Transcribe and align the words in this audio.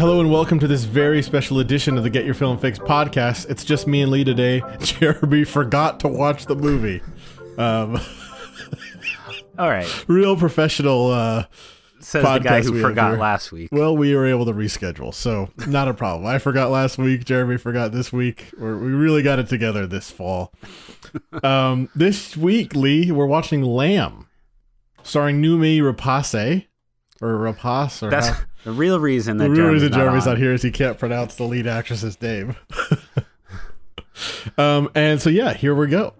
Hello 0.00 0.18
and 0.18 0.32
welcome 0.32 0.58
to 0.58 0.66
this 0.66 0.84
very 0.84 1.20
special 1.20 1.58
edition 1.58 1.98
of 1.98 2.04
the 2.04 2.08
Get 2.08 2.24
Your 2.24 2.32
Film 2.32 2.56
Fix 2.56 2.78
podcast. 2.78 3.50
It's 3.50 3.66
just 3.66 3.86
me 3.86 4.00
and 4.00 4.10
Lee 4.10 4.24
today. 4.24 4.62
Jeremy 4.80 5.44
forgot 5.44 6.00
to 6.00 6.08
watch 6.08 6.46
the 6.46 6.54
movie. 6.54 7.02
Um, 7.58 8.00
All 9.58 9.68
right. 9.68 9.86
real 10.08 10.38
professional. 10.38 11.10
Uh, 11.10 11.44
Says 11.98 12.22
the 12.22 12.38
guy 12.38 12.62
who 12.62 12.72
we 12.72 12.80
forgot 12.80 13.18
last 13.18 13.52
week. 13.52 13.68
well, 13.72 13.94
we 13.94 14.14
were 14.16 14.24
able 14.24 14.46
to 14.46 14.54
reschedule, 14.54 15.12
so 15.12 15.50
not 15.66 15.86
a 15.86 15.92
problem. 15.92 16.26
I 16.26 16.38
forgot 16.38 16.70
last 16.70 16.96
week. 16.96 17.26
Jeremy 17.26 17.58
forgot 17.58 17.92
this 17.92 18.10
week. 18.10 18.46
We're, 18.56 18.78
we 18.78 18.92
really 18.92 19.22
got 19.22 19.38
it 19.38 19.48
together 19.48 19.86
this 19.86 20.10
fall. 20.10 20.54
Um, 21.42 21.90
this 21.94 22.38
week, 22.38 22.74
Lee, 22.74 23.12
we're 23.12 23.26
watching 23.26 23.60
Lamb, 23.60 24.28
starring 25.02 25.42
Noomi 25.42 25.80
Rapace 25.82 26.64
or 27.20 27.34
Rapace. 27.36 28.02
Or 28.02 28.08
That's 28.08 28.28
how- 28.28 28.40
the 28.64 28.72
real 28.72 29.00
reason 29.00 29.38
that 29.38 29.44
the 29.44 29.50
real 29.50 29.56
Jeremy's 29.56 29.82
reason 29.82 29.90
not 29.92 29.98
Jeremy's 30.04 30.26
on. 30.26 30.32
not 30.34 30.38
here 30.38 30.52
is 30.52 30.62
he 30.62 30.70
can't 30.70 30.98
pronounce 30.98 31.34
the 31.36 31.44
lead 31.44 31.66
actress's 31.66 32.20
name. 32.20 32.56
um, 34.58 34.90
and 34.94 35.20
so 35.20 35.30
yeah, 35.30 35.52
here 35.54 35.74
we 35.74 35.86
go. 35.86 36.14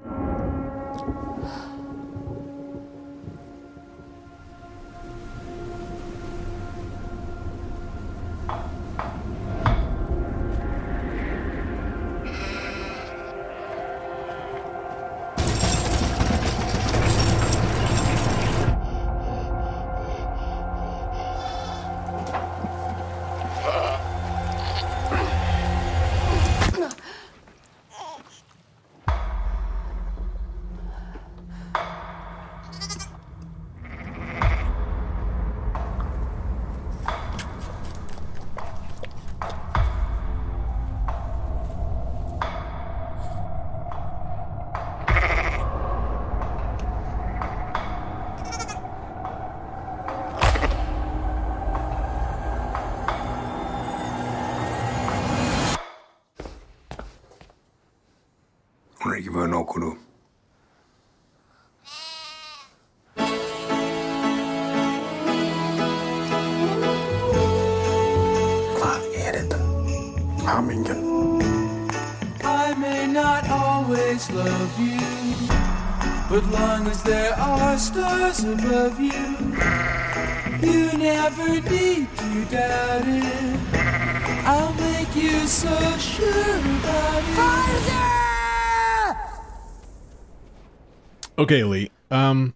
Ah, 68.83 69.01
I 72.43 72.75
may 72.75 73.07
not 73.07 73.49
always 73.49 74.29
love 74.33 74.81
you, 74.81 74.99
but 76.29 76.45
long 76.51 76.89
as 76.89 77.01
there 77.05 77.35
are 77.35 77.79
stars 77.79 78.43
above 78.43 78.99
you, 78.99 79.37
you 80.61 80.91
never 80.99 81.61
need 81.71 82.09
to 82.17 82.45
doubt 82.47 83.07
it. 83.07 83.59
I'll 84.45 84.75
make 84.75 85.15
you 85.15 85.47
so 85.47 85.77
sure 85.99 86.59
about 86.59 87.23
it. 88.17 88.20
Okay, 91.41 91.65
Lee. 91.65 91.91
Um, 92.11 92.55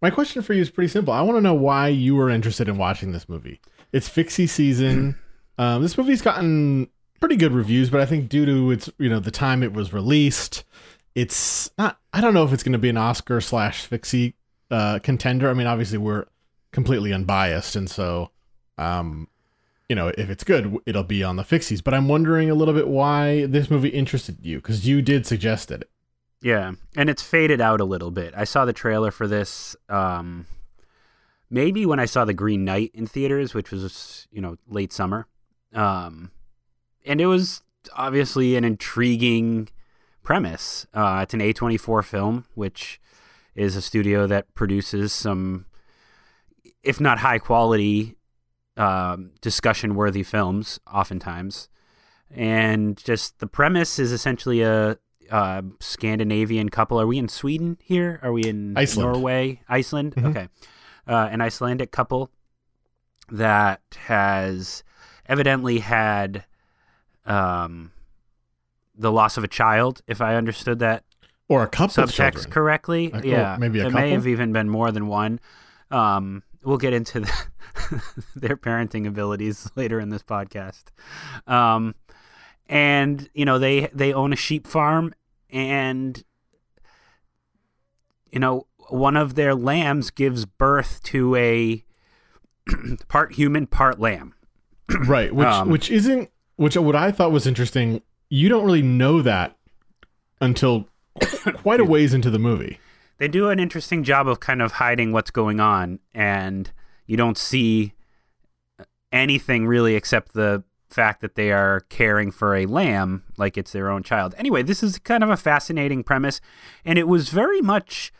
my 0.00 0.08
question 0.08 0.40
for 0.40 0.54
you 0.54 0.62
is 0.62 0.70
pretty 0.70 0.88
simple. 0.88 1.12
I 1.12 1.20
want 1.20 1.36
to 1.36 1.42
know 1.42 1.52
why 1.52 1.88
you 1.88 2.16
were 2.16 2.30
interested 2.30 2.66
in 2.66 2.78
watching 2.78 3.12
this 3.12 3.28
movie. 3.28 3.60
It's 3.92 4.08
Fixie 4.08 4.46
season. 4.46 5.14
um, 5.58 5.82
this 5.82 5.98
movie's 5.98 6.22
gotten 6.22 6.88
pretty 7.20 7.36
good 7.36 7.52
reviews, 7.52 7.90
but 7.90 8.00
I 8.00 8.06
think 8.06 8.30
due 8.30 8.46
to 8.46 8.70
its 8.70 8.88
you 8.98 9.10
know 9.10 9.20
the 9.20 9.30
time 9.30 9.62
it 9.62 9.74
was 9.74 9.92
released, 9.92 10.64
it's 11.14 11.70
not. 11.76 11.98
I 12.14 12.22
don't 12.22 12.32
know 12.32 12.44
if 12.44 12.52
it's 12.54 12.62
going 12.62 12.72
to 12.72 12.78
be 12.78 12.88
an 12.88 12.96
Oscar 12.96 13.42
slash 13.42 13.84
Fixie 13.84 14.36
uh, 14.70 15.00
contender. 15.00 15.50
I 15.50 15.52
mean, 15.52 15.66
obviously 15.66 15.98
we're 15.98 16.24
completely 16.72 17.12
unbiased, 17.12 17.76
and 17.76 17.90
so 17.90 18.30
um, 18.78 19.28
you 19.90 19.94
know 19.94 20.08
if 20.16 20.30
it's 20.30 20.44
good, 20.44 20.78
it'll 20.86 21.02
be 21.02 21.22
on 21.22 21.36
the 21.36 21.44
Fixies. 21.44 21.84
But 21.84 21.92
I'm 21.92 22.08
wondering 22.08 22.48
a 22.48 22.54
little 22.54 22.72
bit 22.72 22.88
why 22.88 23.44
this 23.44 23.70
movie 23.70 23.90
interested 23.90 24.38
you 24.40 24.56
because 24.56 24.88
you 24.88 25.02
did 25.02 25.26
suggest 25.26 25.70
it. 25.70 25.90
Yeah, 26.40 26.72
and 26.96 27.10
it's 27.10 27.22
faded 27.22 27.60
out 27.60 27.80
a 27.80 27.84
little 27.84 28.10
bit. 28.10 28.32
I 28.36 28.44
saw 28.44 28.64
the 28.64 28.72
trailer 28.72 29.10
for 29.10 29.26
this 29.26 29.74
um, 29.88 30.46
maybe 31.50 31.86
when 31.86 31.98
I 31.98 32.04
saw 32.04 32.24
the 32.24 32.34
Green 32.34 32.64
Knight 32.64 32.90
in 32.94 33.06
theaters, 33.06 33.54
which 33.54 33.70
was 33.70 34.28
you 34.30 34.40
know 34.40 34.56
late 34.68 34.92
summer, 34.92 35.26
um, 35.74 36.30
and 37.04 37.20
it 37.20 37.26
was 37.26 37.62
obviously 37.94 38.56
an 38.56 38.64
intriguing 38.64 39.68
premise. 40.22 40.86
Uh, 40.92 41.20
it's 41.22 41.34
an 41.34 41.40
A24 41.40 42.04
film, 42.04 42.44
which 42.54 43.00
is 43.54 43.76
a 43.76 43.82
studio 43.82 44.26
that 44.26 44.54
produces 44.54 45.12
some, 45.12 45.66
if 46.82 47.00
not 47.00 47.18
high 47.18 47.38
quality, 47.38 48.16
um, 48.76 49.32
discussion 49.40 49.94
worthy 49.94 50.22
films, 50.22 50.78
oftentimes. 50.92 51.68
And 52.30 52.96
just 52.96 53.38
the 53.38 53.46
premise 53.46 53.98
is 53.98 54.12
essentially 54.12 54.60
a 54.62 54.98
uh, 55.30 55.62
Scandinavian 55.80 56.68
couple. 56.68 57.00
Are 57.00 57.06
we 57.06 57.18
in 57.18 57.28
Sweden 57.28 57.78
here? 57.82 58.18
Are 58.22 58.32
we 58.32 58.44
in 58.44 58.76
Iceland. 58.76 59.12
Norway? 59.12 59.62
Iceland? 59.68 60.14
Mhm. 60.14 60.30
Okay. 60.30 60.48
Uh, 61.06 61.28
an 61.30 61.40
Icelandic 61.40 61.90
couple 61.90 62.30
that 63.30 63.80
has 64.06 64.84
evidently 65.26 65.78
had 65.80 66.44
um, 67.26 67.92
the 68.96 69.12
loss 69.12 69.36
of 69.36 69.44
a 69.44 69.48
child, 69.48 70.02
if 70.06 70.20
I 70.20 70.34
understood 70.34 70.78
that 70.80 71.04
Or 71.48 71.62
a 71.62 71.68
couple 71.68 72.02
of 72.04 72.10
subtext 72.10 72.50
correctly. 72.50 73.10
Oh, 73.12 73.20
yeah, 73.22 73.56
maybe 73.58 73.80
a 73.80 73.86
it 73.88 73.92
may 73.92 74.10
have 74.10 74.26
even 74.26 74.52
been 74.52 74.68
more 74.68 74.90
than 74.90 75.06
one. 75.06 75.40
Um, 75.90 76.42
we'll 76.62 76.78
get 76.78 76.92
into 76.92 77.20
the, 77.20 77.46
their 78.36 78.56
parenting 78.56 79.06
abilities 79.06 79.70
later 79.76 80.00
in 80.00 80.08
this 80.10 80.22
podcast. 80.22 80.84
Um, 81.46 81.94
and 82.68 83.28
you 83.34 83.44
know 83.44 83.58
they 83.58 83.88
they 83.92 84.12
own 84.12 84.32
a 84.32 84.36
sheep 84.36 84.66
farm, 84.66 85.14
and 85.50 86.22
you 88.30 88.38
know 88.38 88.66
one 88.88 89.16
of 89.16 89.34
their 89.34 89.54
lambs 89.54 90.10
gives 90.10 90.46
birth 90.46 91.02
to 91.04 91.34
a 91.36 91.84
part 93.08 93.34
human, 93.34 93.66
part 93.66 94.00
lamb. 94.00 94.34
right 95.06 95.34
which 95.34 95.46
Um, 95.46 95.68
which 95.68 95.90
isn't 95.90 96.30
which 96.56 96.76
what 96.76 96.96
i 96.96 97.10
thought 97.10 97.30
was 97.30 97.46
interesting 97.46 98.00
you 98.30 98.48
don't 98.48 98.64
really 98.64 98.82
know 98.82 99.20
that 99.22 99.56
until 100.40 100.88
quite 101.54 101.80
a 101.80 101.84
ways 101.84 102.14
into 102.14 102.30
the 102.30 102.38
movie 102.38 102.80
they 103.18 103.28
do 103.28 103.50
an 103.50 103.58
interesting 103.58 104.02
job 104.02 104.26
of 104.28 104.40
kind 104.40 104.62
of 104.62 104.72
hiding 104.72 105.12
what's 105.12 105.30
going 105.30 105.60
on 105.60 105.98
and 106.14 106.70
you 107.06 107.16
don't 107.16 107.36
see 107.36 107.92
anything 109.12 109.66
really 109.66 109.94
except 109.94 110.32
the 110.32 110.62
fact 110.90 111.20
that 111.20 111.34
they 111.34 111.52
are 111.52 111.80
caring 111.88 112.30
for 112.30 112.54
a 112.54 112.66
lamb 112.66 113.24
like 113.36 113.56
it's 113.56 113.72
their 113.72 113.90
own 113.90 114.02
child. 114.02 114.34
Anyway 114.38 114.62
this 114.62 114.82
is 114.82 114.98
kind 114.98 115.22
of 115.22 115.30
a 115.30 115.36
fascinating 115.36 116.02
premise 116.02 116.40
and 116.84 116.98
it 116.98 117.08
was 117.08 117.28
very 117.28 117.60
much 117.60 118.12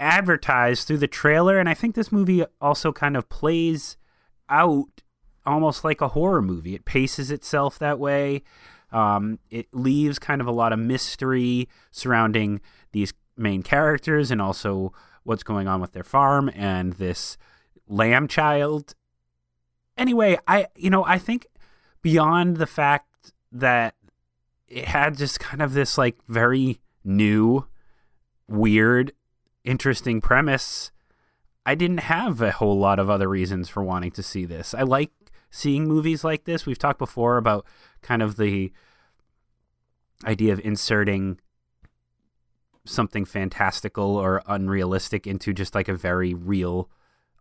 advertised 0.00 0.86
through 0.86 0.98
the 0.98 1.06
trailer 1.06 1.60
and 1.60 1.68
i 1.68 1.74
think 1.74 1.94
this 1.94 2.10
movie 2.10 2.44
also 2.60 2.90
kind 2.90 3.16
of 3.16 3.28
plays 3.28 3.96
out 4.48 5.02
almost 5.44 5.84
like 5.84 6.00
a 6.00 6.08
horror 6.08 6.42
movie. 6.42 6.74
It 6.74 6.84
paces 6.84 7.30
itself 7.30 7.78
that 7.78 7.98
way. 7.98 8.42
Um, 8.90 9.38
it 9.50 9.66
leaves 9.72 10.18
kind 10.18 10.40
of 10.40 10.46
a 10.46 10.52
lot 10.52 10.72
of 10.72 10.78
mystery 10.78 11.68
surrounding 11.90 12.60
these 12.92 13.14
main 13.36 13.62
characters 13.62 14.30
and 14.30 14.40
also 14.40 14.92
what's 15.24 15.42
going 15.42 15.66
on 15.66 15.80
with 15.80 15.92
their 15.92 16.04
farm 16.04 16.50
and 16.54 16.94
this 16.94 17.38
lamb 17.88 18.28
child. 18.28 18.94
Anyway, 19.96 20.38
I 20.46 20.66
you 20.76 20.90
know, 20.90 21.04
I 21.04 21.18
think 21.18 21.46
beyond 22.02 22.56
the 22.56 22.66
fact 22.66 23.32
that 23.50 23.94
it 24.68 24.86
had 24.86 25.16
just 25.16 25.40
kind 25.40 25.62
of 25.62 25.74
this 25.74 25.96
like 25.96 26.16
very 26.28 26.80
new, 27.04 27.66
weird, 28.48 29.12
interesting 29.64 30.20
premise, 30.20 30.90
I 31.64 31.74
didn't 31.74 32.00
have 32.00 32.40
a 32.40 32.50
whole 32.50 32.78
lot 32.78 32.98
of 32.98 33.08
other 33.08 33.28
reasons 33.28 33.68
for 33.68 33.82
wanting 33.82 34.10
to 34.12 34.22
see 34.22 34.44
this. 34.44 34.74
I 34.74 34.82
like 34.82 35.10
seeing 35.50 35.86
movies 35.86 36.24
like 36.24 36.44
this. 36.44 36.66
We've 36.66 36.78
talked 36.78 36.98
before 36.98 37.36
about 37.36 37.66
kind 38.00 38.22
of 38.22 38.36
the 38.36 38.72
idea 40.24 40.52
of 40.52 40.60
inserting 40.64 41.38
something 42.84 43.24
fantastical 43.24 44.16
or 44.16 44.42
unrealistic 44.46 45.26
into 45.26 45.52
just 45.52 45.74
like 45.74 45.88
a 45.88 45.94
very 45.94 46.34
real, 46.34 46.90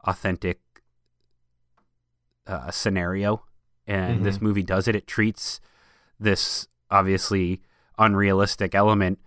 authentic 0.03 0.59
uh, 2.45 2.69
scenario. 2.69 3.43
And 3.87 4.25
this 4.25 4.35
mm-hmm. 4.35 4.45
movie 4.45 4.63
does 4.63 4.87
it. 4.87 4.95
It 4.95 5.07
treats 5.07 5.59
this 6.19 6.67
obviously 6.89 7.61
unrealistic 7.97 8.75
element 8.75 9.19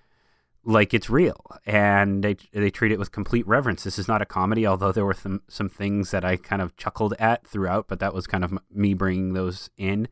like 0.65 0.95
it's 0.95 1.11
real, 1.11 1.45
and 1.67 2.25
they 2.25 2.37
they 2.53 2.71
treat 2.71 2.93
it 2.93 2.99
with 2.99 3.12
complete 3.12 3.47
reverence. 3.47 3.85
This 3.85 3.99
is 3.99 4.09
not 4.09 4.23
a 4.23 4.27
comedy, 4.27 4.67
although 4.67 4.93
there 4.93 5.05
were 5.05 5.15
some 5.15 5.43
some 5.49 5.69
things 5.69 6.11
that 6.11 6.25
I 6.25 6.37
kind 6.37 6.62
of 6.62 6.77
chuckled 6.77 7.15
at 7.19 7.47
throughout, 7.47 7.87
but 7.89 8.01
that 8.01 8.15
was 8.15 8.27
kind 8.27 8.45
of 8.45 8.59
me 8.71 8.95
bringing 8.95 9.35
those 9.35 9.71
in. 9.77 10.09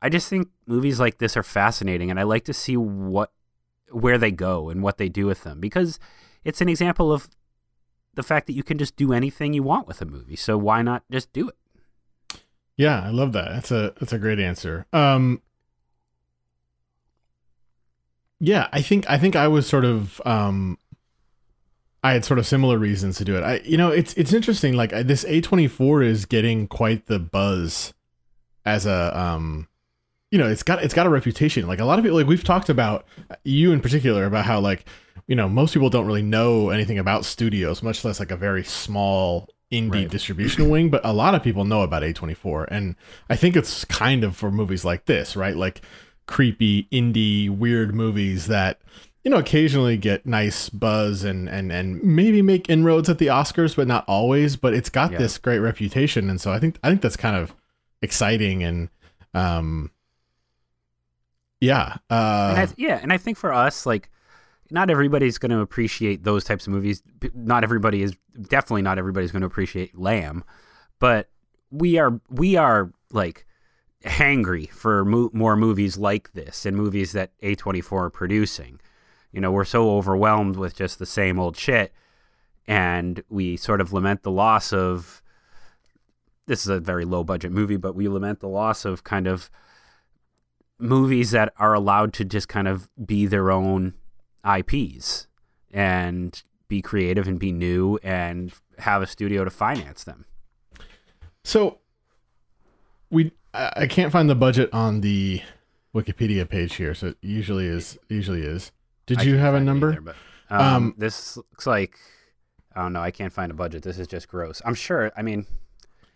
I 0.00 0.08
just 0.08 0.28
think 0.28 0.48
movies 0.66 1.00
like 1.00 1.18
this 1.18 1.36
are 1.36 1.42
fascinating, 1.42 2.10
and 2.10 2.20
I 2.20 2.22
like 2.22 2.44
to 2.44 2.54
see 2.54 2.76
what 2.76 3.32
where 3.90 4.18
they 4.18 4.30
go 4.30 4.68
and 4.68 4.82
what 4.82 4.98
they 4.98 5.08
do 5.08 5.26
with 5.26 5.44
them 5.44 5.60
because 5.60 5.98
it's 6.44 6.60
an 6.60 6.68
example 6.68 7.12
of 7.12 7.28
the 8.14 8.22
fact 8.22 8.46
that 8.46 8.54
you 8.54 8.62
can 8.62 8.78
just 8.78 8.96
do 8.96 9.12
anything 9.12 9.52
you 9.52 9.62
want 9.62 9.86
with 9.86 10.00
a 10.00 10.06
movie. 10.06 10.36
So 10.36 10.56
why 10.56 10.82
not 10.82 11.04
just 11.10 11.32
do 11.32 11.48
it? 11.48 11.56
Yeah, 12.76 13.00
I 13.02 13.10
love 13.10 13.32
that. 13.32 13.50
That's 13.52 13.70
a 13.70 13.94
that's 13.98 14.12
a 14.12 14.18
great 14.18 14.38
answer. 14.38 14.86
Um 14.92 15.40
Yeah, 18.40 18.68
I 18.72 18.82
think 18.82 19.08
I 19.08 19.18
think 19.18 19.34
I 19.34 19.48
was 19.48 19.66
sort 19.66 19.84
of 19.84 20.20
um 20.26 20.78
I 22.04 22.12
had 22.12 22.24
sort 22.24 22.38
of 22.38 22.46
similar 22.46 22.78
reasons 22.78 23.16
to 23.18 23.24
do 23.24 23.36
it. 23.36 23.42
I 23.42 23.60
you 23.64 23.76
know, 23.76 23.90
it's 23.90 24.14
it's 24.14 24.32
interesting 24.32 24.74
like 24.74 24.90
this 24.90 25.24
A24 25.24 26.04
is 26.04 26.24
getting 26.26 26.68
quite 26.68 27.06
the 27.06 27.18
buzz 27.18 27.94
as 28.64 28.86
a 28.86 29.18
um 29.18 29.68
you 30.30 30.38
know, 30.38 30.48
it's 30.48 30.62
got 30.62 30.82
it's 30.84 30.94
got 30.94 31.06
a 31.06 31.10
reputation. 31.10 31.66
Like 31.66 31.80
a 31.80 31.84
lot 31.84 31.98
of 31.98 32.04
people 32.04 32.18
like 32.18 32.26
we've 32.26 32.44
talked 32.44 32.68
about 32.68 33.06
you 33.44 33.72
in 33.72 33.80
particular 33.80 34.24
about 34.26 34.44
how 34.44 34.60
like 34.60 34.86
you 35.26 35.34
know, 35.34 35.48
most 35.48 35.74
people 35.74 35.90
don't 35.90 36.06
really 36.06 36.22
know 36.22 36.70
anything 36.70 36.98
about 36.98 37.24
studios, 37.24 37.82
much 37.82 38.04
less 38.04 38.20
like 38.20 38.30
a 38.30 38.36
very 38.36 38.62
small 38.62 39.48
indie 39.72 39.90
Right. 39.90 40.10
distribution 40.10 40.68
wing, 40.70 40.90
but 40.90 41.04
a 41.04 41.12
lot 41.12 41.34
of 41.34 41.42
people 41.42 41.64
know 41.64 41.82
about 41.82 42.02
A24 42.02 42.66
and 42.70 42.94
I 43.28 43.36
think 43.36 43.56
it's 43.56 43.84
kind 43.86 44.24
of 44.24 44.36
for 44.36 44.50
movies 44.50 44.84
like 44.84 45.06
this, 45.06 45.36
right? 45.36 45.56
Like 45.56 45.80
creepy 46.26 46.84
indie 46.92 47.48
weird 47.48 47.94
movies 47.94 48.46
that 48.48 48.80
you 49.24 49.30
know 49.30 49.38
occasionally 49.38 49.96
get 49.96 50.24
nice 50.26 50.68
buzz 50.68 51.24
and 51.24 51.48
and 51.48 51.70
and 51.72 52.02
maybe 52.02 52.42
make 52.42 52.68
inroads 52.70 53.08
at 53.08 53.18
the 53.18 53.26
Oscars 53.26 53.74
but 53.76 53.86
not 53.88 54.04
always, 54.08 54.56
but 54.56 54.72
it's 54.74 54.88
got 54.90 55.12
Yeah. 55.12 55.18
this 55.18 55.38
great 55.38 55.58
reputation 55.58 56.30
and 56.30 56.40
so 56.40 56.52
I 56.52 56.58
think 56.60 56.78
I 56.82 56.88
think 56.88 57.00
that's 57.00 57.16
kind 57.16 57.36
of 57.36 57.54
exciting 58.02 58.62
and 58.62 58.88
um 59.34 59.90
yeah, 61.60 61.96
uh 62.10 62.54
and 62.56 62.58
I, 62.58 62.68
yeah, 62.76 62.98
and 63.02 63.12
I 63.12 63.16
think 63.16 63.38
for 63.38 63.52
us, 63.52 63.86
like, 63.86 64.10
not 64.70 64.90
everybody's 64.90 65.38
going 65.38 65.50
to 65.50 65.60
appreciate 65.60 66.24
those 66.24 66.44
types 66.44 66.66
of 66.66 66.72
movies. 66.72 67.02
Not 67.34 67.64
everybody 67.64 68.02
is 68.02 68.16
definitely 68.48 68.82
not 68.82 68.98
everybody's 68.98 69.32
going 69.32 69.42
to 69.42 69.46
appreciate 69.46 69.98
Lamb, 69.98 70.44
but 70.98 71.28
we 71.70 71.98
are 71.98 72.20
we 72.28 72.56
are 72.56 72.92
like 73.12 73.46
hangry 74.04 74.70
for 74.70 75.04
mo- 75.04 75.30
more 75.32 75.56
movies 75.56 75.96
like 75.96 76.32
this 76.32 76.66
and 76.66 76.76
movies 76.76 77.12
that 77.12 77.32
A24 77.42 77.92
are 77.92 78.10
producing. 78.10 78.80
You 79.32 79.40
know, 79.40 79.50
we're 79.50 79.64
so 79.64 79.90
overwhelmed 79.96 80.56
with 80.56 80.74
just 80.74 80.98
the 80.98 81.06
same 81.06 81.38
old 81.38 81.56
shit, 81.56 81.92
and 82.66 83.22
we 83.28 83.56
sort 83.56 83.80
of 83.80 83.92
lament 83.92 84.22
the 84.22 84.30
loss 84.30 84.72
of. 84.72 85.22
This 86.46 86.60
is 86.60 86.68
a 86.68 86.78
very 86.78 87.04
low 87.04 87.24
budget 87.24 87.50
movie, 87.50 87.76
but 87.76 87.96
we 87.96 88.06
lament 88.06 88.38
the 88.38 88.48
loss 88.48 88.84
of 88.84 89.02
kind 89.02 89.26
of 89.26 89.50
movies 90.78 91.32
that 91.32 91.52
are 91.58 91.74
allowed 91.74 92.12
to 92.12 92.24
just 92.24 92.48
kind 92.48 92.68
of 92.68 92.88
be 93.04 93.26
their 93.26 93.50
own 93.50 93.94
IPs 94.46 95.26
and 95.72 96.42
be 96.68 96.82
creative 96.82 97.26
and 97.28 97.38
be 97.38 97.52
new 97.52 97.98
and 98.02 98.52
have 98.78 99.02
a 99.02 99.06
studio 99.06 99.44
to 99.44 99.50
finance 99.50 100.04
them. 100.04 100.24
So 101.44 101.78
we 103.10 103.32
I 103.54 103.86
can't 103.86 104.12
find 104.12 104.28
the 104.28 104.34
budget 104.34 104.68
on 104.72 105.00
the 105.00 105.40
Wikipedia 105.94 106.48
page 106.48 106.74
here, 106.74 106.94
so 106.94 107.08
it 107.08 107.16
usually 107.22 107.66
is 107.66 107.98
usually 108.08 108.42
is. 108.42 108.72
Did 109.06 109.20
I 109.20 109.22
you 109.22 109.36
have 109.36 109.54
a 109.54 109.60
number? 109.60 109.92
either, 109.92 110.00
but, 110.00 110.16
um, 110.50 110.60
Um, 110.60 110.94
this 110.98 111.36
looks 111.36 111.66
like 111.66 111.98
I 112.74 112.82
don't 112.82 112.92
know. 112.92 113.00
I 113.00 113.10
can't 113.10 113.32
find 113.32 113.50
a 113.50 113.54
budget. 113.54 113.82
This 113.82 113.98
is 113.98 114.06
just 114.06 114.28
gross. 114.28 114.60
I'm 114.64 114.74
sure. 114.74 115.10
I 115.16 115.22
mean, 115.22 115.46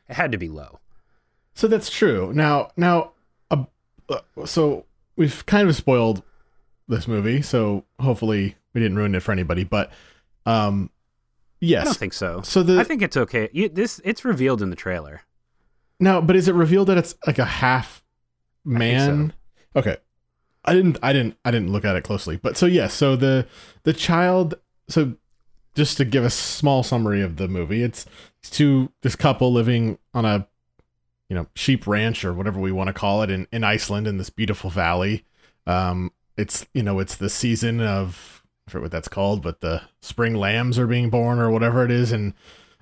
it 0.08 0.14
had 0.16 0.30
to 0.32 0.38
be 0.38 0.48
low. 0.48 0.80
So 1.54 1.66
that's 1.68 1.88
true. 1.88 2.32
Now, 2.34 2.70
now, 2.76 3.12
uh, 3.50 3.64
uh, 4.08 4.44
so 4.44 4.84
we've 5.16 5.44
kind 5.46 5.68
of 5.68 5.74
spoiled 5.76 6.22
this 6.90 7.08
movie, 7.08 7.42
so 7.42 7.84
hopefully 7.98 8.56
we 8.74 8.80
didn't 8.80 8.96
ruin 8.96 9.14
it 9.14 9.20
for 9.20 9.32
anybody. 9.32 9.64
But, 9.64 9.92
um, 10.46 10.90
yes, 11.60 11.82
I 11.82 11.84
don't 11.84 11.96
think 11.96 12.12
so. 12.12 12.42
So 12.42 12.62
the 12.62 12.80
I 12.80 12.84
think 12.84 13.02
it's 13.02 13.16
okay. 13.16 13.48
You, 13.52 13.68
this 13.68 14.00
it's 14.04 14.24
revealed 14.24 14.62
in 14.62 14.70
the 14.70 14.76
trailer. 14.76 15.22
No, 15.98 16.20
but 16.20 16.36
is 16.36 16.48
it 16.48 16.54
revealed 16.54 16.88
that 16.88 16.98
it's 16.98 17.14
like 17.26 17.38
a 17.38 17.44
half 17.44 18.02
man? 18.64 19.32
Okay, 19.76 19.96
I 20.64 20.74
didn't, 20.74 20.98
I 21.02 21.12
didn't, 21.12 21.36
I 21.44 21.50
didn't 21.50 21.72
look 21.72 21.84
at 21.84 21.96
it 21.96 22.04
closely. 22.04 22.36
But 22.36 22.56
so 22.56 22.66
yes, 22.66 22.94
so 22.94 23.16
the 23.16 23.46
the 23.84 23.92
child. 23.92 24.54
So 24.88 25.14
just 25.74 25.96
to 25.98 26.04
give 26.04 26.24
a 26.24 26.30
small 26.30 26.82
summary 26.82 27.22
of 27.22 27.36
the 27.36 27.48
movie, 27.48 27.82
it's, 27.82 28.04
it's 28.40 28.50
two 28.50 28.90
this 29.02 29.14
couple 29.14 29.52
living 29.52 29.98
on 30.14 30.24
a 30.24 30.46
you 31.28 31.36
know 31.36 31.46
sheep 31.54 31.86
ranch 31.86 32.24
or 32.24 32.34
whatever 32.34 32.58
we 32.58 32.72
want 32.72 32.88
to 32.88 32.92
call 32.92 33.22
it 33.22 33.30
in 33.30 33.46
in 33.52 33.62
Iceland 33.64 34.06
in 34.06 34.18
this 34.18 34.30
beautiful 34.30 34.70
valley. 34.70 35.24
Um, 35.66 36.10
it's 36.40 36.66
you 36.74 36.82
know 36.82 36.98
it's 36.98 37.16
the 37.16 37.28
season 37.28 37.80
of 37.80 38.42
I 38.66 38.70
forget 38.70 38.82
what 38.82 38.92
that's 38.92 39.08
called, 39.08 39.42
but 39.42 39.60
the 39.60 39.82
spring 40.00 40.34
lambs 40.34 40.78
are 40.78 40.86
being 40.86 41.10
born 41.10 41.38
or 41.38 41.50
whatever 41.50 41.84
it 41.84 41.90
is, 41.90 42.12
and 42.12 42.34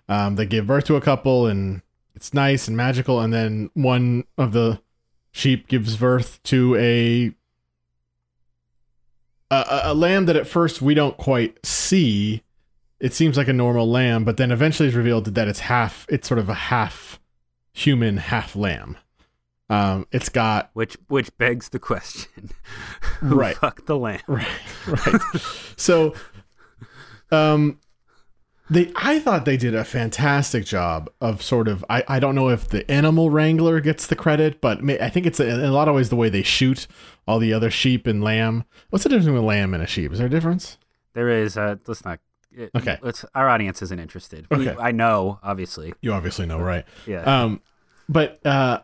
um, 0.09 0.37
they 0.37 0.47
give 0.47 0.67
birth 0.67 0.85
to 0.85 0.97
a 0.97 1.01
couple, 1.01 1.47
and 1.47 1.83
it's 2.15 2.33
nice 2.35 2.69
and 2.69 2.77
magical. 2.77 3.21
And 3.21 3.33
then 3.33 3.71
one 3.75 4.25
of 4.37 4.53
the 4.53 4.81
sheep 5.33 5.69
gives 5.69 5.97
birth 5.97 6.43
to 6.45 6.75
a 6.77 7.33
a, 9.51 9.81
a- 9.85 9.95
lamb 9.95 10.27
that 10.27 10.37
at 10.37 10.47
first 10.47 10.83
we 10.83 10.95
don't 10.95 11.17
quite 11.17 11.65
see. 11.65 12.43
It 13.01 13.15
seems 13.15 13.37
like 13.37 13.49
a 13.49 13.53
normal 13.53 13.89
lamb, 13.89 14.25
but 14.25 14.37
then 14.37 14.51
eventually 14.51 14.89
is 14.89 14.95
revealed 14.95 15.27
that 15.27 15.49
it's 15.49 15.61
half. 15.61 16.05
It's 16.09 16.27
sort 16.27 16.39
of 16.41 16.49
a 16.49 16.55
half 16.55 17.21
human, 17.73 18.17
half 18.17 18.57
lamb. 18.57 18.97
Um, 19.71 20.07
it's 20.13 20.29
got 20.31 20.71
Which 20.73 20.97
which 21.09 21.37
begs 21.39 21.69
the 21.69 21.79
question: 21.79 22.51
Who 23.21 23.35
Right. 23.39 23.57
fucked 23.57 23.87
the 23.87 23.99
lamb? 23.99 24.21
right, 24.27 24.47
right. 24.87 25.21
so, 25.77 26.15
um, 27.31 27.79
they 28.71 28.93
I 28.97 29.19
thought 29.19 29.45
they 29.45 29.57
did 29.57 29.75
a 29.75 29.85
fantastic 29.85 30.65
job 30.65 31.11
of 31.21 31.43
sort 31.43 31.69
of 31.69 31.85
I 31.91 32.03
I 32.09 32.19
don't 32.19 32.35
know 32.35 32.49
if 32.49 32.69
the 32.69 32.89
animal 32.91 33.31
wrangler 33.31 33.81
gets 33.81 34.07
the 34.07 34.17
credit, 34.17 34.61
but 34.61 34.83
ma- 34.83 34.95
I 35.01 35.09
think 35.11 35.27
it's 35.27 35.41
in 35.41 35.49
a 35.61 35.71
lot 35.71 35.89
of 35.89 35.95
ways 35.95 36.09
the 36.11 36.17
way 36.17 36.29
they 36.29 36.43
shoot 36.43 36.87
all 37.27 37.39
the 37.39 37.53
other 37.53 37.71
sheep 37.71 38.07
and 38.07 38.23
lamb. 38.23 38.65
What's 38.91 39.03
the 39.05 39.11
difference 39.11 39.27
between 39.27 39.43
a 39.43 39.47
lamb 39.47 39.75
and 39.75 39.83
a 39.83 39.87
sheep? 39.87 40.13
Is 40.13 40.19
there 40.19 40.27
a 40.27 40.31
difference? 40.31 40.79
There 41.15 41.29
is. 41.29 41.57
Uh, 41.57 41.77
let's 41.87 42.05
not. 42.05 42.21
it- 42.53 42.71
Okay. 42.75 42.99
Let's. 43.03 43.25
Our 43.35 43.49
audience 43.49 43.83
isn't 43.83 43.99
interested. 43.99 44.47
We- 44.51 44.69
Okay. 44.69 44.81
I 44.81 44.93
know, 44.93 45.39
obviously. 45.43 45.93
You 46.01 46.13
obviously 46.13 46.47
know, 46.47 46.59
right? 46.59 46.85
Yeah. 47.07 47.23
Um, 47.23 47.61
but 48.09 48.45
uh, 48.47 48.81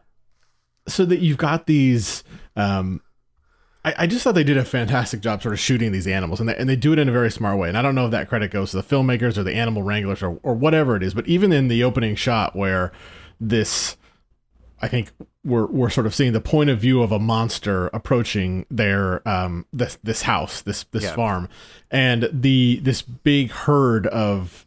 so 0.87 1.05
that 1.05 1.21
you've 1.21 1.39
got 1.39 1.67
these. 1.67 2.25
Um, 2.57 3.01
I, 3.85 3.95
I 3.99 4.07
just 4.07 4.25
thought 4.25 4.35
they 4.35 4.45
did 4.45 4.57
a 4.57 4.65
fantastic 4.65 5.21
job 5.21 5.43
sort 5.43 5.53
of 5.53 5.61
shooting 5.61 5.93
these 5.93 6.07
animals, 6.07 6.41
and 6.41 6.49
they, 6.49 6.57
and 6.57 6.69
they 6.69 6.77
do 6.77 6.93
it 6.93 6.99
in 6.99 7.09
a 7.09 7.13
very 7.13 7.31
smart 7.31 7.59
way. 7.59 7.69
And 7.69 7.77
I 7.77 7.83
don't 7.83 7.95
know 7.95 8.07
if 8.07 8.11
that 8.13 8.29
credit 8.29 8.51
goes 8.51 8.71
to 8.71 8.79
the 8.79 8.83
filmmakers 8.83 9.37
or 9.37 9.43
the 9.43 9.55
animal 9.55 9.83
wranglers 9.83 10.23
or, 10.23 10.39
or 10.43 10.55
whatever 10.55 10.97
it 10.97 11.03
is, 11.03 11.13
but 11.15 11.27
even 11.27 11.53
in 11.53 11.69
the 11.69 11.85
opening 11.85 12.15
shot 12.17 12.57
where 12.57 12.93
this, 13.41 13.97
I 14.81 14.89
think 14.89 15.13
we're 15.45 15.67
we're 15.67 15.91
sort 15.91 16.07
of 16.07 16.15
seeing 16.15 16.33
the 16.33 16.41
point 16.41 16.71
of 16.71 16.79
view 16.79 17.03
of 17.03 17.13
a 17.13 17.19
monster 17.19 17.89
approaching 17.89 18.65
their 18.71 19.27
um 19.29 19.67
this 19.75 19.99
this 20.03 20.23
house 20.23 20.63
this 20.63 20.85
this 20.93 21.05
Yeah. 21.05 21.15
farm, 21.15 21.49
and 21.91 22.29
the 22.33 22.81
this 22.83 23.03
big 23.03 23.51
herd 23.51 24.07
of 24.07 24.64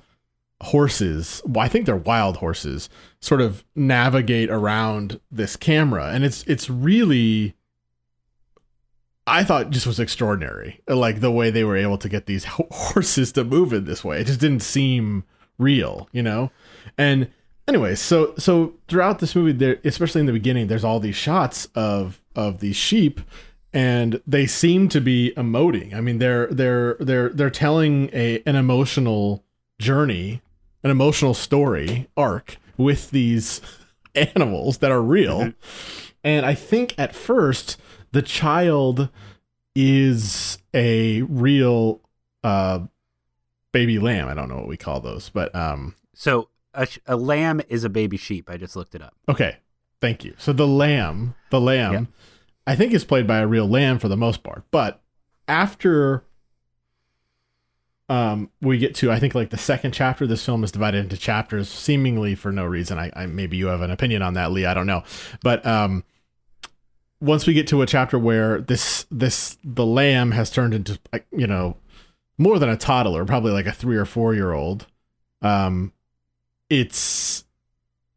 horses 0.61 1.41
well, 1.45 1.63
i 1.63 1.67
think 1.67 1.85
they're 1.85 1.95
wild 1.95 2.37
horses 2.37 2.89
sort 3.19 3.41
of 3.41 3.63
navigate 3.75 4.49
around 4.49 5.19
this 5.31 5.55
camera. 5.55 6.09
And 6.11 6.23
it's 6.23 6.43
it's 6.43 6.69
really 6.69 7.55
i 9.25 9.43
thought 9.43 9.69
just 9.69 9.87
was 9.87 9.99
extraordinary 9.99 10.81
like 10.87 11.19
the 11.19 11.31
way 11.31 11.49
they 11.49 11.63
were 11.63 11.75
able 11.75 11.97
to 11.97 12.09
get 12.09 12.25
these 12.25 12.45
horses 12.71 13.31
to 13.33 13.43
move 13.43 13.73
in 13.73 13.85
this 13.85 14.03
way. 14.03 14.21
It 14.21 14.27
just 14.27 14.39
didn't 14.39 14.63
seem 14.63 15.23
real 15.57 16.09
you 16.11 16.23
know? 16.23 16.51
And 16.97 17.29
anyway 17.67 17.95
so 17.95 18.33
so 18.37 18.73
throughout 18.87 19.19
this 19.19 19.35
movie 19.35 19.51
there 19.51 19.77
especially 19.83 20.21
in 20.21 20.27
the 20.27 20.33
beginning 20.33 20.67
there's 20.67 20.83
all 20.83 20.99
these 20.99 21.15
shots 21.15 21.67
of 21.75 22.21
of 22.35 22.59
these 22.59 22.75
sheep 22.75 23.21
and 23.73 24.21
they 24.25 24.47
seem 24.47 24.89
to 24.89 25.01
be 25.01 25.33
emoting. 25.35 25.93
I 25.93 26.01
mean 26.01 26.19
they're 26.19 26.47
they're 26.47 26.95
they're 26.99 27.29
they're 27.29 27.49
telling 27.49 28.09
a 28.13 28.41
an 28.45 28.55
emotional 28.55 29.43
journey 29.79 30.41
an 30.87 30.91
emotional 30.91 31.33
story 31.33 32.07
arc 32.15 32.57
with 32.77 33.11
these 33.11 33.61
animals 34.15 34.77
that 34.79 34.91
are 34.91 35.01
real 35.01 35.53
and 36.23 36.45
i 36.45 36.53
think 36.53 36.95
at 36.97 37.13
first 37.13 37.77
the 38.13 38.21
child 38.21 39.09
is 39.75 40.57
a 40.73 41.21
real 41.23 42.01
uh 42.43 42.79
baby 43.71 43.99
lamb 43.99 44.27
i 44.27 44.33
don't 44.33 44.49
know 44.49 44.55
what 44.55 44.67
we 44.67 44.77
call 44.77 44.99
those 44.99 45.29
but 45.29 45.53
um 45.55 45.93
so 46.13 46.49
a, 46.73 46.87
a 47.05 47.15
lamb 47.15 47.59
is 47.69 47.83
a 47.83 47.89
baby 47.89 48.17
sheep. 48.17 48.49
I 48.51 48.57
just 48.57 48.75
looked 48.75 48.93
it 48.95 49.01
up. 49.01 49.13
okay 49.27 49.57
Thank 49.99 50.23
you. 50.23 50.35
So 50.37 50.53
the 50.53 50.67
lamb, 50.67 51.33
the 51.49 51.59
lamb, 51.59 51.93
Yeah. 51.93 52.01
I 52.67 52.75
think 52.75 52.93
is 52.93 53.03
played 53.03 53.25
by 53.25 53.39
a 53.39 53.47
real 53.47 53.67
lamb 53.67 53.97
for 53.97 54.07
the 54.07 54.15
most 54.17 54.43
part. 54.43 54.63
But 54.69 55.01
after 55.47 56.23
um, 58.09 58.49
we 58.61 58.77
get 58.77 58.95
to, 58.95 59.11
I 59.11 59.19
think 59.19 59.35
like 59.35 59.49
the 59.49 59.57
second 59.57 59.91
chapter, 59.93 60.25
this 60.25 60.45
film 60.45 60.63
is 60.63 60.71
divided 60.71 60.99
into 60.99 61.17
chapters, 61.17 61.67
seemingly 61.67 62.35
for 62.35 62.51
no 62.51 62.65
reason. 62.65 62.97
I, 62.97 63.11
I 63.15 63.25
maybe 63.25 63.57
you 63.57 63.67
have 63.67 63.81
an 63.81 63.91
opinion 63.91 64.21
on 64.21 64.33
that, 64.35 64.51
Lee. 64.51 64.65
I 64.65 64.73
don't 64.73 64.87
know, 64.87 65.03
but 65.43 65.65
um, 65.65 66.03
once 67.19 67.45
we 67.45 67.53
get 67.53 67.67
to 67.67 67.81
a 67.81 67.85
chapter 67.85 68.17
where 68.17 68.61
this 68.61 69.05
this 69.11 69.57
the 69.63 69.85
lamb 69.85 70.31
has 70.31 70.49
turned 70.49 70.73
into 70.73 70.99
you 71.31 71.47
know 71.47 71.77
more 72.37 72.59
than 72.59 72.69
a 72.69 72.77
toddler, 72.77 73.25
probably 73.25 73.51
like 73.51 73.65
a 73.65 73.71
three 73.71 73.97
or 73.97 74.05
four 74.05 74.33
year 74.33 74.53
old. 74.53 74.87
Um, 75.41 75.91
it's 76.69 77.43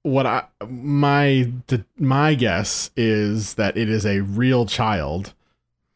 what 0.03 0.27
I 0.27 0.45
my 0.69 1.51
my 1.99 2.35
guess 2.35 2.91
is 2.97 3.55
that 3.55 3.77
it 3.77 3.89
is 3.89 4.07
a 4.07 4.21
real 4.21 4.67
child, 4.67 5.35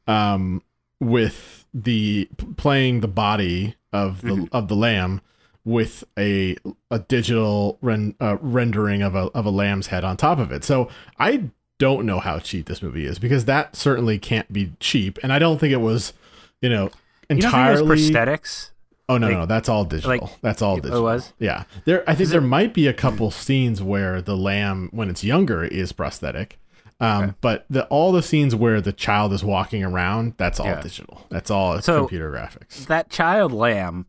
um, 0.07 0.63
with 1.01 1.67
the 1.73 2.29
playing 2.57 3.01
the 3.01 3.09
body 3.09 3.77
of 3.95 4.21
the 4.21 4.29
Mhm. 4.35 4.49
of 4.53 4.69
the 4.69 4.77
lamb 4.77 5.23
with 5.65 6.05
a 6.19 6.57
a 6.91 6.99
digital 6.99 7.79
ren, 7.81 8.15
uh, 8.21 8.37
rendering 8.43 9.01
of 9.01 9.15
a 9.15 9.31
of 9.35 9.47
a 9.47 9.51
lamb's 9.51 9.87
head 9.87 10.05
on 10.05 10.17
top 10.19 10.39
of 10.39 10.53
it. 10.53 10.63
So 10.65 10.89
I 11.19 11.45
don't 11.79 12.05
know 12.05 12.21
how 12.21 12.39
cheap 12.39 12.67
this 12.67 12.83
movie 12.83 13.07
is 13.07 13.19
because 13.19 13.47
that 13.47 13.75
certainly 13.77 14.19
can't 14.19 14.53
be 14.53 14.73
cheap, 14.81 15.19
and 15.23 15.33
I 15.33 15.39
don't 15.39 15.59
think 15.59 15.73
it 15.73 15.81
was, 15.81 16.13
you 16.61 16.69
know, 16.69 16.85
You 17.31 17.37
entirely. 17.37 17.81
it 17.81 17.87
was 17.87 18.11
prosthetics? 18.11 18.71
Oh 19.09 19.19
no, 19.19 19.27
Like- 19.29 19.37
no, 19.39 19.47
that's 19.47 19.69
all 19.69 19.85
digital. 19.85 20.11
like- 20.11 20.41
that's 20.41 20.63
all 20.63 20.77
it 20.79 20.83
digital. 20.83 21.03
was? 21.03 21.33
Yeah, 21.39 21.65
there. 21.85 22.03
I 22.09 22.13
think 22.15 22.23
Is 22.23 22.31
there 22.31 22.41
it- 22.41 22.47
might 22.47 22.73
be 22.75 22.87
a 22.87 22.93
couple 22.95 23.31
scenes 23.31 23.83
where 23.83 24.23
the 24.23 24.37
lamb, 24.37 24.89
when 24.93 25.09
it's 25.11 25.23
younger, 25.25 25.65
is 25.65 25.93
prosthetic. 25.93 26.59
Um, 27.01 27.23
Okay. 27.25 27.33
but 27.41 27.67
the 27.69 27.87
all 27.87 28.13
the 28.13 28.23
scenes 28.23 28.55
where 28.55 28.81
the 28.81 28.93
child 28.93 29.33
is 29.33 29.43
walking 29.45 29.83
around, 29.83 30.35
that's 30.37 30.61
all 30.61 30.67
Yeah. 30.67 30.81
digital. 30.81 31.27
That's 31.29 31.51
all 31.51 31.81
So- 31.83 32.01
computer 32.01 32.31
graphics. 32.31 32.87
That 32.87 33.11
child 33.11 33.53
lamb 33.53 34.07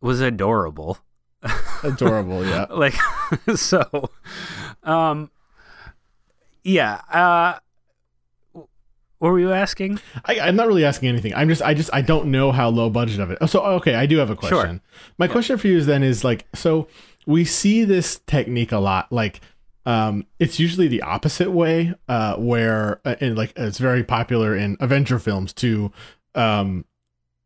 was 0.00 0.20
adorable. 0.20 0.98
Adorable, 1.82 2.44
yeah. 2.46 2.66
like 2.70 2.94
so 3.56 4.10
um 4.82 5.30
yeah 6.62 7.00
uh 7.10 7.58
what 9.18 9.30
were 9.32 9.38
you 9.40 9.52
asking 9.52 9.98
I, 10.24 10.40
I'm 10.40 10.56
not 10.56 10.66
really 10.66 10.84
asking 10.84 11.08
anything. 11.10 11.34
I'm 11.34 11.48
just, 11.48 11.60
I 11.60 11.74
just, 11.74 11.90
I 11.92 12.00
don't 12.00 12.30
know 12.30 12.52
how 12.52 12.70
low 12.70 12.88
budget 12.88 13.20
of 13.20 13.30
it. 13.30 13.36
Oh, 13.42 13.46
So, 13.46 13.60
okay, 13.62 13.94
I 13.94 14.06
do 14.06 14.16
have 14.16 14.30
a 14.30 14.36
question. 14.36 14.58
Sure. 14.58 14.80
My 15.18 15.28
question 15.28 15.58
for 15.58 15.66
you 15.68 15.76
is 15.76 15.84
then 15.84 16.02
is 16.02 16.24
like, 16.24 16.46
so 16.54 16.88
we 17.26 17.44
see 17.44 17.84
this 17.84 18.20
technique 18.26 18.72
a 18.72 18.78
lot. 18.78 19.12
Like, 19.12 19.42
um, 19.86 20.26
it's 20.38 20.58
usually 20.58 20.88
the 20.88 21.02
opposite 21.02 21.50
way, 21.50 21.94
uh, 22.08 22.36
where, 22.36 23.00
uh, 23.04 23.16
and 23.20 23.36
like, 23.36 23.52
it's 23.56 23.78
very 23.78 24.04
popular 24.04 24.56
in 24.56 24.76
Avenger 24.80 25.18
films 25.18 25.52
to, 25.54 25.90
um, 26.34 26.84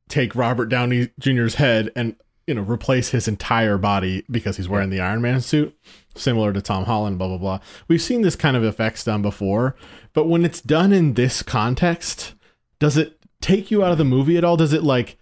take 0.09 0.35
Robert 0.35 0.67
Downey 0.67 1.11
Jr.'s 1.19 1.55
head 1.55 1.91
and 1.97 2.17
you 2.47 2.55
know 2.55 2.63
replace 2.63 3.11
his 3.11 3.29
entire 3.29 3.79
body 3.79 4.25
because 4.31 4.57
he's 4.57 4.69
wearing 4.69 4.91
the 4.91 5.01
Iron 5.01 5.23
Man 5.23 5.41
suit, 5.41 5.77
similar 6.15 6.53
to 6.53 6.61
Tom 6.61 6.85
Holland. 6.85 7.19
Blah 7.19 7.29
blah 7.29 7.39
blah. 7.39 7.61
We've 7.89 8.03
seen 8.03 8.23
this 8.23 8.37
kind 8.37 8.57
of 8.57 8.65
effects 8.65 9.05
done 9.05 9.23
before, 9.23 9.75
but 10.13 10.29
when 10.29 10.45
it's 10.45 10.61
done 10.61 10.93
in 10.93 11.15
this 11.15 11.43
context, 11.43 12.35
does 12.79 12.97
it 12.97 13.19
take 13.41 13.71
you 13.71 13.83
out 13.83 13.93
of 13.93 13.99
the 13.99 14.05
movie 14.05 14.37
at 14.37 14.45
all? 14.45 14.57
Does 14.57 14.73
it 14.73 14.83
like? 14.83 15.19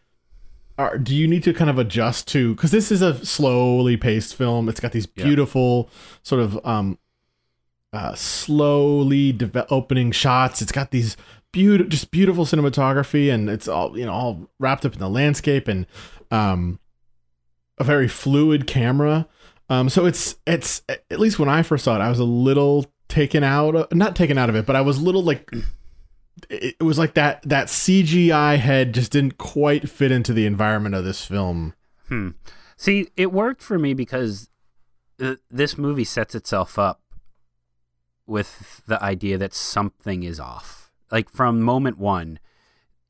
Are, 0.83 0.99
do 0.99 1.15
you 1.15 1.27
need 1.29 1.43
to 1.45 1.53
kind 1.55 1.71
of 1.71 1.79
adjust 1.79 2.29
to 2.29 2.55
because 2.55 2.71
this 2.71 2.91
is 2.93 3.03
a 3.03 3.25
slowly 3.25 3.97
paced 3.97 4.35
film. 4.35 4.69
It's 4.69 4.81
got 4.81 4.93
these 4.93 5.09
Yeah. 5.17 5.25
beautiful 5.25 5.89
sort 6.23 6.41
of 6.43 6.59
um 6.67 6.99
uh 7.93 8.15
slowly 8.15 9.33
deve- 9.33 9.67
opening 9.71 10.13
shots. 10.13 10.61
It's 10.63 10.73
got 10.73 10.91
these 10.91 11.17
beautiful 11.53 11.89
just 11.91 12.11
beautiful 12.11 12.45
cinematography 12.47 13.33
and 13.33 13.51
it's 13.51 13.69
all 13.69 13.99
you 13.99 14.07
know 14.07 14.13
all 14.13 14.51
wrapped 14.59 14.85
up 14.87 14.95
in 14.95 14.99
the 14.99 15.09
landscape 15.11 15.69
and 15.69 15.87
um 16.31 16.79
a 17.79 17.85
very 17.85 18.09
fluid 18.09 18.67
camera. 18.67 19.27
Um 19.69 19.89
so 19.89 20.07
it's 20.07 20.37
it's 20.47 20.83
at 20.89 21.21
least 21.21 21.39
when 21.39 21.49
i 21.49 21.63
first 21.63 21.85
saw 21.85 21.95
it 21.97 22.01
i 22.01 22.09
was 22.09 22.19
a 22.19 22.25
little 22.25 22.87
taken 23.09 23.45
out 23.45 23.75
of, 23.77 23.93
not 23.95 24.17
taken 24.17 24.37
out 24.39 24.49
of 24.51 24.57
it 24.57 24.65
but 24.67 24.75
i 24.77 24.81
was 24.81 24.99
a 24.99 25.03
little 25.03 25.23
like 25.23 25.51
it, 26.49 26.83
was 26.83 26.99
like 26.99 27.15
that 27.15 27.43
that 27.43 27.69
cgi 27.69 28.59
head 28.59 28.95
just 28.95 29.13
didn't 29.13 29.39
quite 29.39 29.89
fit 29.89 30.11
into 30.11 30.33
the 30.33 30.47
environment 30.47 30.95
of 30.95 31.05
this 31.05 31.25
film. 31.25 31.75
Hmm. 32.09 32.31
See 32.77 33.09
it 33.17 33.33
worked 33.33 33.63
for 33.63 33.79
me 33.79 33.95
because 33.95 34.51
uh, 35.21 35.37
this 35.51 35.79
movie 35.79 36.05
sets 36.05 36.35
itself 36.35 36.79
up 36.79 37.01
with 38.27 38.83
the 38.87 39.03
idea 39.03 39.39
that 39.39 39.55
something 39.55 40.23
is 40.23 40.41
off. 40.41 40.91
Like 41.11 41.29
from 41.29 41.61
moment 41.61 41.99
one 41.99 42.39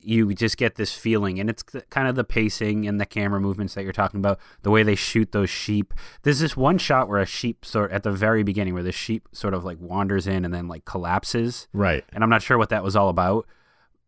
you 0.05 0.35
just 0.35 0.57
get 0.57 0.75
this 0.77 0.93
feeling 0.93 1.39
and 1.41 1.49
it's 1.49 1.63
kind 1.91 2.09
of 2.09 2.15
the 2.15 2.25
pacing 2.25 2.87
and 2.87 3.01
the 3.01 3.07
camera 3.07 3.41
movements 3.41 3.75
that 3.75 3.85
you're 3.85 3.93
talking 3.93 4.19
about 4.21 4.39
the 4.63 4.71
way 4.71 4.83
they 4.83 4.95
shoot 4.95 5.33
those 5.33 5.51
sheep. 5.51 5.95
There's 6.23 6.41
this 6.41 6.57
one 6.57 6.79
shot 6.79 7.09
where 7.09 7.21
a 7.21 7.27
sheep 7.27 7.65
sort 7.65 7.93
at 7.93 8.03
the 8.03 8.11
very 8.13 8.43
beginning 8.43 8.75
where 8.75 8.83
the 8.83 8.93
sheep 8.93 9.29
sort 9.33 9.55
of 9.55 9.65
like 9.65 9.79
wanders 9.81 10.27
in 10.27 10.45
and 10.45 10.53
then 10.53 10.69
like 10.69 10.85
collapses. 10.85 11.69
Right. 11.73 12.05
And 12.13 12.23
i'm 12.25 12.31
not 12.31 12.43
sure 12.43 12.59
what 12.59 12.69
that 12.71 12.83
was 12.85 12.97
all 12.97 13.09
about. 13.09 13.47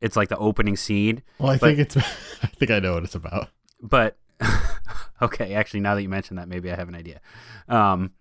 It's 0.00 0.16
like 0.16 0.28
the 0.28 0.38
opening 0.38 0.76
scene. 0.76 1.22
Well 1.38 1.50
i 1.50 1.58
But- 1.58 1.66
think 1.66 1.78
it's 1.78 1.96
i 2.42 2.46
think 2.46 2.70
i 2.70 2.78
know 2.80 2.94
what 2.94 3.04
it's 3.04 3.14
about. 3.14 3.48
But 3.80 4.16
okay 5.22 5.54
actually 5.54 5.80
now 5.80 5.94
that 5.94 6.02
you 6.02 6.08
mention 6.08 6.36
that 6.36 6.48
maybe 6.48 6.70
i 6.70 6.74
have 6.76 6.88
an 6.88 6.94
idea. 6.94 7.20
Um 7.68 8.12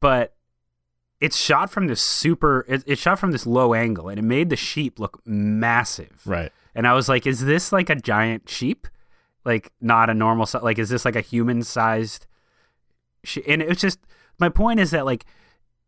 but 0.00 0.34
it's 1.20 1.36
shot 1.36 1.68
from 1.70 1.88
this 1.88 2.00
super 2.00 2.64
it, 2.68 2.84
it's 2.86 3.00
shot 3.00 3.18
from 3.18 3.32
this 3.32 3.46
low 3.46 3.74
angle 3.74 4.08
and 4.08 4.18
it 4.18 4.22
made 4.22 4.50
the 4.50 4.56
sheep 4.56 4.98
look 5.00 5.20
massive. 5.26 6.20
Right 6.24 6.52
and 6.78 6.86
I 6.86 6.94
was 6.94 7.08
like, 7.08 7.26
is 7.26 7.44
this 7.44 7.72
like 7.72 7.90
a 7.90 7.96
giant 7.96 8.48
sheep? 8.48 8.86
Like 9.44 9.72
not 9.80 10.08
a 10.08 10.14
normal 10.14 10.46
like 10.62 10.78
is 10.78 10.88
this 10.88 11.04
like 11.04 11.16
a 11.16 11.20
human 11.20 11.62
sized 11.62 12.26
she- 13.24 13.46
and 13.46 13.62
it's 13.62 13.80
just 13.80 13.98
my 14.38 14.48
point 14.48 14.80
is 14.80 14.90
that 14.92 15.04
like 15.04 15.24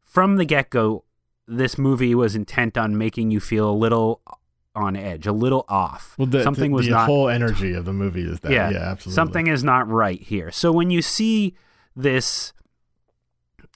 from 0.03 0.37
the 0.37 0.45
get-go 0.45 1.05
this 1.47 1.79
movie 1.79 2.15
was 2.15 2.35
intent 2.35 2.79
on 2.79 2.97
making 2.97 3.31
you 3.31 3.41
feel 3.41 3.69
a 3.71 3.73
little 3.73 4.21
on 4.75 4.95
edge, 4.97 5.27
a 5.27 5.33
little 5.33 5.65
off. 5.69 6.15
well 6.17 6.27
the, 6.27 6.43
something 6.43 6.71
the, 6.71 6.77
was 6.77 6.87
the 6.87 6.93
not 6.93 7.07
whole 7.07 7.29
energy 7.29 7.75
of 7.75 7.85
the 7.85 7.93
movie 7.93 8.23
is 8.23 8.41
that 8.41 8.53
yeah, 8.53 8.69
absolutely 8.71 9.15
Something 9.15 9.47
is 9.49 9.65
not 9.65 9.89
right 9.89 10.23
here. 10.23 10.51
So 10.51 10.71
when 10.71 10.91
you 10.91 11.03
see 11.03 11.55
this, 11.97 12.53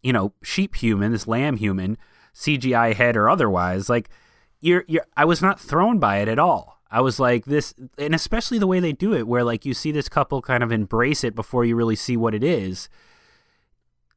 you 0.02 0.12
know, 0.12 0.32
sheep 0.42 0.76
human, 0.76 1.12
this 1.12 1.26
lamb 1.26 1.56
human, 1.56 1.98
CGI 2.34 2.94
head 2.94 3.16
or 3.16 3.28
otherwise, 3.28 3.88
like 3.88 4.08
you're, 4.60 4.84
you're, 4.86 5.06
I 5.16 5.24
was 5.24 5.42
not 5.42 5.60
thrown 5.60 5.98
by 5.98 6.18
it 6.18 6.28
at 6.28 6.38
all. 6.38 6.73
I 6.94 7.00
was 7.00 7.18
like 7.18 7.44
this, 7.44 7.74
and 7.98 8.14
especially 8.14 8.60
the 8.60 8.68
way 8.68 8.78
they 8.78 8.92
do 8.92 9.14
it, 9.14 9.26
where 9.26 9.42
like 9.42 9.64
you 9.64 9.74
see 9.74 9.90
this 9.90 10.08
couple 10.08 10.40
kind 10.40 10.62
of 10.62 10.70
embrace 10.70 11.24
it 11.24 11.34
before 11.34 11.64
you 11.64 11.74
really 11.74 11.96
see 11.96 12.16
what 12.16 12.36
it 12.36 12.44
is. 12.44 12.88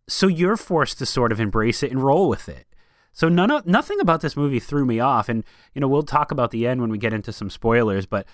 So 0.07 0.27
you're 0.27 0.55
forced 0.55 0.99
to 0.99 1.07
sort 1.07 1.31
of 1.31 1.39
embrace 1.39 1.81
it 1.81 1.89
and 1.89 2.03
roll 2.03 2.29
with 2.29 2.47
it. 2.47 2.67
So 3.13 3.29
none 3.29 3.49
of 3.49 3.65
nothing 3.65 3.99
about 3.99 4.21
this 4.21 4.37
movie 4.37 4.59
threw 4.59 4.85
me 4.85 4.99
off, 4.99 5.27
and 5.27 5.43
you 5.73 5.81
know 5.81 5.87
we'll 5.87 6.03
talk 6.03 6.29
about 6.29 6.51
the 6.51 6.67
end 6.67 6.79
when 6.79 6.91
we 6.91 6.99
get 6.99 7.13
into 7.13 7.33
some 7.33 7.49
spoilers. 7.49 8.05
But 8.05 8.27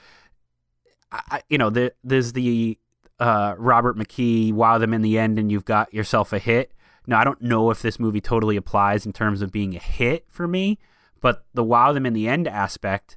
I, 1.09 1.41
you 1.47 1.57
know, 1.57 1.69
the, 1.69 1.93
there's 2.03 2.33
the 2.33 2.77
uh, 3.21 3.55
Robert 3.57 3.97
McKee 3.97 4.51
wow 4.51 4.77
them 4.77 4.93
in 4.93 5.03
the 5.03 5.17
end, 5.17 5.39
and 5.39 5.53
you've 5.53 5.63
got 5.63 5.93
yourself 5.93 6.33
a 6.33 6.39
hit. 6.39 6.73
Now 7.07 7.17
I 7.17 7.23
don't 7.23 7.41
know 7.41 7.71
if 7.71 7.81
this 7.81 7.97
movie 7.97 8.19
totally 8.19 8.57
applies 8.57 9.05
in 9.05 9.13
terms 9.13 9.41
of 9.41 9.53
being 9.53 9.73
a 9.73 9.79
hit 9.79 10.25
for 10.27 10.49
me, 10.49 10.79
but 11.21 11.45
the 11.53 11.63
wow 11.63 11.93
them 11.93 12.05
in 12.05 12.11
the 12.11 12.27
end 12.27 12.45
aspect, 12.45 13.15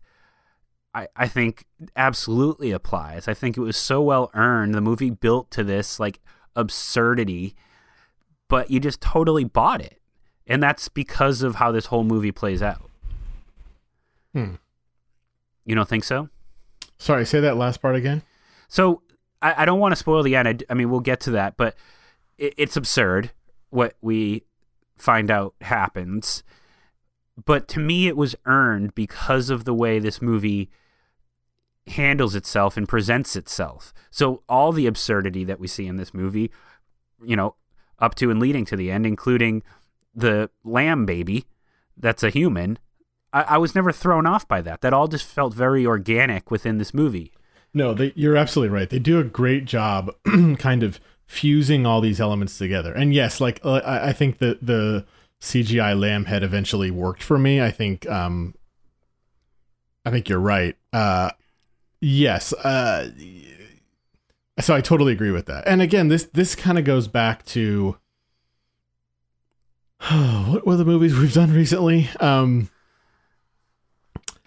I, 0.97 1.09
I 1.15 1.29
think 1.29 1.67
absolutely 1.95 2.71
applies. 2.73 3.29
I 3.29 3.35
think 3.35 3.59
it 3.59 3.61
was 3.61 3.77
so 3.77 4.01
well 4.01 4.31
earned. 4.33 4.75
The 4.75 4.81
movie 4.81 5.11
built 5.11 5.51
to 5.51 5.63
this 5.63 6.01
like 6.01 6.21
absurdity, 6.57 7.55
but 8.49 8.71
you 8.71 8.81
just 8.81 9.03
totally 9.03 9.45
bought 9.45 9.83
it, 9.83 10.01
and 10.47 10.63
that's 10.63 10.89
because 10.89 11.43
of 11.43 11.57
how 11.57 11.71
this 11.71 11.87
whole 11.87 12.03
movie 12.03 12.33
plays 12.33 12.63
out. 12.63 12.91
Hmm. 14.33 14.55
You 15.67 15.75
don't 15.75 15.89
think 15.89 16.05
so? 16.05 16.31
sorry 16.99 17.27
say 17.27 17.41
that 17.41 17.59
last 17.59 17.83
part 17.83 17.95
again 17.95 18.23
So 18.69 19.03
I, 19.43 19.63
I 19.63 19.65
don't 19.67 19.81
want 19.81 19.93
to 19.93 19.97
spoil 19.97 20.23
the 20.23 20.35
end. 20.35 20.65
I 20.71 20.73
mean, 20.73 20.89
we'll 20.89 21.01
get 21.01 21.21
to 21.21 21.33
that, 21.33 21.59
but 21.59 21.77
it, 22.39 22.55
it's 22.57 22.75
absurd 22.75 23.33
what 23.69 23.95
we 24.01 24.45
find 24.97 25.31
out 25.31 25.55
happens. 25.61 26.43
But 27.45 27.69
to 27.69 27.81
me, 27.81 28.09
it 28.09 28.17
was 28.17 28.35
earned 28.47 28.95
because 28.95 29.51
of 29.51 29.65
the 29.65 29.75
way 29.75 29.99
this 29.99 30.23
movie 30.23 30.71
handles 31.87 32.35
itself 32.35 32.77
and 32.77 32.89
presents 32.89 33.37
itself. 33.37 33.93
So 34.11 34.43
all 34.49 34.73
the 34.73 34.87
absurdity 34.87 35.45
that 35.45 35.61
we 35.61 35.69
see 35.69 35.87
in 35.87 35.97
this 35.97 36.13
movie, 36.13 36.51
you 37.25 37.37
know, 37.37 37.55
up 37.99 38.15
to 38.17 38.31
and 38.31 38.41
leading 38.41 38.65
to 38.67 38.77
the 38.77 38.91
end, 38.91 39.07
including 39.07 39.63
the 40.15 40.51
lamb 40.65 41.07
baby 41.07 41.45
that's 41.97 42.23
a 42.23 42.31
human. 42.31 42.79
I, 43.33 43.43
I 43.43 43.59
was 43.59 43.75
never 43.75 43.93
thrown 43.93 44.27
off 44.27 44.47
by 44.47 44.61
that. 44.63 44.81
That 44.81 44.93
all 44.93 45.09
just 45.09 45.27
felt 45.27 45.55
very 45.55 45.87
organic 45.87 46.51
within 46.51 46.79
this 46.79 46.93
movie. 46.93 47.33
No, 47.75 47.95
they, 47.95 48.13
you're 48.15 48.37
absolutely 48.37 48.75
right. 48.75 48.89
They 48.89 48.99
do 48.99 49.19
a 49.19 49.25
great 49.25 49.65
job, 49.65 50.11
kind 50.59 50.83
of 50.83 51.01
fusing 51.27 51.85
all 51.85 52.01
these 52.01 52.21
elements 52.21 52.57
together. 52.57 52.93
And 52.93 53.13
yes, 53.13 53.41
like 53.41 53.61
uh, 53.63 53.81
I, 53.85 54.13
think 54.13 54.39
the 54.39 54.59
the 54.63 55.05
CGI 55.43 55.99
lamb 55.99 56.27
head 56.27 56.43
eventually 56.43 56.91
worked 56.91 57.23
for 57.23 57.39
me. 57.39 57.61
I 57.61 57.71
think 57.71 58.09
um 58.09 58.55
I 60.05 60.11
think 60.11 60.29
you're 60.29 60.39
right. 60.39 60.77
Uh 60.93 61.31
yes, 62.07 62.53
uh 62.53 63.11
so 64.59 64.75
I 64.75 64.81
totally 64.81 65.13
agree 65.13 65.33
with 65.33 65.47
that. 65.47 65.65
And 65.67 65.83
again, 65.83 66.09
this 66.09 66.25
this 66.25 66.55
kind 66.55 66.79
of 66.79 66.85
goes 66.85 67.09
back 67.09 67.45
to 67.47 67.97
what 70.11 70.67
were 70.67 70.77
the 70.77 70.85
movies 70.85 71.19
we've 71.19 71.33
done 71.35 71.53
recently? 71.53 72.09
Um 72.21 72.71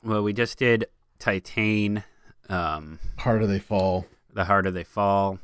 Well, 0.04 0.24
we 0.24 0.34
just 0.34 0.58
did 0.58 0.86
Titane, 1.20 2.04
um, 2.48 3.00
Harder 3.18 3.46
They 3.46 3.60
Fall. 3.60 4.06
The 4.34 4.46
Harder 4.46 4.72
They 4.72 4.86
Fall. 4.86 5.40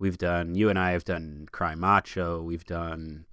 We've 0.00 0.18
done, 0.18 0.54
you 0.56 0.68
and 0.68 0.78
I 0.78 0.90
have 0.92 1.04
done 1.04 1.46
Cry 1.52 1.74
Macho. 1.74 2.42
We've 2.42 2.64
done, 2.64 3.26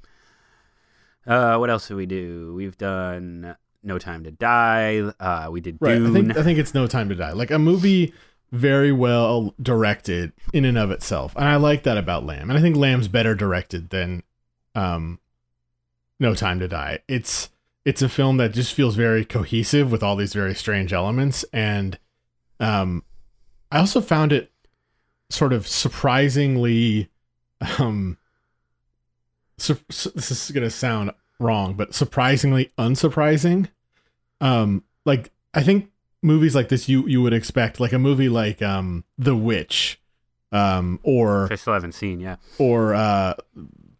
uh, 1.25 1.58
what 1.58 1.70
else 1.70 1.88
did 1.88 1.96
we 1.96 2.06
do? 2.06 2.54
We've 2.54 2.77
done 2.77 3.56
No 3.84 3.98
Time 4.00 4.24
to 4.24 4.31
Die. 4.31 5.00
Uh, 5.19 5.48
we 5.51 5.62
did 5.62 5.77
Right. 5.79 5.96
Dune. 5.96 6.07
I 6.07 6.13
think 6.13 6.38
I 6.38 6.43
think 6.43 6.60
it's 6.60 6.74
No 6.74 6.88
Time 6.88 7.10
to 7.10 7.15
Die. 7.15 7.31
Like 7.31 7.51
a 7.51 7.60
movie 7.60 8.13
very 8.51 8.91
well 8.91 9.53
directed 9.62 10.31
in 10.53 10.63
and 10.65 10.77
of 10.77 10.89
itself. 10.91 11.34
And 11.36 11.46
I 11.46 11.57
like 11.57 11.84
that 11.84 11.98
about 11.98 12.25
Lamb. 12.25 12.50
And 12.50 12.57
I 12.57 12.62
think 12.62 12.75
Lamb's 12.77 13.07
better 13.07 13.36
directed 13.36 13.89
than 13.89 14.24
um 14.75 15.19
No 16.19 16.34
Time 16.36 16.60
to 16.60 16.67
Die. 16.67 17.00
It's 17.07 17.50
it's 17.86 18.01
a 18.01 18.10
film 18.10 18.38
that 18.38 18.53
just 18.53 18.74
feels 18.74 18.96
very 18.96 19.24
cohesive 19.24 19.91
with 19.91 20.03
all 20.03 20.15
these 20.17 20.34
very 20.34 20.53
strange 20.55 20.91
elements 20.93 21.46
and 21.53 21.98
um 22.60 23.03
I 23.72 23.79
also 23.79 24.00
found 24.01 24.31
it 24.34 24.51
sort 25.29 25.51
of 25.53 25.67
surprisingly 25.67 27.10
um 27.79 28.17
sur- 29.57 29.77
this 29.89 30.31
is 30.31 30.51
going 30.51 30.63
to 30.63 30.69
sound 30.69 31.12
wrong 31.39 31.74
but 31.75 31.94
surprisingly 31.94 32.72
unsurprising 32.77 33.70
um 34.41 34.84
like 35.06 35.32
i 35.53 35.62
think 35.62 35.89
movies 36.24 36.56
like 36.56 36.70
this 36.70 36.89
you 36.89 37.08
you 37.08 37.22
would 37.22 37.34
expect 37.34 37.79
like 37.79 37.94
a 37.94 38.00
movie 38.00 38.29
like 38.29 38.62
um 38.62 39.03
the 39.17 39.36
witch 39.36 40.00
um 40.51 41.00
or 41.03 41.44
Which 41.44 41.51
I 41.51 41.56
still 41.56 41.74
haven't 41.74 41.91
seen, 41.94 42.20
yeah. 42.20 42.38
or 42.58 42.96
uh 42.96 43.34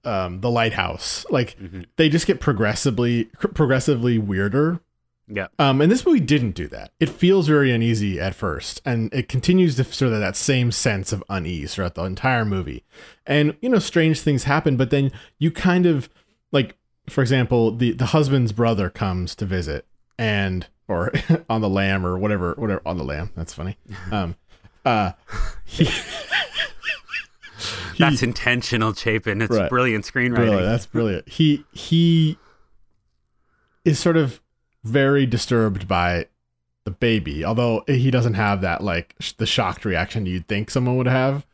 um 0.06 0.40
the 0.42 0.50
lighthouse 0.50 1.26
like 1.30 1.58
Mhm. 1.60 1.86
they 1.98 2.08
just 2.10 2.26
get 2.26 2.40
progressively 2.40 3.26
progressively 3.54 4.18
weirder 4.18 4.80
Yeah. 5.28 5.48
um, 5.60 5.82
and 5.82 5.92
this 5.92 6.06
movie 6.06 6.22
didn't 6.22 6.52
do 6.56 6.70
that. 6.70 6.92
It 7.02 7.10
feels 7.10 7.48
very 7.48 7.70
uneasy 7.72 8.18
at 8.18 8.34
first, 8.34 8.82
and 8.86 9.14
it 9.14 9.28
continues 9.28 9.76
to 9.76 9.84
sort 9.84 10.14
of 10.14 10.20
that 10.22 10.38
same 10.38 10.72
sense 10.72 11.12
of 11.12 11.22
unease 11.30 11.76
throughout 11.76 11.96
the 11.96 12.04
entire 12.06 12.46
movie. 12.46 12.86
And 13.26 13.56
you 13.62 13.68
know, 13.68 13.80
strange 13.80 14.22
things 14.22 14.46
happen, 14.46 14.78
but 14.78 14.90
then 14.90 15.12
you 15.38 15.52
kind 15.52 15.86
of 15.86 16.08
like, 16.54 16.78
for 17.10 17.22
example, 17.22 17.72
the 17.72 17.92
the 17.92 18.08
husband's 18.08 18.52
brother 18.52 18.90
comes 18.90 19.36
to 19.36 19.46
visit, 19.46 19.86
and 20.18 20.68
or 20.88 21.12
on 21.50 21.62
the 21.62 21.70
lamb 21.70 22.06
or 22.06 22.18
whatever, 22.18 22.54
whatever 22.56 22.82
on 22.86 22.98
the 22.98 23.04
lamb. 23.04 23.32
That's 23.36 23.54
funny. 23.54 23.78
Um, 24.12 24.36
uh, 24.86 25.12
he, 25.66 25.84
he- 25.86 25.92
That's 27.98 28.22
intentional, 28.24 28.94
Chapin. 28.94 29.42
It's 29.42 29.56
Right. 29.56 29.70
brilliant 29.70 30.06
screenwriting. 30.06 30.36
Brilliant. 30.36 30.66
That's 30.66 30.86
brilliant. 30.86 31.28
He 31.30 31.66
he 31.74 32.38
is 33.84 34.00
sort 34.00 34.18
of 34.18 34.42
very 34.84 35.26
disturbed 35.26 35.88
by 35.88 36.28
the 36.86 36.92
baby, 36.92 37.44
although 37.44 37.84
he 37.88 38.12
doesn't 38.12 38.36
have 38.36 38.62
that 38.62 38.84
like 38.84 39.16
sh- 39.20 39.34
the 39.34 39.46
shocked 39.46 39.84
reaction 39.86 40.26
you'd 40.26 40.48
think 40.48 40.70
someone 40.70 40.96
would 40.98 41.08
have. 41.08 41.46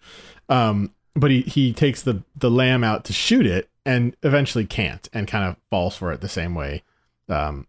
Um, 0.50 0.93
but 1.15 1.31
he 1.31 1.41
he 1.41 1.74
takes 1.74 2.01
the 2.03 2.22
the 2.36 2.51
lamb 2.51 2.83
out 2.83 3.05
to 3.05 3.13
shoot 3.13 3.45
it 3.48 3.69
and 3.85 4.15
eventually 4.23 4.65
can't 4.65 5.09
and 5.13 5.27
kind 5.27 5.43
of 5.45 5.57
falls 5.69 5.95
for 5.95 6.11
it 6.11 6.21
the 6.21 6.29
same 6.29 6.55
way 6.55 6.83
um, 7.29 7.67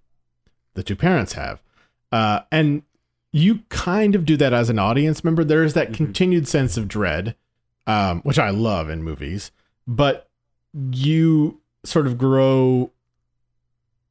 the 0.74 0.82
two 0.82 0.96
parents 0.96 1.32
have. 1.34 1.60
Uh, 2.12 2.40
and 2.52 2.82
you 3.32 3.60
kind 3.68 4.14
of 4.14 4.24
do 4.24 4.36
that 4.36 4.52
as 4.52 4.70
an 4.70 4.78
audience 4.78 5.24
member. 5.24 5.42
There 5.44 5.64
is 5.64 5.74
that 5.74 5.90
Mhm. 5.90 5.94
continued 5.94 6.46
sense 6.48 6.76
of 6.76 6.86
dread, 6.88 7.34
um, 7.86 8.20
which 8.22 8.38
I 8.38 8.50
love 8.50 8.88
in 8.88 9.02
movies, 9.02 9.50
but 9.86 10.28
you 10.72 11.60
sort 11.84 12.06
of 12.06 12.16
grow 12.18 12.90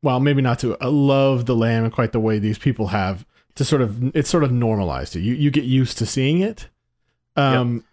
well 0.01 0.19
maybe 0.19 0.41
not 0.41 0.59
to 0.59 0.77
uh, 0.83 0.89
love 0.89 1.45
the 1.45 1.55
lamb 1.55 1.85
in 1.85 1.91
quite 1.91 2.11
the 2.11 2.19
way 2.19 2.37
these 2.39 2.57
people 2.57 2.87
have 2.87 3.25
to 3.55 3.63
sort 3.65 3.81
of 3.81 4.15
it's 4.15 4.29
sort 4.29 4.43
of 4.43 4.51
normalized 4.51 5.13
to 5.13 5.19
you 5.19 5.33
you 5.33 5.49
get 5.51 5.63
used 5.63 5.97
to 5.97 6.05
seeing 6.05 6.39
it 6.39 6.67
um 7.35 7.83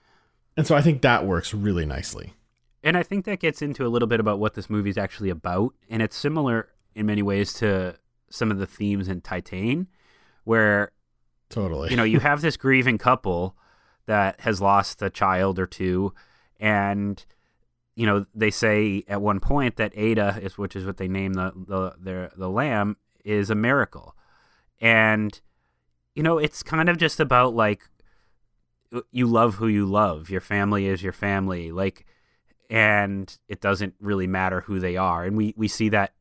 and 0.56 0.66
so 0.66 0.74
i 0.76 0.82
think 0.82 1.00
that 1.02 1.24
works 1.26 1.54
really 1.54 1.86
nicely 1.86 2.32
And 2.82 2.96
I 2.96 3.02
think 3.02 3.24
that 3.26 3.40
gets 3.40 3.60
into 3.60 3.86
a 3.86 3.88
little 3.88 4.08
bit 4.08 4.20
about 4.20 4.38
what 4.38 4.54
this 4.54 4.70
movie 4.70 4.90
is 4.90 4.98
actually 4.98 5.30
about. 5.30 5.74
And 5.88 6.02
it's 6.02 6.16
similar 6.16 6.68
in 6.94 7.06
many 7.06 7.22
ways 7.22 7.52
to 7.54 7.96
some 8.30 8.50
of 8.50 8.58
the 8.58 8.66
themes 8.66 9.08
in 9.08 9.20
Titane, 9.20 9.86
where 10.44 10.92
totally. 11.48 11.90
you 11.90 11.96
know 11.96 12.04
you 12.04 12.20
have 12.20 12.40
this 12.40 12.56
grieving 12.56 12.98
couple 12.98 13.56
that 14.06 14.40
has 14.40 14.60
lost 14.60 15.02
a 15.02 15.10
child 15.10 15.58
or 15.58 15.66
two. 15.66 16.14
And 16.58 17.22
you 17.96 18.06
know 18.06 18.24
they 18.34 18.50
say 18.50 19.04
at 19.08 19.20
one 19.20 19.40
point 19.40 19.76
that 19.76 19.92
ada 19.94 20.38
is 20.40 20.56
which 20.56 20.74
is 20.74 20.86
what 20.86 20.96
they 20.96 21.08
name 21.08 21.34
the 21.34 21.52
the 21.54 21.94
their, 22.00 22.32
the 22.36 22.48
lamb 22.48 22.96
is 23.24 23.50
a 23.50 23.54
miracle. 23.54 24.14
And 24.80 25.38
you 26.14 26.22
know 26.22 26.38
it's 26.38 26.62
kind 26.62 26.88
of 26.88 26.96
just 26.96 27.20
about 27.20 27.54
like 27.54 27.82
you 29.12 29.26
love 29.26 29.56
who 29.56 29.66
you 29.68 29.86
love. 29.86 30.30
Your 30.30 30.40
family 30.40 30.86
is 30.86 31.02
your 31.02 31.12
family. 31.12 31.70
Like 31.70 32.06
and 32.70 33.36
it 33.48 33.60
doesn't 33.60 33.94
really 34.00 34.28
matter 34.28 34.62
who 34.62 34.78
they 34.78 34.96
are. 34.96 35.24
And 35.24 35.36
we 35.36 35.52
we 35.56 35.68
see 35.68 35.88
that 35.90 36.14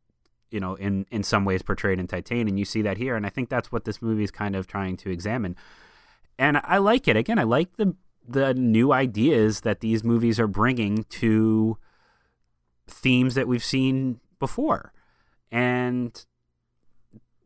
you 0.50 0.60
know 0.60 0.76
in 0.76 1.06
in 1.12 1.24
some 1.24 1.46
ways 1.46 1.62
portrayed 1.62 2.00
in 2.00 2.08
Titane 2.08 2.50
and 2.50 2.58
you 2.60 2.66
see 2.66 2.82
that 2.82 2.98
here 2.98 3.16
and 3.16 3.26
I 3.26 3.30
think 3.30 3.50
that's 3.50 3.72
what 3.72 3.86
this 3.86 4.02
movie 4.02 4.24
is 4.24 4.32
kind 4.32 4.56
of 4.56 4.68
trying 4.68 4.98
to 4.98 5.12
examine. 5.12 5.56
And 6.40 6.60
I 6.64 6.80
like 6.80 7.08
it. 7.08 7.16
Again 7.16 7.38
I 7.38 7.44
like 7.44 7.78
the 7.78 7.96
the 8.28 8.54
new 8.54 8.92
ideas 8.92 9.62
that 9.62 9.80
these 9.80 10.04
movies 10.04 10.40
are 10.40 10.48
bringing 10.48 11.04
to 11.06 11.78
themes 12.88 13.36
that 13.36 13.48
we've 13.48 13.64
seen 13.64 14.20
before. 14.40 14.92
And 15.52 16.26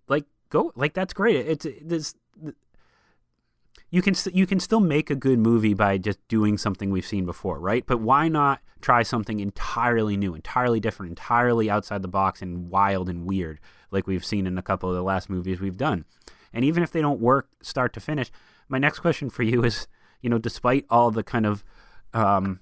like 0.08 0.26
go 0.50 0.72
like 0.76 0.94
that's 0.94 1.14
great. 1.14 1.36
It's 1.36 1.68
this 1.82 2.16
you 3.94 4.02
can 4.02 4.16
st- 4.16 4.36
you 4.36 4.48
can 4.48 4.60
still 4.60 4.80
make 4.80 5.12
a 5.12 5.16
good 5.16 5.38
movie 5.38 5.76
by 5.76 6.00
just 6.00 6.18
doing 6.28 6.58
something 6.58 6.90
we've 6.90 7.06
seen 7.06 7.26
before, 7.28 7.60
right? 7.60 7.86
But 7.86 8.00
why 8.00 8.28
not 8.28 8.60
try 8.82 9.04
something 9.04 9.40
entirely 9.40 10.18
new, 10.18 10.34
entirely 10.34 10.80
different, 10.80 11.12
entirely 11.12 11.70
outside 11.70 12.02
the 12.02 12.08
box 12.08 12.42
and 12.42 12.72
wild 12.72 13.08
and 13.08 13.24
weird 13.24 13.60
like 13.92 14.08
we've 14.08 14.26
seen 14.26 14.48
in 14.48 14.58
a 14.58 14.64
couple 14.64 14.90
of 14.90 14.96
the 14.96 15.04
last 15.04 15.30
movies 15.30 15.62
we've 15.62 15.78
done. 15.78 16.06
And 16.52 16.66
even 16.66 16.82
if 16.82 16.92
they 16.92 17.02
don't 17.02 17.20
work 17.22 17.50
start 17.62 17.94
to 17.94 18.00
finish, 18.00 18.32
my 18.68 18.80
next 18.80 18.98
question 18.98 19.30
for 19.30 19.44
you 19.44 19.64
is, 19.64 19.88
you 20.22 20.30
know, 20.32 20.40
despite 20.40 20.86
all 20.90 21.12
the 21.12 21.22
kind 21.24 21.46
of 21.46 21.64
um, 22.16 22.62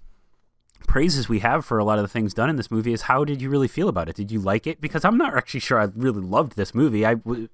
praises 0.85 1.29
we 1.29 1.39
have 1.39 1.63
for 1.63 1.77
a 1.79 1.85
lot 1.85 1.97
of 1.97 2.03
the 2.03 2.09
things 2.09 2.33
done 2.33 2.49
in 2.49 2.57
this 2.57 2.69
movie, 2.71 2.91
is 2.91 3.03
how 3.03 3.23
did 3.23 3.41
you 3.41 3.49
really 3.49 3.69
feel 3.69 3.87
about 3.87 4.09
it? 4.09 4.17
Did 4.17 4.31
you 4.31 4.41
like 4.41 4.67
it? 4.67 4.81
Because 4.81 5.05
I'm 5.05 5.17
not 5.17 5.33
actually 5.37 5.61
sure 5.61 5.79
I 5.79 5.87
really 5.95 6.21
loved 6.21 6.57
this 6.57 6.75
movie. 6.75 7.05
I, 7.05 7.13
w- 7.13 7.47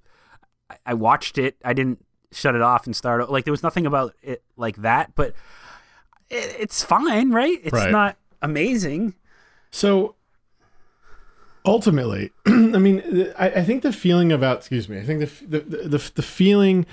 I- 0.71 0.77
I 0.87 0.93
watched 0.95 1.37
it. 1.37 1.57
I 1.63 1.73
didn't 1.73 2.03
shut 2.31 2.55
it 2.55 2.61
off 2.61 2.85
and 2.85 2.95
start 2.95 3.31
like 3.31 3.45
there 3.45 3.51
was 3.53 3.63
nothing 3.63 3.85
about 3.85 4.13
it 4.21 4.43
like 4.57 4.77
that 4.77 5.11
but 5.15 5.29
it, 6.29 6.55
it's 6.59 6.83
fine 6.83 7.31
right 7.31 7.59
it's 7.63 7.73
Right. 7.73 7.91
not 7.91 8.17
amazing 8.41 9.13
So 9.71 10.15
ultimately, 11.65 12.31
I 12.45 12.51
mean, 12.77 13.33
I, 13.37 13.49
I 13.49 13.63
think 13.63 13.83
the 13.83 13.91
feeling 13.93 14.31
about 14.31 14.57
excuse 14.57 14.87
me, 14.89 14.99
I 14.99 15.03
think 15.03 15.19
the 15.19 15.59
the 15.59 15.87
the, 15.87 16.11
the 16.15 16.21
feeling, 16.21 16.85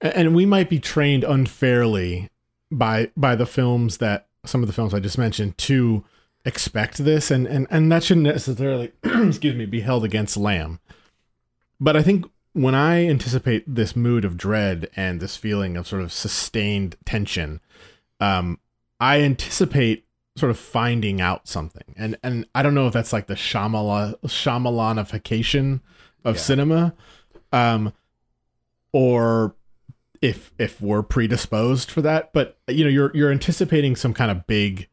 and 0.00 0.34
we 0.34 0.46
might 0.46 0.68
be 0.68 0.78
trained 0.78 1.24
unfairly 1.24 2.28
by 2.70 3.10
by 3.16 3.34
the 3.36 3.46
films 3.46 3.98
that 3.98 4.26
some 4.44 4.62
of 4.62 4.66
the 4.66 4.72
films 4.72 4.92
I 4.94 5.00
just 5.00 5.18
mentioned 5.18 5.56
to 5.58 6.04
expect 6.44 6.98
this, 6.98 7.30
and 7.30 7.46
and 7.46 7.66
and 7.70 7.90
that 7.92 8.02
shouldn't 8.04 8.26
necessarily 8.26 8.92
excuse 9.04 9.54
me 9.54 9.66
be 9.66 9.80
held 9.80 10.04
against 10.04 10.36
Lamb. 10.36 10.80
But 11.80 11.96
I 11.96 12.02
think 12.02 12.26
when 12.52 12.74
I 12.74 13.06
anticipate 13.06 13.64
this 13.72 13.96
mood 13.96 14.24
of 14.24 14.36
dread 14.36 14.88
and 14.96 15.20
this 15.20 15.36
feeling 15.36 15.76
of 15.76 15.86
sort 15.86 16.02
of 16.02 16.12
sustained 16.12 16.96
tension, 17.04 17.60
um, 18.20 18.58
I 19.00 19.20
anticipate 19.22 20.06
sort 20.36 20.50
of 20.50 20.58
finding 20.58 21.20
out 21.20 21.48
something. 21.48 21.94
And 21.96 22.16
and 22.22 22.46
I 22.54 22.62
don't 22.62 22.74
know 22.74 22.86
if 22.86 22.92
that's 22.92 23.12
like 23.12 23.26
the 23.26 23.34
Shyamala, 23.34 24.18
Shyamalanification 24.22 25.80
of 26.24 26.36
Yeah. 26.36 26.40
cinema, 26.40 26.94
um, 27.52 27.92
or 28.92 29.54
if 30.20 30.52
if 30.58 30.80
we're 30.80 31.02
predisposed 31.02 31.90
for 31.90 32.00
that. 32.02 32.32
But 32.32 32.58
you 32.68 32.84
know, 32.84 32.90
you're 32.90 33.10
you're 33.14 33.32
anticipating 33.32 33.96
some 33.96 34.14
kind 34.14 34.30
of 34.30 34.46
big 34.46 34.88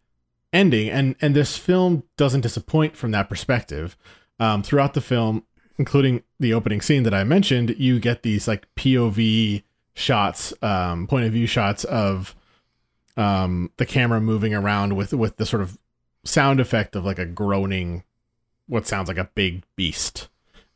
ending, 0.51 0.89
and 0.89 1.15
and 1.21 1.35
this 1.35 1.57
film 1.57 2.03
doesn't 2.17 2.41
disappoint 2.41 2.95
from 2.95 3.11
that 3.11 3.29
perspective. 3.29 3.97
Um, 4.39 4.63
throughout 4.63 4.93
the 4.93 5.01
film, 5.01 5.43
including 5.79 6.21
the 6.39 6.53
opening 6.53 6.81
scene 6.81 7.03
that 7.03 7.13
I 7.13 7.23
mentioned, 7.23 7.73
you 7.79 7.99
get 7.99 8.21
these 8.21 8.47
like 8.47 8.67
POV 8.75 9.63
shots, 9.95 10.53
um, 10.61 11.07
point 11.07 11.25
of 11.25 11.31
view 11.31 11.47
shots 11.47 11.85
of 11.85 12.35
um, 13.17 13.71
the 13.77 13.85
camera 13.85 14.21
moving 14.21 14.53
around 14.53 14.95
with 14.95 15.13
with 15.13 15.37
the 15.37 15.45
sort 15.45 15.61
of 15.61 15.79
sound 16.23 16.59
effect 16.59 16.95
of 16.95 17.05
like 17.05 17.17
a 17.17 17.25
groaning 17.25 18.03
what 18.67 18.85
sounds 18.85 19.07
like 19.07 19.17
a 19.17 19.29
big 19.33 19.63
beast. 19.75 20.27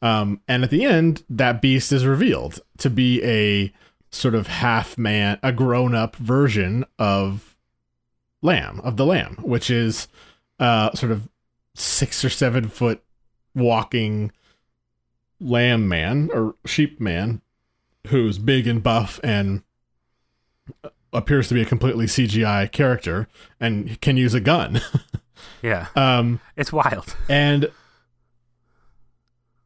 Um, 0.02 0.42
and 0.48 0.64
at 0.64 0.70
the 0.70 0.84
end, 0.84 1.24
that 1.30 1.62
beast 1.62 1.92
is 1.92 2.06
revealed 2.06 2.60
to 2.80 2.90
be 2.90 3.24
a 3.24 3.72
sort 4.10 4.36
of 4.36 4.48
half 4.48 4.98
man, 4.98 5.38
a 5.44 5.52
grown 5.52 5.94
up 5.96 6.16
version 6.16 6.86
of 6.98 7.56
lamb, 8.42 8.82
of 8.84 8.98
the 8.98 9.06
lamb, 9.06 9.38
which 9.42 9.70
is 9.70 10.08
uh, 10.60 10.92
sort 10.94 11.12
of 11.12 11.30
six 11.76 12.24
or 12.26 12.30
seven 12.30 12.68
foot 12.68 13.04
walking 13.56 14.32
lamb 15.40 15.88
man 15.88 16.30
or 16.34 16.56
sheep 16.66 17.00
man 17.02 17.42
who's 18.08 18.38
big 18.38 18.68
and 18.68 18.82
buff 18.84 19.20
and 19.24 19.64
appears 21.12 21.48
to 21.48 21.54
be 21.54 21.62
a 21.62 21.66
completely 21.66 22.06
CGI 22.06 22.72
character 22.72 23.28
and 23.60 24.00
can 24.02 24.18
use 24.18 24.34
a 24.34 24.40
gun. 24.40 24.82
Yeah, 25.62 25.88
um, 25.96 26.40
it's 26.58 26.72
wild. 26.74 27.16
and 27.30 27.70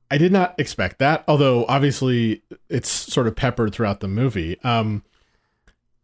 I 0.09 0.17
did 0.17 0.31
not 0.31 0.55
expect 0.59 0.99
that, 0.99 1.23
although 1.27 1.65
obviously 1.65 2.41
it's 2.69 2.89
sort 2.89 3.27
of 3.27 3.35
peppered 3.35 3.73
throughout 3.73 3.99
the 3.99 4.07
movie. 4.07 4.59
Um, 4.63 5.03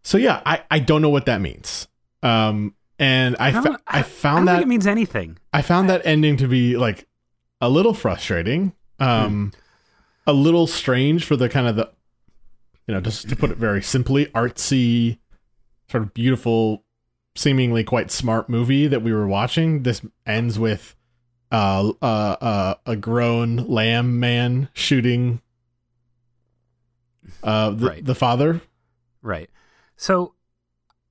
so 0.04 0.18
yeah, 0.18 0.42
I, 0.46 0.62
I 0.70 0.80
don't 0.80 1.02
know 1.02 1.10
what 1.10 1.26
that 1.28 1.42
means. 1.42 1.88
Um, 2.22 2.76
and 3.00 3.36
I, 3.40 3.48
I 3.50 3.52
fa- 3.62 3.80
I 3.88 4.00
I 4.00 4.02
found 4.04 4.38
don't 4.40 4.46
that 4.48 4.54
think 4.58 4.66
it 4.66 4.70
means 4.70 4.88
anything. 4.88 5.38
I 5.54 5.62
found 5.62 5.90
that 5.90 6.02
ending 6.06 6.38
to 6.38 6.48
be 6.48 6.76
like 6.76 7.08
a 7.62 7.70
little 7.70 7.94
frustrating, 7.94 8.74
um, 9.04 9.52
a 10.28 10.34
little 10.34 10.68
strange 10.68 11.26
for 11.26 11.36
the 11.36 11.50
kind 11.50 11.68
of 11.68 11.76
the, 11.76 11.90
you 12.88 12.94
know, 12.94 13.02
just 13.02 13.30
to 13.30 13.36
put 13.36 13.50
it 13.52 13.58
very 13.58 13.82
simply, 13.82 14.26
artsy, 14.28 15.18
sort 15.90 16.04
of 16.04 16.14
beautiful, 16.14 16.84
seemingly 17.36 17.84
quite 17.84 18.12
smart 18.12 18.50
movie 18.50 18.88
that 18.88 19.02
we 19.02 19.12
were 19.14 19.28
watching. 19.28 19.84
This 19.84 20.02
ends 20.26 20.58
with 20.60 20.96
uh, 21.52 21.92
uh, 22.02 22.06
uh, 22.42 22.76
a 22.86 22.96
grown 22.96 23.58
lamb 23.58 24.20
man 24.20 24.70
shooting 24.74 25.42
uh, 27.44 27.72
the, 27.72 27.88
Right. 27.88 28.06
the 28.06 28.16
father. 28.16 28.62
Right. 29.22 29.50
So 29.96 30.34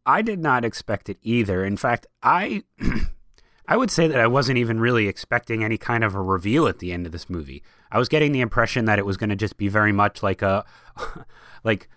I 0.05 0.23
did 0.23 0.41
not 0.41 0.65
expect 0.65 1.09
it 1.09 1.19
either. 1.23 1.65
In 1.65 1.77
fact, 1.77 2.07
I 2.23 2.65
I 3.73 3.77
would 3.79 3.91
say 3.91 4.07
that 4.07 4.21
I 4.21 4.27
wasn't 4.27 4.59
even 4.59 4.81
really 4.81 5.09
expecting 5.09 5.65
any 5.65 5.79
kind 5.79 6.05
of 6.05 6.15
a 6.15 6.21
reveal 6.21 6.67
at 6.69 6.79
the 6.79 6.93
end 6.93 7.07
of 7.07 7.13
this 7.13 7.31
movie. 7.31 7.63
I 7.91 7.99
was 7.99 8.11
getting 8.11 8.33
the 8.33 8.43
impression 8.43 8.85
that 8.85 8.99
it 8.99 9.07
was 9.07 9.17
going 9.17 9.31
to 9.31 9.37
just 9.37 9.57
be 9.57 9.69
very 9.69 9.93
much 9.93 10.23
like 10.23 10.43
a 10.43 10.67
like 11.65 11.89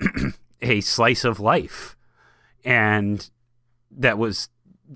a 0.60 0.80
slice 0.80 1.22
of 1.22 1.38
life 1.38 1.96
and 2.64 3.30
that 3.92 4.18
was 4.18 4.48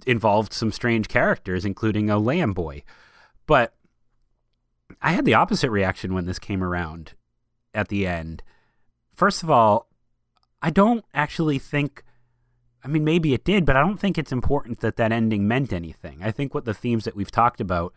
involved 0.09 0.53
some 0.53 0.73
strange 0.73 1.07
characters 1.07 1.65
including 1.65 2.11
a 2.11 2.19
lamb 2.19 2.53
boy. 2.53 2.83
But 3.47 3.73
I 5.01 5.13
had 5.13 5.27
the 5.27 5.35
opposite 5.35 5.71
reaction 5.71 6.15
when 6.15 6.27
this 6.27 6.41
came 6.41 6.65
around 6.65 7.13
at 7.73 7.87
the 7.87 8.09
end. 8.09 8.43
First 9.15 9.45
of 9.45 9.51
all, 9.51 9.87
I 10.61 10.71
don't 10.71 11.05
actually 11.15 11.61
think. 11.61 12.03
I 12.85 12.89
mean, 12.89 13.03
maybe 13.03 13.33
it 13.33 13.45
did, 13.45 13.65
but 13.65 13.77
I 13.77 13.81
don't 13.81 13.99
think 13.99 14.19
it's 14.19 14.33
important 14.33 14.81
that 14.81 14.97
that 14.97 15.11
ending 15.11 15.49
meant 15.49 15.73
anything. 15.73 16.19
I 16.23 16.31
think 16.31 16.53
what 16.53 16.67
the 16.67 16.75
themes 16.75 17.05
that 17.05 17.17
we've 17.17 17.31
talked 17.31 17.61
about 17.61 17.95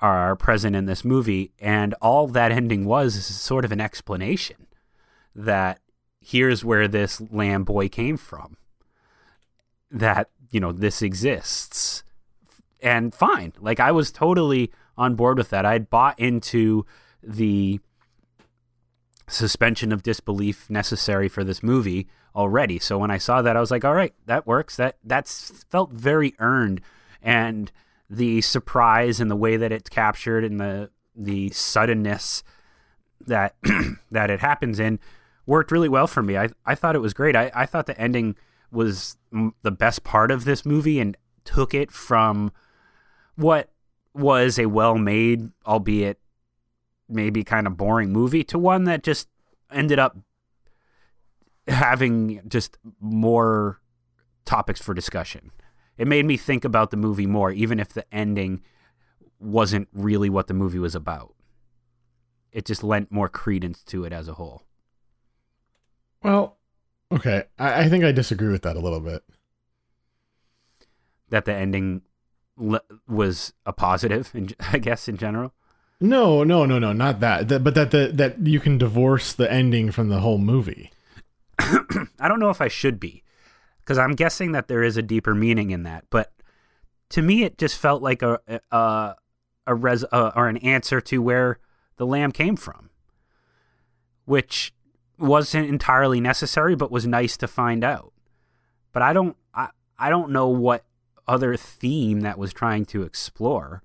are 0.00 0.36
present 0.36 0.76
in 0.76 0.86
this 0.86 1.04
movie, 1.04 1.52
and 1.58 1.94
all 1.94 2.28
that 2.28 2.52
ending 2.52 2.84
was 2.84 3.16
is 3.16 3.26
sort 3.26 3.64
of 3.64 3.72
an 3.72 3.80
explanation 3.80 4.68
that 5.34 5.80
here's 6.20 6.64
where 6.64 6.86
this 6.86 7.20
lamb 7.32 7.64
boy 7.64 7.88
came 7.88 8.16
from. 8.16 8.56
That, 9.90 10.30
you 10.50 10.60
know, 10.60 10.70
this 10.70 11.02
exists. 11.02 12.04
And 12.80 13.12
fine. 13.12 13.52
Like, 13.58 13.80
I 13.80 13.90
was 13.90 14.12
totally 14.12 14.70
on 14.96 15.16
board 15.16 15.38
with 15.38 15.50
that. 15.50 15.66
I'd 15.66 15.90
bought 15.90 16.18
into 16.18 16.86
the 17.22 17.80
suspension 19.26 19.92
of 19.92 20.02
disbelief 20.02 20.70
necessary 20.70 21.28
for 21.28 21.42
this 21.42 21.62
movie 21.62 22.08
already. 22.34 22.78
So 22.78 22.98
when 22.98 23.10
I 23.10 23.18
saw 23.18 23.42
that, 23.42 23.56
I 23.56 23.60
was 23.60 23.70
like, 23.70 23.84
all 23.84 23.94
right, 23.94 24.14
that 24.26 24.46
works. 24.46 24.76
That 24.76 24.96
that's 25.04 25.64
felt 25.70 25.92
very 25.92 26.34
earned, 26.38 26.80
and 27.22 27.70
the 28.08 28.40
surprise 28.40 29.20
and 29.20 29.30
the 29.30 29.36
way 29.36 29.56
that 29.56 29.72
it's 29.72 29.88
captured 29.88 30.44
and 30.44 30.60
the 30.60 30.90
the 31.14 31.50
suddenness 31.50 32.42
that 33.26 33.54
that 34.10 34.30
it 34.30 34.40
happens 34.40 34.80
in 34.80 34.98
worked 35.46 35.70
really 35.70 35.88
well 35.88 36.06
for 36.06 36.22
me. 36.22 36.36
I 36.36 36.48
I 36.64 36.74
thought 36.74 36.96
it 36.96 37.00
was 37.00 37.14
great. 37.14 37.36
I 37.36 37.50
I 37.54 37.66
thought 37.66 37.86
the 37.86 38.00
ending 38.00 38.36
was 38.70 39.16
mm, 39.32 39.52
the 39.62 39.70
best 39.70 40.04
part 40.04 40.30
of 40.30 40.44
this 40.44 40.64
movie 40.64 41.00
and 41.00 41.16
took 41.44 41.74
it 41.74 41.90
from 41.90 42.52
what 43.36 43.70
was 44.14 44.58
a 44.58 44.66
well-made, 44.66 45.50
albeit 45.66 46.18
maybe 47.08 47.42
kind 47.42 47.66
of 47.66 47.76
boring 47.76 48.12
movie 48.12 48.44
to 48.44 48.58
one 48.58 48.84
that 48.84 49.02
just 49.02 49.28
ended 49.72 49.98
up 49.98 50.16
having 51.70 52.40
just 52.48 52.78
more 53.00 53.80
topics 54.44 54.80
for 54.80 54.94
discussion. 54.94 55.50
It 55.96 56.06
made 56.08 56.24
me 56.24 56.36
think 56.36 56.64
about 56.64 56.90
the 56.90 56.96
movie 56.96 57.26
more, 57.26 57.50
even 57.50 57.78
if 57.78 57.90
the 57.90 58.04
ending 58.12 58.62
wasn't 59.38 59.88
really 59.92 60.30
what 60.30 60.46
the 60.46 60.54
movie 60.54 60.78
was 60.78 60.94
about. 60.94 61.34
It 62.52 62.64
just 62.64 62.82
lent 62.82 63.12
more 63.12 63.28
credence 63.28 63.82
to 63.84 64.04
it 64.04 64.12
as 64.12 64.26
a 64.28 64.34
whole. 64.34 64.62
Well, 66.22 66.58
okay, 67.12 67.44
I, 67.58 67.82
I 67.82 67.88
think 67.88 68.04
I 68.04 68.12
disagree 68.12 68.50
with 68.50 68.62
that 68.62 68.76
a 68.76 68.80
little 68.80 69.00
bit. 69.00 69.22
That 71.28 71.44
the 71.44 71.54
ending 71.54 72.02
le- 72.56 72.82
was 73.08 73.52
a 73.64 73.72
positive, 73.72 74.30
in, 74.34 74.50
I 74.72 74.78
guess, 74.78 75.08
in 75.08 75.16
general. 75.16 75.54
No, 76.00 76.42
no, 76.44 76.64
no, 76.64 76.78
no, 76.78 76.92
not 76.92 77.20
that. 77.20 77.48
that 77.48 77.62
but 77.62 77.74
that 77.74 77.90
the 77.90 78.10
that 78.14 78.46
you 78.46 78.58
can 78.58 78.78
divorce 78.78 79.32
the 79.34 79.50
ending 79.52 79.92
from 79.92 80.08
the 80.08 80.20
whole 80.20 80.38
movie. 80.38 80.90
I 82.18 82.28
don't 82.28 82.40
know 82.40 82.50
if 82.50 82.60
I 82.60 82.68
should 82.68 82.98
be, 82.98 83.22
because 83.80 83.98
I'm 83.98 84.14
guessing 84.14 84.52
that 84.52 84.68
there 84.68 84.82
is 84.82 84.96
a 84.96 85.02
deeper 85.02 85.34
meaning 85.34 85.70
in 85.70 85.82
that. 85.84 86.04
But 86.10 86.32
to 87.10 87.22
me, 87.22 87.42
it 87.42 87.58
just 87.58 87.76
felt 87.76 88.02
like 88.02 88.22
a 88.22 88.40
a 88.70 89.14
a 89.66 89.74
res 89.74 90.04
uh, 90.10 90.32
or 90.34 90.48
an 90.48 90.56
answer 90.58 91.00
to 91.02 91.22
where 91.22 91.58
the 91.96 92.06
lamb 92.06 92.32
came 92.32 92.56
from, 92.56 92.90
which 94.24 94.72
wasn't 95.18 95.68
entirely 95.68 96.20
necessary, 96.20 96.74
but 96.74 96.90
was 96.90 97.06
nice 97.06 97.36
to 97.36 97.46
find 97.46 97.84
out. 97.84 98.12
But 98.92 99.02
I 99.02 99.12
don't 99.12 99.36
I 99.54 99.68
I 99.98 100.08
don't 100.08 100.30
know 100.30 100.48
what 100.48 100.84
other 101.28 101.56
theme 101.56 102.20
that 102.20 102.38
was 102.38 102.52
trying 102.52 102.84
to 102.86 103.02
explore. 103.02 103.82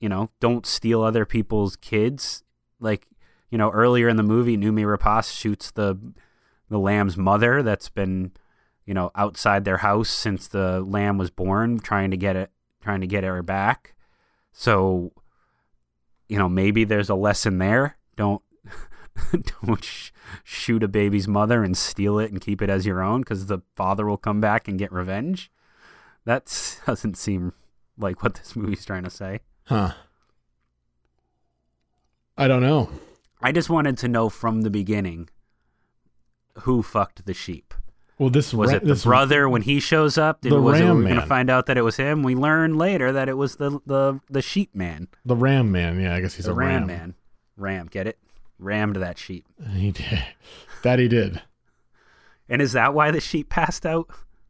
You 0.00 0.08
know, 0.08 0.30
don't 0.40 0.64
steal 0.64 1.02
other 1.02 1.26
people's 1.26 1.76
kids. 1.76 2.44
Like, 2.80 3.06
you 3.50 3.58
know, 3.58 3.70
earlier 3.70 4.08
in 4.08 4.16
the 4.16 4.22
movie, 4.22 4.56
Noomi 4.56 4.84
Rapace 4.84 5.36
shoots 5.36 5.72
the 5.72 5.98
the 6.68 6.78
lamb's 6.78 7.16
mother 7.16 7.62
that's 7.62 7.88
been, 7.88 8.32
you 8.84 8.94
know, 8.94 9.10
outside 9.14 9.64
their 9.64 9.78
house 9.78 10.10
since 10.10 10.48
the 10.48 10.80
lamb 10.80 11.18
was 11.18 11.30
born, 11.30 11.78
trying 11.78 12.10
to 12.10 12.16
get 12.16 12.36
it, 12.36 12.50
trying 12.80 13.00
to 13.00 13.06
get 13.06 13.24
her 13.24 13.42
back. 13.42 13.94
So, 14.52 15.12
you 16.28 16.38
know, 16.38 16.48
maybe 16.48 16.84
there's 16.84 17.10
a 17.10 17.14
lesson 17.14 17.58
there. 17.58 17.96
Don't 18.16 18.42
don't 19.62 19.84
sh- 19.84 20.10
shoot 20.44 20.82
a 20.82 20.88
baby's 20.88 21.28
mother 21.28 21.62
and 21.62 21.76
steal 21.76 22.18
it 22.18 22.30
and 22.30 22.40
keep 22.40 22.62
it 22.62 22.70
as 22.70 22.86
your 22.86 23.02
own 23.02 23.20
because 23.20 23.46
the 23.46 23.60
father 23.76 24.06
will 24.06 24.16
come 24.16 24.40
back 24.40 24.68
and 24.68 24.78
get 24.78 24.92
revenge. 24.92 25.50
That 26.24 26.44
doesn't 26.86 27.16
seem 27.16 27.52
like 27.96 28.22
what 28.22 28.34
this 28.34 28.54
movie's 28.54 28.84
trying 28.84 29.04
to 29.04 29.10
say. 29.10 29.40
Huh. 29.64 29.92
I 32.36 32.46
don't 32.46 32.62
know. 32.62 32.90
I 33.42 33.52
just 33.52 33.70
wanted 33.70 33.98
to 33.98 34.08
know 34.08 34.28
from 34.28 34.62
the 34.62 34.70
beginning 34.70 35.28
who 36.60 36.82
fucked 36.82 37.26
the 37.26 37.34
sheep. 37.34 37.74
Well, 38.18 38.30
this 38.30 38.52
Was 38.52 38.70
ra- 38.70 38.76
it 38.76 38.80
the 38.80 38.86
this, 38.94 39.04
brother 39.04 39.48
when 39.48 39.62
he 39.62 39.78
shows 39.78 40.18
up? 40.18 40.40
Did, 40.40 40.50
The 40.52 40.60
was 40.60 40.80
it, 40.80 40.84
Ram 40.84 40.98
we 40.98 41.04
going 41.04 41.20
to 41.20 41.26
find 41.26 41.48
out 41.48 41.66
that 41.66 41.78
it 41.78 41.82
was 41.82 41.96
him? 41.96 42.24
We 42.24 42.34
learn 42.34 42.76
later 42.76 43.12
that 43.12 43.28
it 43.28 43.36
was 43.36 43.56
the 43.56 43.78
the 43.86 44.18
the 44.28 44.42
sheep 44.42 44.74
man, 44.74 45.06
the 45.24 45.36
Ram 45.36 45.70
Man? 45.70 46.00
Yeah, 46.00 46.16
I 46.16 46.20
guess 46.20 46.34
he's 46.34 46.46
the 46.46 46.50
a 46.50 46.54
ram, 46.54 46.78
ram. 46.80 46.86
man. 46.88 47.14
Ram, 47.56 47.86
get 47.86 48.08
it? 48.08 48.18
Rammed 48.58 48.96
that 48.96 49.18
sheep. 49.18 49.44
He 49.72 49.92
did. 49.92 50.24
That 50.82 50.98
he 50.98 51.06
did. 51.06 51.42
And 52.48 52.60
is 52.60 52.72
that 52.72 52.92
why 52.94 53.12
the 53.12 53.20
sheep 53.20 53.48
passed 53.50 53.86
out? 53.86 54.08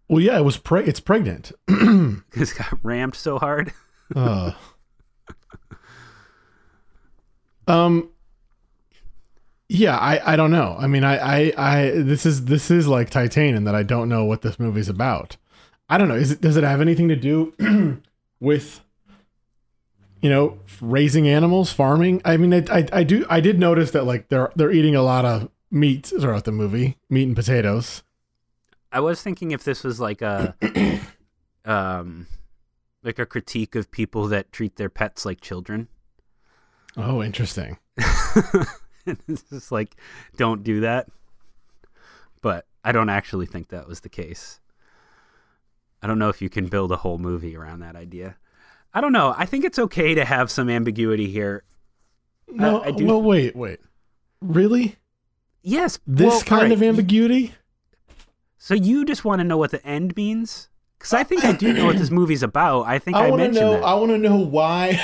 Well, 0.08 0.20
yeah, 0.20 0.38
it 0.38 0.44
was. 0.44 0.56
Pre- 0.56 0.84
it's 0.84 1.00
pregnant. 1.00 1.52
Because 1.66 2.52
it 2.52 2.58
got 2.58 2.78
rammed 2.82 3.16
so 3.16 3.38
hard. 3.38 3.72
Uh. 4.16 4.52
um. 7.66 8.10
Yeah, 9.68 9.96
I, 9.98 10.32
I 10.32 10.36
don't 10.36 10.50
know. 10.50 10.76
I 10.78 10.86
mean, 10.86 11.04
I, 11.04 11.18
I, 11.18 11.52
I 11.56 11.90
this 11.90 12.24
is 12.24 12.46
this 12.46 12.70
is 12.70 12.88
like 12.88 13.10
Titane 13.10 13.54
in 13.54 13.64
that 13.64 13.74
I 13.74 13.82
don't 13.82 14.08
know 14.08 14.24
what 14.24 14.40
this 14.40 14.58
movie's 14.58 14.88
about. 14.88 15.36
I 15.90 15.98
don't 15.98 16.08
know. 16.08 16.14
Is 16.14 16.30
it 16.32 16.40
does 16.40 16.56
it 16.56 16.64
have 16.64 16.80
anything 16.80 17.08
to 17.08 17.16
do 17.16 18.00
with 18.40 18.80
you 20.22 20.30
know 20.30 20.58
raising 20.80 21.28
animals, 21.28 21.70
farming? 21.70 22.22
I 22.24 22.38
mean, 22.38 22.54
I, 22.54 22.78
I 22.78 22.88
I 22.92 23.02
do 23.02 23.26
I 23.28 23.40
did 23.40 23.58
notice 23.58 23.90
that 23.90 24.04
like 24.04 24.28
they're 24.28 24.50
they're 24.56 24.72
eating 24.72 24.96
a 24.96 25.02
lot 25.02 25.26
of 25.26 25.50
meat 25.70 26.06
throughout 26.06 26.44
the 26.44 26.52
movie, 26.52 26.96
meat 27.10 27.24
and 27.24 27.36
potatoes. 27.36 28.02
I 28.90 29.00
was 29.00 29.22
thinking 29.22 29.50
if 29.50 29.64
this 29.64 29.84
was 29.84 30.00
like 30.00 30.22
a 30.22 30.54
um 31.66 32.26
like 33.02 33.18
a 33.18 33.26
critique 33.26 33.74
of 33.74 33.90
people 33.90 34.28
that 34.28 34.50
treat 34.50 34.76
their 34.76 34.88
pets 34.88 35.26
like 35.26 35.42
children. 35.42 35.88
Oh, 36.96 37.22
interesting. 37.22 37.78
it's 39.28 39.42
just 39.42 39.72
like, 39.72 39.96
don't 40.36 40.62
do 40.62 40.80
that. 40.80 41.08
But 42.42 42.66
I 42.84 42.92
don't 42.92 43.08
actually 43.08 43.46
think 43.46 43.68
that 43.68 43.88
was 43.88 44.00
the 44.00 44.08
case. 44.08 44.60
I 46.02 46.06
don't 46.06 46.18
know 46.18 46.28
if 46.28 46.40
you 46.40 46.48
can 46.48 46.66
build 46.66 46.92
a 46.92 46.96
whole 46.96 47.18
movie 47.18 47.56
around 47.56 47.80
that 47.80 47.96
idea. 47.96 48.36
I 48.94 49.00
don't 49.00 49.12
know. 49.12 49.34
I 49.36 49.44
think 49.44 49.64
it's 49.64 49.78
okay 49.78 50.14
to 50.14 50.24
have 50.24 50.50
some 50.50 50.70
ambiguity 50.70 51.28
here. 51.28 51.64
No, 52.48 52.82
I 52.82 52.92
do- 52.92 53.06
well, 53.06 53.20
wait, 53.22 53.54
wait. 53.56 53.80
Really? 54.40 54.96
Yes, 55.62 55.98
This 56.06 56.26
well, 56.26 56.40
kind 56.42 56.62
alright, 56.62 56.72
of 56.72 56.82
ambiguity? 56.82 57.54
So 58.56 58.74
you 58.74 59.04
just 59.04 59.24
want 59.24 59.40
to 59.40 59.44
know 59.44 59.56
what 59.56 59.70
the 59.70 59.84
end 59.84 60.16
means? 60.16 60.68
Because 60.98 61.12
I 61.12 61.24
think 61.24 61.44
I 61.44 61.52
do 61.52 61.72
know 61.72 61.86
what 61.86 61.96
this 61.96 62.10
movie's 62.10 62.42
about. 62.42 62.82
I 62.86 62.98
think 62.98 63.16
I, 63.16 63.26
I 63.26 63.30
want 63.30 63.40
to 63.40 63.44
mentioned 63.48 63.66
know. 63.66 63.72
that. 63.72 63.84
I 63.84 63.94
want 63.94 64.10
to 64.10 64.18
know 64.18 64.36
why. 64.36 65.00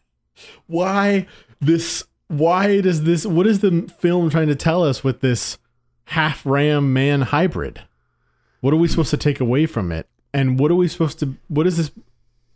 why 0.66 1.26
this? 1.60 2.04
Why 2.30 2.80
does 2.80 3.02
this? 3.02 3.26
What 3.26 3.48
is 3.48 3.58
the 3.58 3.92
film 3.98 4.30
trying 4.30 4.46
to 4.46 4.54
tell 4.54 4.84
us 4.84 5.02
with 5.02 5.20
this 5.20 5.58
half 6.04 6.46
ram 6.46 6.92
man 6.92 7.22
hybrid? 7.22 7.82
What 8.60 8.72
are 8.72 8.76
we 8.76 8.86
supposed 8.86 9.10
to 9.10 9.16
take 9.16 9.40
away 9.40 9.66
from 9.66 9.90
it? 9.90 10.08
And 10.32 10.56
what 10.56 10.70
are 10.70 10.76
we 10.76 10.86
supposed 10.86 11.18
to? 11.18 11.34
What 11.48 11.66
is 11.66 11.76
this? 11.76 11.90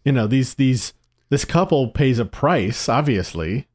You 0.05 0.13
know, 0.13 0.29
these 0.29 0.55
these 0.55 0.95
this 1.29 1.45
couple 1.45 1.89
pays 1.89 2.21
a 2.21 2.25
price, 2.25 2.89
obviously, 2.89 3.67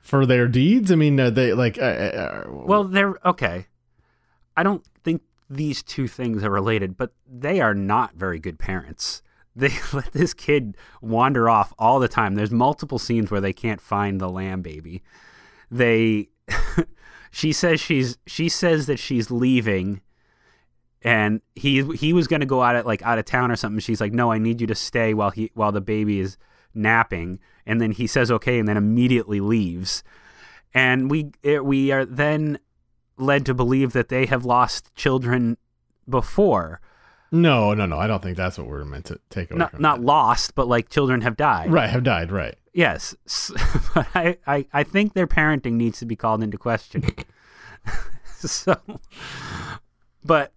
for 0.00 0.26
their 0.26 0.48
deeds. 0.48 0.90
I 0.90 0.96
mean, 0.96 1.20
uh, 1.20 1.30
they 1.30 1.52
like. 1.52 1.78
Uh, 1.78 1.82
uh, 1.82 2.44
Well, 2.48 2.82
they're 2.82 3.14
okay. 3.24 3.66
I 4.56 4.64
don't 4.64 4.84
think 5.04 5.22
these 5.48 5.80
two 5.84 6.08
things 6.08 6.42
are 6.42 6.50
related, 6.50 6.96
but 6.96 7.12
they 7.24 7.60
are 7.60 7.74
not 7.74 8.14
very 8.16 8.40
good 8.40 8.58
parents. 8.58 9.22
They 9.56 9.72
let 9.92 10.12
this 10.12 10.34
kid 10.34 10.76
wander 11.00 11.48
off 11.48 11.72
all 11.78 11.98
the 11.98 12.08
time. 12.08 12.34
There's 12.34 12.50
multiple 12.50 12.98
scenes 12.98 13.30
where 13.30 13.40
they 13.40 13.54
can't 13.54 13.80
find 13.80 14.20
the 14.20 14.28
lamb 14.28 14.62
baby. 14.62 15.02
They 15.70 16.28
she 17.30 17.52
says 17.52 17.80
she's 17.80 18.18
she 18.26 18.48
says 18.48 18.86
that 18.86 18.98
she's 18.98 19.30
leaving 19.30 20.02
and 21.02 21.40
he 21.54 21.82
he 21.94 22.12
was 22.12 22.26
going 22.26 22.40
to 22.40 22.46
go 22.46 22.62
out 22.62 22.76
at 22.76 22.86
like 22.86 23.02
out 23.02 23.18
of 23.18 23.24
town 23.24 23.50
or 23.50 23.56
something. 23.56 23.80
She's 23.80 24.00
like, 24.00 24.12
"No, 24.12 24.30
I 24.30 24.38
need 24.38 24.60
you 24.60 24.66
to 24.66 24.74
stay 24.74 25.14
while 25.14 25.30
he 25.30 25.50
while 25.54 25.72
the 25.72 25.80
baby 25.80 26.20
is 26.20 26.36
napping." 26.74 27.38
And 27.64 27.80
then 27.80 27.92
he 27.92 28.06
says, 28.06 28.30
"Okay," 28.30 28.58
and 28.58 28.68
then 28.68 28.76
immediately 28.76 29.40
leaves. 29.40 30.02
And 30.74 31.10
we 31.10 31.30
it, 31.42 31.64
we 31.64 31.92
are 31.92 32.04
then 32.04 32.58
led 33.16 33.46
to 33.46 33.54
believe 33.54 33.92
that 33.92 34.08
they 34.08 34.26
have 34.26 34.44
lost 34.44 34.94
children 34.94 35.56
before. 36.08 36.80
No, 37.40 37.74
no, 37.74 37.86
no. 37.86 37.98
I 37.98 38.06
don't 38.06 38.22
think 38.22 38.36
that's 38.36 38.58
what 38.58 38.66
we're 38.66 38.84
meant 38.84 39.06
to 39.06 39.20
take 39.30 39.50
away 39.50 39.58
Not 39.58 39.70
from 39.72 39.82
not 39.82 40.00
lost, 40.00 40.54
but 40.54 40.66
like 40.68 40.88
children 40.88 41.20
have 41.20 41.36
died. 41.36 41.70
right. 41.70 41.88
Have 41.88 42.02
died. 42.04 42.30
Right. 42.32 42.56
Yes. 42.72 43.14
But 43.94 44.06
I, 44.14 44.36
I, 44.46 44.66
I 44.72 44.82
think 44.82 45.14
their 45.14 45.26
parenting 45.26 45.72
needs 45.74 45.98
to 46.00 46.04
be 46.06 46.16
called 46.16 46.42
into 46.42 46.58
question. 46.58 47.04
so, 48.36 48.76
but 50.24 50.52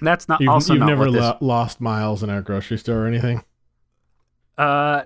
that's 0.00 0.28
not 0.28 0.40
You've, 0.40 0.48
also 0.50 0.72
you've 0.72 0.80
not 0.80 0.86
never 0.86 1.04
what 1.04 1.12
this, 1.12 1.20
lo- 1.20 1.38
lost 1.40 1.80
miles 1.80 2.22
in 2.22 2.30
a 2.30 2.40
grocery 2.40 2.78
store 2.78 3.04
or 3.04 3.06
anything. 3.06 3.44
Uh, 4.56 5.02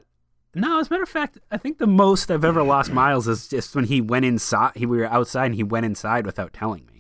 no. 0.55 0.79
As 0.81 0.89
a 0.89 0.91
matter 0.93 1.03
of 1.03 1.09
fact, 1.09 1.39
I 1.51 1.57
think 1.59 1.79
the 1.79 1.87
most 1.87 2.31
I've 2.31 2.45
ever 2.45 2.63
lost 2.63 2.93
miles 2.93 3.27
is 3.29 3.49
just 3.49 3.75
when 3.75 3.85
he 3.87 4.01
went 4.01 4.25
inside. 4.25 4.73
He 4.77 4.87
we 4.87 4.99
were 4.99 5.07
outside 5.07 5.47
and 5.47 5.55
he 5.55 5.63
went 5.65 5.87
inside 5.87 6.25
without 6.27 6.53
telling 6.53 6.87
me. 6.87 6.96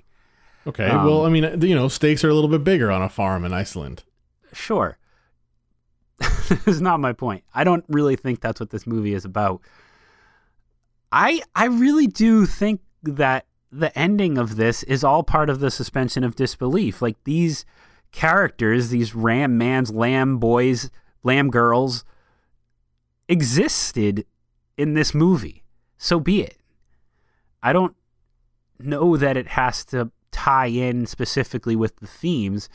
Okay. 0.66 0.88
Um, 0.88 1.04
well, 1.04 1.24
I 1.24 1.28
mean, 1.28 1.60
you 1.62 1.74
know, 1.74 1.88
stakes 1.88 2.24
are 2.24 2.28
a 2.28 2.34
little 2.34 2.50
bit 2.50 2.64
bigger 2.64 2.90
on 2.90 3.02
a 3.02 3.08
farm 3.08 3.44
in 3.44 3.52
Iceland. 3.52 4.02
Sure. 4.52 4.98
this 6.48 6.66
is 6.66 6.80
not 6.80 7.00
my 7.00 7.12
point. 7.12 7.44
I 7.54 7.64
don't 7.64 7.84
really 7.88 8.16
think 8.16 8.40
that's 8.40 8.58
what 8.58 8.70
this 8.70 8.86
movie 8.86 9.14
is 9.14 9.24
about. 9.24 9.60
I 11.12 11.42
I 11.54 11.66
really 11.66 12.06
do 12.06 12.46
think 12.46 12.80
that 13.02 13.46
the 13.70 13.96
ending 13.96 14.38
of 14.38 14.56
this 14.56 14.82
is 14.84 15.04
all 15.04 15.22
part 15.22 15.50
of 15.50 15.60
the 15.60 15.70
suspension 15.70 16.24
of 16.24 16.34
disbelief. 16.34 17.02
Like 17.02 17.22
these 17.24 17.64
characters, 18.12 18.88
these 18.88 19.14
ram 19.14 19.58
mans, 19.58 19.92
lamb 19.92 20.38
boys, 20.38 20.90
lamb 21.22 21.50
girls 21.50 22.04
existed 23.28 24.24
in 24.76 24.94
this 24.94 25.14
movie. 25.14 25.64
So 25.98 26.18
be 26.18 26.42
it. 26.42 26.58
I 27.62 27.72
don't 27.72 27.94
know 28.78 29.16
that 29.16 29.36
it 29.36 29.48
has 29.48 29.84
to 29.86 30.10
tie 30.36 30.66
in 30.66 31.06
specifically 31.06 31.74
with 31.74 31.96
the 31.96 32.06
themes, 32.06 32.68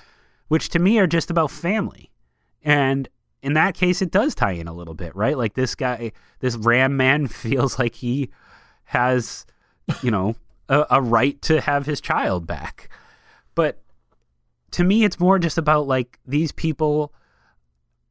which 0.47 0.69
to 0.69 0.79
me 0.79 0.97
are 0.97 1.05
just 1.05 1.29
about 1.29 1.51
family. 1.51 2.09
And 2.63 3.07
in 3.43 3.53
that 3.53 3.75
case, 3.75 4.01
it 4.01 4.09
does 4.09 4.33
tie 4.33 4.53
in 4.53 4.67
a 4.67 4.73
little 4.73 4.95
bit, 4.95 5.15
right? 5.15 5.37
Like 5.37 5.53
this 5.53 5.75
guy, 5.75 6.11
this 6.39 6.55
ram 6.55 6.97
man 6.97 7.27
feels 7.27 7.77
like 7.77 7.93
he 7.93 8.31
has, 8.85 9.45
you 10.01 10.09
know, 10.09 10.35
a, 10.69 10.87
a 10.89 11.01
right 11.01 11.39
to 11.43 11.61
have 11.61 11.85
his 11.85 12.01
child 12.01 12.47
back. 12.47 12.89
But 13.53 13.79
to 14.71 14.83
me, 14.83 15.03
it's 15.03 15.19
more 15.19 15.37
just 15.37 15.59
about 15.59 15.85
like 15.85 16.17
these 16.25 16.51
people 16.51 17.13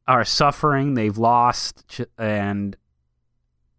are 0.07 0.23
suffering, 0.23 0.93
they've 0.93 1.17
lost, 1.17 2.01
and 2.17 2.77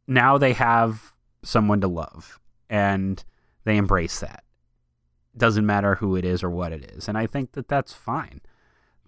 now 0.06 0.36
they 0.36 0.52
have 0.52 1.14
someone 1.42 1.80
to 1.80 1.88
love, 1.88 2.38
and 2.68 3.24
they 3.64 3.78
embrace 3.78 4.20
that. 4.20 4.44
Doesn't 5.36 5.64
matter 5.66 5.94
who 5.96 6.14
it 6.16 6.24
is 6.24 6.42
or 6.42 6.50
what 6.50 6.72
it 6.72 6.84
is. 6.92 7.08
And 7.08 7.16
I 7.16 7.26
think 7.26 7.52
that 7.52 7.68
that's 7.68 7.92
fine. 7.92 8.40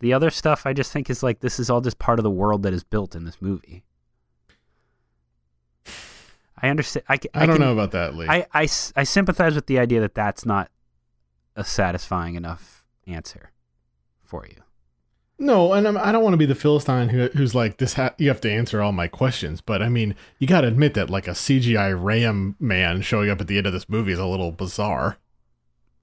The 0.01 0.13
other 0.13 0.31
stuff 0.31 0.67
I 0.67 0.73
just 0.73 0.91
think 0.93 1.09
is 1.11 1.23
like 1.23 1.41
this 1.41 1.59
is 1.61 1.69
all 1.71 1.81
just 1.81 1.99
part 1.99 2.19
of 2.19 2.23
the 2.25 2.31
world 2.31 2.63
that 2.63 2.73
is 2.73 2.83
built 2.85 3.15
in 3.15 3.25
this 3.25 3.41
movie. 3.41 3.85
I 6.61 6.69
understand. 6.69 7.05
I, 7.09 7.17
ca- 7.19 7.29
I, 7.35 7.47
don't 7.47 7.57
can- 7.57 7.65
know 7.67 7.73
about 7.73 7.91
that, 7.93 8.15
Lee. 8.15 8.27
I, 8.29 8.47
I, 8.55 8.63
I 8.97 9.05
sympathize 9.05 9.55
with 9.55 9.67
the 9.67 9.79
idea 9.79 10.01
that 10.01 10.15
that's 10.15 10.47
not 10.47 10.71
a 11.57 11.65
satisfying 11.65 12.35
enough 12.37 12.87
answer 13.07 13.51
for 14.23 14.47
you. 14.47 14.63
no, 15.39 15.73
and 15.75 15.87
I'm, 15.87 15.97
I 15.99 16.11
don't 16.11 16.23
want 16.23 16.33
to 16.33 16.39
be 16.39 16.47
the 16.47 16.55
philistine 16.55 17.11
who, 17.11 17.27
who's 17.29 17.55
like 17.55 17.77
this. 17.77 17.95
Ha- 17.95 18.15
you 18.19 18.29
have 18.29 18.41
to 18.43 18.51
answer 18.51 18.81
all 18.81 18.93
my 18.93 19.09
questions, 19.09 19.61
but 19.61 19.83
I 19.83 19.89
mean, 19.89 20.15
you 20.39 20.47
got 20.47 20.63
to 20.63 20.69
admit 20.69 20.95
that 20.95 21.11
like 21.11 21.29
a 21.29 21.33
CGI 21.33 22.01
ram 22.03 22.57
man 22.59 23.03
showing 23.03 23.29
up 23.31 23.41
at 23.41 23.47
the 23.47 23.59
end 23.59 23.67
of 23.67 23.73
this 23.73 23.89
movie 23.89 24.13
is 24.13 24.19
a 24.19 24.27
little 24.27 24.53
bizarre. 24.53 25.19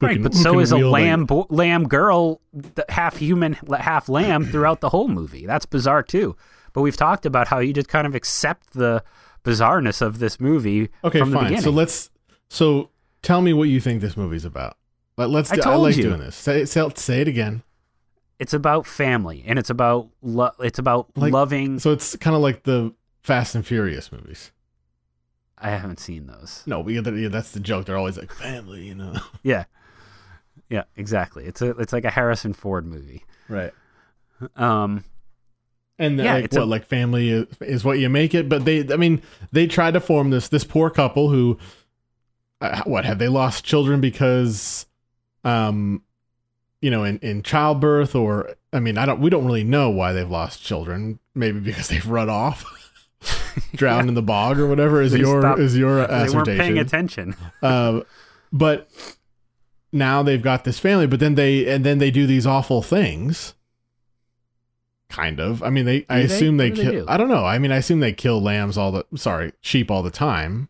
Right, 0.02 0.14
can- 0.16 0.24
but 0.24 0.34
so 0.34 0.60
is 0.60 0.72
a 0.72 0.78
lamb 0.78 1.26
bo- 1.26 1.48
lamb 1.50 1.88
girl, 1.88 2.42
half 2.90 3.18
human, 3.18 3.54
half 3.54 4.10
lamb 4.10 4.46
throughout 4.46 4.82
the 4.82 4.90
whole 4.90 5.08
movie. 5.08 5.46
That's 5.46 5.66
bizarre 5.66 6.04
too. 6.04 6.36
But 6.74 6.82
we've 6.82 6.98
talked 6.98 7.26
about 7.26 7.48
how 7.48 7.60
you 7.60 7.74
just 7.74 7.88
kind 7.90 8.08
of 8.08 8.16
accept 8.16 8.74
the 8.74 9.04
bizarreness 9.44 10.02
of 10.02 10.20
this 10.20 10.40
movie 10.40 10.90
Okay, 11.04 11.20
from 11.20 11.32
the 11.32 11.36
fine. 11.38 11.44
beginning. 11.46 11.64
So 11.64 11.72
let's. 11.72 12.10
So 12.50 12.90
tell 13.22 13.42
me 13.42 13.54
what 13.54 13.70
you 13.70 13.80
think 13.80 14.02
this 14.02 14.16
movie's 14.18 14.46
about. 14.46 14.78
Let, 15.18 15.30
let's. 15.30 15.52
I 15.52 15.56
do- 15.56 15.62
I 15.62 15.64
told 15.66 15.82
like 15.84 15.98
you. 15.98 16.04
doing 16.04 16.20
this. 16.20 16.36
Say, 16.36 16.66
say, 16.66 16.88
say 16.96 17.22
it 17.22 17.28
again. 17.28 17.64
it's 18.40 18.54
about 18.54 18.88
family 18.88 19.44
and 19.46 19.60
it's 19.60 19.70
about 19.70 20.10
lo- 20.24 20.52
it's 20.60 20.80
about 20.80 21.10
Like- 21.16 21.32
loving. 21.34 21.78
So 21.80 21.92
it's 21.92 22.16
kind 22.16 22.36
of 22.36 22.42
like 22.42 22.64
the 22.64 22.94
Fast 23.22 23.54
and 23.54 23.66
Furious 23.66 24.12
movies. 24.12 24.52
I 25.64 25.70
haven't 25.70 26.00
seen 26.00 26.26
those. 26.26 26.64
No, 26.66 26.88
yeah, 26.88 27.02
that's 27.30 27.52
the 27.52 27.60
joke. 27.60 27.86
They're 27.86 27.98
always 27.98 28.18
like 28.18 28.32
family, 28.34 28.82
you 28.88 28.96
know. 28.96 29.14
Yeah, 29.44 29.66
yeah, 30.72 30.84
exactly. 30.96 31.46
It's 31.46 31.62
a 31.62 31.72
it's 31.78 31.94
like 31.94 32.06
a 32.06 32.10
Harrison 32.10 32.54
Ford 32.54 32.86
movie. 32.88 33.24
Right. 33.50 33.74
Um, 34.56 35.04
And 36.00 36.18
Yeah, 36.18 36.34
like 36.36 36.52
what 36.54 36.62
a- 36.64 36.66
like 36.66 36.86
family 36.88 37.30
is, 37.30 37.46
is 37.62 37.84
what 37.84 38.00
you 38.00 38.10
make 38.10 38.34
it, 38.34 38.50
but 38.50 38.66
they 38.66 38.92
I 38.92 38.96
mean 38.98 39.22
they 39.52 39.68
tried 39.68 39.94
to 39.94 40.00
form 40.00 40.30
this 40.32 40.48
this 40.48 40.64
poor 40.64 40.90
couple 40.90 41.30
who 41.30 41.60
uh, 42.62 42.82
what 42.86 43.06
have 43.06 43.20
they 43.20 43.28
lost 43.28 43.66
children 43.66 44.02
because 44.02 44.86
um 45.44 46.02
you 46.82 46.90
know 46.90 47.04
in 47.04 47.20
in 47.20 47.44
childbirth 47.44 48.16
or 48.16 48.56
I 48.74 48.80
mean 48.80 48.98
I 48.98 49.06
don't 49.06 49.20
we 49.20 49.30
don't 49.30 49.46
really 49.46 49.64
know 49.64 49.90
why 49.90 50.14
they've 50.14 50.30
lost 50.30 50.64
children 50.64 51.20
maybe 51.36 51.60
because 51.60 51.88
they've 51.90 52.08
run 52.08 52.30
off 52.30 52.64
drowned 53.76 54.10
in 54.10 54.16
the 54.16 54.22
bog 54.24 54.58
or 54.60 54.68
whatever 54.68 55.02
is 55.02 55.12
They 55.12 55.20
your 55.20 55.42
stopped- 55.42 55.60
is 55.60 55.78
your 55.78 56.00
assertion. 56.00 56.28
they 56.28 56.36
weren't 56.36 56.48
paying 56.60 56.80
attention. 56.80 57.36
uh, 57.62 58.02
but 58.52 58.90
now 59.92 60.24
they've 60.24 60.42
got 60.42 60.64
this 60.64 60.80
family 60.80 61.06
but 61.08 61.20
then 61.20 61.36
they 61.36 61.68
and 61.68 61.86
then 61.86 61.98
they 61.98 62.12
do 62.12 62.26
these 62.26 62.46
awful 62.48 62.82
things 62.82 63.54
kind 65.10 65.40
of 65.42 65.62
i 65.64 65.70
mean 65.70 65.86
they 65.86 66.06
i 66.10 66.20
they? 66.20 66.26
assume 66.26 66.58
they, 66.58 66.70
What 66.70 66.78
they 66.78 66.84
kill 66.84 66.92
do? 66.94 67.06
i 67.10 67.18
don't 67.18 67.28
know 67.28 67.46
i 67.46 67.58
mean 67.60 67.72
i 67.72 67.78
assume 67.78 68.00
they 68.00 68.14
kill 68.14 68.42
lambs 68.42 68.78
all 68.78 68.92
the 68.94 69.06
sorry 69.16 69.52
sheep 69.60 69.92
all 69.92 70.02
the 70.04 70.10
time 70.12 70.70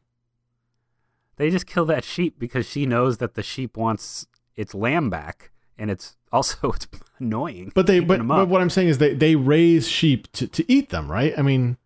They 1.37 1.49
just 1.51 1.67
kill 1.67 1.85
that 1.85 2.03
sheep 2.03 2.39
because 2.39 2.67
she 2.67 2.85
knows 2.85 3.17
that 3.17 3.35
the 3.35 3.43
sheep 3.43 3.77
wants 3.77 4.27
its 4.55 4.73
lamb 4.75 5.09
back, 5.09 5.49
and 5.77 5.89
it's 5.89 6.17
also 6.31 6.71
it's 6.71 6.87
annoying. 7.19 7.71
but 7.75 7.85
they 7.87 7.99
but, 7.99 8.25
but 8.27 8.47
what 8.47 8.61
i'm 8.61 8.69
saying 8.71 8.87
is 8.87 8.97
they 8.97 9.13
they 9.13 9.35
raise 9.35 9.87
sheep 9.87 10.31
to, 10.33 10.47
to 10.47 10.65
eat 10.71 10.89
them 10.89 11.11
right 11.11 11.33
i 11.37 11.41
mean 11.43 11.77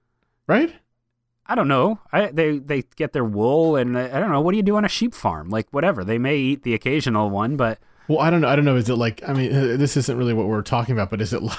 right 0.48 0.74
I 1.48 1.56
don't 1.56 1.68
know. 1.68 2.00
I 2.12 2.28
they 2.28 2.58
they 2.58 2.84
get 2.96 3.14
their 3.14 3.24
wool, 3.26 3.76
and 3.76 3.98
I 3.98 4.20
don't 4.20 4.32
know. 4.32 4.42
What 4.42 4.52
do 4.52 4.58
you 4.58 4.64
do 4.64 4.76
on 4.78 4.86
a 4.86 4.90
sheep 4.90 5.14
farm? 5.14 5.50
Like 5.50 5.68
whatever. 5.72 6.04
They 6.04 6.18
may 6.18 6.38
eat 6.38 6.64
the 6.64 6.74
occasional 6.74 7.30
one, 7.30 7.56
but 7.58 7.80
well 8.08 8.20
i 8.20 8.30
don't 8.30 8.42
know 8.42 8.48
i 8.48 8.56
don't 8.56 8.66
know 8.66 8.76
is 8.76 8.88
it 8.88 8.94
like 8.98 9.28
i 9.28 9.34
mean 9.34 9.52
this 9.80 9.98
isn't 9.98 10.16
really 10.16 10.32
what 10.36 10.46
we're 10.46 10.62
talking 10.62 10.94
about 10.94 11.10
but 11.10 11.20
is 11.22 11.34
it 11.34 11.42
like 11.42 11.58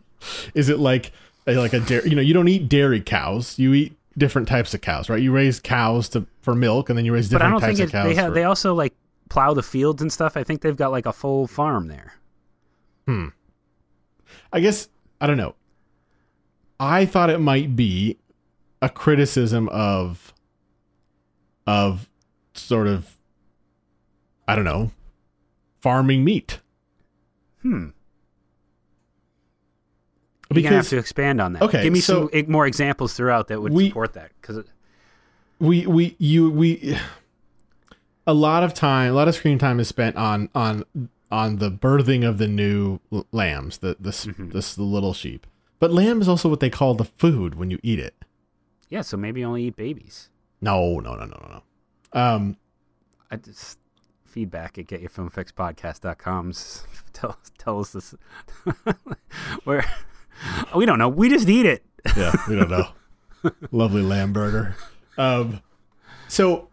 Is 0.54 0.70
it 0.70 0.78
like 0.78 1.12
a- 1.46 1.56
like 1.56 1.72
a 1.74 1.80
dairy? 1.80 2.08
You 2.08 2.14
know, 2.16 2.22
you 2.22 2.32
don't 2.32 2.46
eat 2.48 2.68
dairy 2.68 3.00
cows. 3.00 3.58
You 3.58 3.74
eat 3.74 3.96
different 4.16 4.46
types 4.48 4.72
of 4.72 4.80
cows, 4.80 5.10
right? 5.10 5.20
You 5.20 5.32
raise 5.32 5.58
cows 5.60 6.08
to 6.10 6.24
for 6.42 6.54
milk, 6.54 6.88
and 6.88 6.96
then 6.96 7.04
you 7.04 7.12
raise 7.12 7.28
But 7.28 7.42
I 7.42 7.46
different 7.46 7.54
don't 7.62 7.68
types 7.68 7.78
think 7.78 7.88
of 7.88 7.94
it, 7.94 7.98
cows. 7.98 8.04
they 8.08 8.14
have. 8.14 8.28
for- 8.30 8.34
They 8.34 8.44
also 8.44 8.72
like 8.74 8.94
plow 9.28 9.52
the 9.52 9.62
fields 9.64 10.00
and 10.00 10.12
stuff. 10.12 10.36
I 10.36 10.44
think 10.44 10.60
they've 10.62 10.76
got 10.76 10.92
like 10.92 11.06
a 11.06 11.12
full 11.12 11.46
farm 11.48 11.88
there. 11.88 12.12
Hmm. 13.06 13.28
I 14.52 14.60
guess 14.60 14.88
I 15.20 15.26
don't 15.26 15.36
know. 15.36 15.56
I 16.78 17.04
thought 17.06 17.28
it 17.30 17.38
might 17.40 17.74
be 17.76 18.16
a 18.82 18.88
criticism 18.90 19.68
of 19.70 20.34
of 21.66 22.10
sort 22.54 22.86
of 22.86 23.16
I 24.46 24.54
don't 24.56 24.64
know 24.66 24.90
farming 25.80 26.22
meat 26.24 26.60
Hmm. 27.62 27.88
You're 30.52 30.64
gonna 30.64 30.76
have 30.76 30.88
to 30.88 30.98
expand 30.98 31.40
on 31.40 31.54
that. 31.54 31.62
Okay, 31.62 31.82
give 31.84 31.92
me 31.92 32.00
so- 32.00 32.28
some 32.30 32.50
more 32.50 32.66
examples 32.66 33.14
throughout 33.14 33.48
that 33.48 33.62
would 33.62 33.72
We- 33.72 33.88
support 33.88 34.12
that. 34.14 34.32
Because 34.40 34.64
we 35.58 35.86
we 35.86 36.14
you 36.18 36.50
we 36.50 36.98
a 38.26 38.34
lot 38.34 38.62
of 38.64 38.74
time 38.74 39.12
a 39.12 39.14
lot 39.14 39.28
of 39.28 39.34
screen 39.34 39.58
time 39.58 39.80
is 39.80 39.88
spent 39.88 40.16
on 40.16 40.50
on 40.54 40.84
on 41.30 41.56
the 41.56 41.70
birthing 41.70 42.28
of 42.28 42.36
the 42.38 42.48
new 42.48 42.98
lambs 43.30 43.78
the 43.78 43.96
the, 43.98 44.10
Mm-hmm. 44.10 44.50
the 44.50 44.58
s- 44.58 44.74
the 44.74 44.82
little 44.82 45.14
sheep 45.14 45.46
but 45.78 45.90
lamb 45.92 46.20
is 46.20 46.28
also 46.28 46.48
what 46.48 46.60
they 46.60 46.68
call 46.70 46.94
the 46.94 47.04
food 47.04 47.54
when 47.54 47.70
you 47.70 47.78
eat 47.82 47.98
it 47.98 48.14
yeah, 48.92 49.00
so 49.00 49.16
maybe 49.16 49.42
only 49.44 49.64
eat 49.64 49.76
babies. 49.76 50.28
no 50.60 50.98
no 51.00 51.14
no 51.14 51.24
no 51.24 51.36
no 51.42 51.62
no 52.14 52.20
um 52.20 52.56
I 53.30 53.36
just 53.36 53.78
feedback 54.26 54.78
at 54.78 54.86
getyourfilmfixpodcast.com. 54.86 56.52
Tell 57.12 57.36
tell 57.58 57.80
us 57.80 57.92
this. 57.92 58.14
Where 59.64 59.84
we 60.74 60.86
don't 60.86 60.98
know. 60.98 61.08
We 61.08 61.28
just 61.28 61.48
eat 61.48 61.66
it. 61.66 61.82
yeah, 62.16 62.32
we 62.48 62.56
don't 62.56 62.70
know. 62.70 62.88
Lovely 63.70 64.02
lamb 64.02 64.32
burger. 64.32 64.74
Um, 65.18 65.60
so 66.28 66.68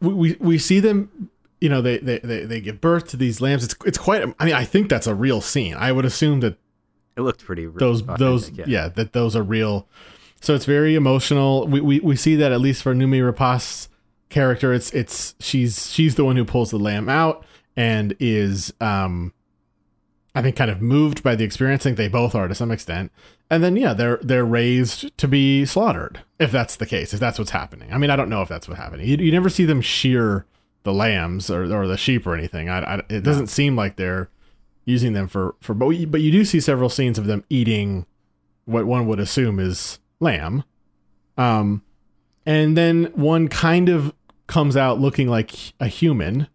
we, 0.00 0.12
we 0.14 0.36
we 0.40 0.58
see 0.58 0.80
them. 0.80 1.30
You 1.60 1.68
know, 1.70 1.80
they, 1.82 1.98
they 1.98 2.18
they 2.20 2.44
they 2.44 2.60
give 2.60 2.80
birth 2.80 3.08
to 3.08 3.16
these 3.16 3.40
lambs. 3.40 3.64
It's 3.64 3.74
it's 3.84 3.98
quite. 3.98 4.22
I 4.38 4.44
mean, 4.44 4.54
I 4.54 4.64
think 4.64 4.88
that's 4.88 5.06
a 5.06 5.14
real 5.14 5.40
scene. 5.40 5.74
I 5.74 5.90
would 5.92 6.04
assume 6.04 6.40
that 6.40 6.56
It 7.16 7.22
looked 7.22 7.44
pretty. 7.44 7.66
re- 7.66 7.78
those 7.78 8.04
those 8.04 8.50
yeah. 8.50 8.88
that 8.88 9.12
those 9.12 9.34
are 9.34 9.42
real. 9.42 9.88
So 10.40 10.54
it's 10.54 10.64
very 10.64 10.94
emotional. 10.94 11.66
We 11.66 11.80
we, 11.80 12.00
we 12.00 12.16
see 12.16 12.36
that 12.36 12.52
at 12.52 12.60
least 12.60 12.82
for 12.82 12.94
Noomi 12.94 13.20
Rapace's 13.20 13.88
character, 14.28 14.72
it's 14.72 14.92
it's 14.92 15.34
she's 15.40 15.90
she's 15.92 16.14
the 16.14 16.24
one 16.24 16.36
who 16.36 16.44
pulls 16.44 16.70
the 16.70 16.78
lamb 16.78 17.08
out 17.08 17.44
and 17.76 18.14
is 18.20 18.72
um 18.80 19.32
I 20.34 20.42
think 20.42 20.54
kind 20.56 20.70
of 20.70 20.80
moved 20.80 21.22
by 21.22 21.34
the 21.34 21.44
experience. 21.44 21.82
I 21.82 21.84
think 21.84 21.96
they 21.96 22.08
both 22.08 22.34
are 22.34 22.46
to 22.46 22.54
some 22.54 22.70
extent. 22.70 23.10
And 23.50 23.64
then 23.64 23.76
yeah, 23.76 23.94
they're 23.94 24.18
they're 24.22 24.44
raised 24.44 25.16
to 25.18 25.26
be 25.26 25.64
slaughtered 25.64 26.20
if 26.38 26.52
that's 26.52 26.76
the 26.76 26.86
case. 26.86 27.12
If 27.14 27.20
that's 27.20 27.38
what's 27.38 27.50
happening. 27.50 27.92
I 27.92 27.98
mean, 27.98 28.10
I 28.10 28.16
don't 28.16 28.28
know 28.28 28.42
if 28.42 28.48
that's 28.48 28.68
what's 28.68 28.80
happening. 28.80 29.08
You, 29.08 29.16
you 29.16 29.32
never 29.32 29.48
see 29.48 29.64
them 29.64 29.80
shear 29.80 30.44
the 30.84 30.92
lambs 30.92 31.50
or, 31.50 31.64
or 31.74 31.86
the 31.88 31.96
sheep 31.96 32.26
or 32.26 32.34
anything. 32.34 32.68
I, 32.68 32.96
I, 32.96 33.02
it 33.10 33.22
doesn't 33.22 33.48
seem 33.48 33.74
like 33.74 33.96
they're 33.96 34.28
using 34.84 35.14
them 35.14 35.26
for 35.28 35.56
for 35.60 35.74
but 35.74 35.88
you- 35.90 36.06
but 36.06 36.20
you 36.20 36.30
do 36.30 36.44
see 36.44 36.60
several 36.60 36.88
scenes 36.88 37.18
of 37.18 37.26
them 37.26 37.42
eating 37.50 38.06
what 38.66 38.86
one 38.86 39.06
would 39.06 39.18
assume 39.18 39.58
is 39.58 39.98
lamb. 40.20 40.64
Um 41.36 41.82
and 42.46 42.76
then 42.76 43.12
one 43.14 43.48
kind 43.48 43.88
of 43.88 44.14
comes 44.46 44.76
out 44.76 44.98
looking 44.98 45.28
like 45.28 45.52
a 45.78 45.86
human 45.86 46.48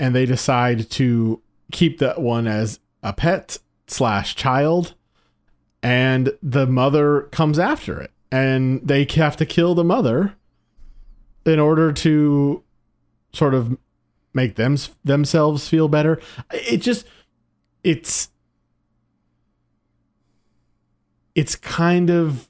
and 0.00 0.14
they 0.14 0.24
decide 0.24 0.90
to 0.90 1.42
keep 1.70 1.98
that 1.98 2.20
one 2.20 2.46
as 2.46 2.80
a 3.02 3.12
pet 3.12 3.58
slash 3.86 4.34
child 4.34 4.94
and 5.82 6.32
the 6.42 6.66
mother 6.66 7.22
comes 7.30 7.58
after 7.58 8.00
it 8.00 8.10
and 8.32 8.80
they 8.86 9.06
have 9.14 9.36
to 9.36 9.46
kill 9.46 9.74
the 9.74 9.84
mother 9.84 10.34
in 11.44 11.58
order 11.58 11.92
to 11.92 12.62
sort 13.32 13.54
of 13.54 13.76
make 14.34 14.56
them 14.56 14.76
themselves 15.04 15.68
feel 15.68 15.88
better 15.88 16.20
it 16.50 16.78
just 16.78 17.06
it's 17.84 18.30
it's 21.34 21.54
kind 21.54 22.10
of 22.10 22.47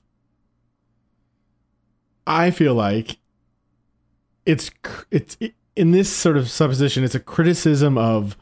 i 2.29 2.51
feel 2.51 2.75
like 2.75 3.17
it's 4.47 4.71
it's 5.11 5.37
it, 5.41 5.55
in 5.75 5.91
this 5.91 6.11
sort 6.11 6.37
of 6.37 6.49
supposition 6.51 7.03
it's 7.05 7.14
a 7.14 7.21
criticism 7.21 7.99
of 7.99 8.37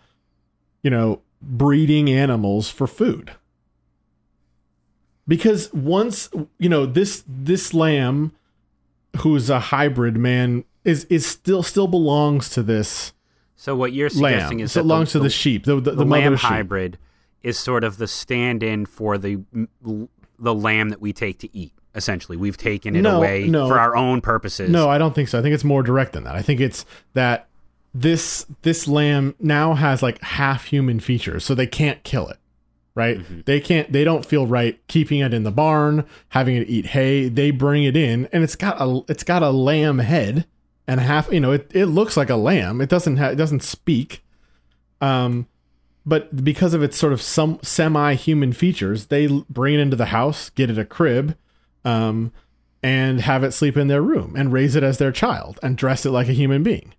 you 0.82 0.90
know 0.90 1.20
breeding 1.40 2.10
animals 2.10 2.68
for 2.68 2.86
food 2.86 3.32
because 5.28 5.72
once 5.72 6.30
you 6.58 6.68
know 6.68 6.86
this 6.86 7.24
this 7.26 7.72
lamb 7.74 8.32
who's 9.18 9.50
a 9.50 9.60
hybrid 9.60 10.16
man 10.16 10.64
is 10.84 11.04
is 11.04 11.26
still 11.26 11.62
still 11.62 11.88
belongs 11.88 12.48
to 12.48 12.62
this 12.62 13.12
So 13.56 13.74
what 13.76 13.92
you're 13.92 14.08
suggesting 14.08 14.58
lamb 14.58 14.64
is 14.64 14.72
so 14.72 14.80
that 14.80 14.84
belongs 14.84 15.12
to 15.12 15.18
the 15.18 15.30
sheep 15.30 15.64
the 15.64 15.76
the, 15.76 15.80
the, 15.80 15.96
the 15.98 16.06
mother 16.06 16.22
lamb 16.22 16.36
sheep. 16.36 16.48
hybrid 16.48 16.98
is 17.42 17.58
sort 17.58 17.84
of 17.84 17.98
the 17.98 18.08
stand-in 18.08 18.86
for 18.86 19.18
the 19.18 19.40
the 20.38 20.54
lamb 20.54 20.90
that 20.90 21.00
we 21.00 21.12
take 21.12 21.38
to 21.38 21.56
eat. 21.56 21.72
Essentially, 21.96 22.36
we've 22.36 22.56
taken 22.56 22.94
it 22.94 23.02
No, 23.02 23.16
away 23.18 23.48
no. 23.48 23.66
for 23.68 23.78
our 23.80 23.96
own 23.96 24.20
purposes. 24.20 24.70
No, 24.70 24.88
I 24.88 24.98
don't 24.98 25.14
think 25.14 25.28
so. 25.28 25.38
I 25.38 25.42
think 25.42 25.54
it's 25.54 25.64
more 25.64 25.82
direct 25.82 26.12
than 26.12 26.24
that. 26.24 26.36
I 26.36 26.42
think 26.42 26.60
it's 26.60 26.84
that 27.14 27.48
this 27.94 28.46
this 28.62 28.86
lamb 28.86 29.34
now 29.40 29.74
has 29.74 30.02
like 30.02 30.20
half 30.22 30.66
human 30.66 31.00
features, 31.00 31.44
so 31.44 31.54
they 31.54 31.66
can't 31.66 32.02
kill 32.04 32.28
it. 32.28 32.36
Right? 32.94 33.20
They 33.44 33.60
can't 33.60 33.90
they 33.92 34.04
don't 34.04 34.24
feel 34.24 34.46
right 34.46 34.78
keeping 34.88 35.20
it 35.20 35.34
in 35.34 35.42
the 35.42 35.50
barn, 35.50 36.06
having 36.30 36.56
it 36.56 36.68
eat 36.68 36.86
hay. 36.86 37.28
They 37.28 37.50
bring 37.50 37.84
it 37.84 37.94
in 37.96 38.26
and 38.32 38.42
it's 38.42 38.56
got 38.56 38.76
a 38.80 39.02
it's 39.08 39.22
got 39.22 39.42
a 39.42 39.50
lamb 39.50 39.98
head 39.98 40.46
and 40.88 41.00
half, 41.00 41.30
you 41.30 41.40
know, 41.40 41.52
it, 41.52 41.70
it 41.74 41.86
looks 41.86 42.16
like 42.16 42.30
a 42.30 42.36
lamb. 42.36 42.80
It 42.80 42.88
doesn't 42.88 43.16
have 43.18 43.32
it 43.32 43.36
doesn't 43.36 43.62
speak. 43.62 44.22
Um 45.02 45.46
but 46.06 46.42
because 46.44 46.72
of 46.72 46.82
its 46.82 46.96
sort 46.96 47.12
of 47.12 47.20
some 47.20 47.58
semi-human 47.62 48.52
features, 48.52 49.06
they 49.06 49.26
bring 49.50 49.74
it 49.74 49.80
into 49.80 49.96
the 49.96 50.06
house, 50.06 50.48
get 50.50 50.70
it 50.70 50.78
a 50.78 50.84
crib, 50.84 51.36
um, 51.86 52.32
and 52.82 53.20
have 53.22 53.44
it 53.44 53.52
sleep 53.52 53.76
in 53.76 53.86
their 53.86 54.02
room 54.02 54.34
and 54.36 54.52
raise 54.52 54.74
it 54.76 54.82
as 54.82 54.98
their 54.98 55.12
child 55.12 55.58
and 55.62 55.78
dress 55.78 56.04
it 56.04 56.10
like 56.10 56.28
a 56.28 56.32
human 56.32 56.62
being 56.62 56.92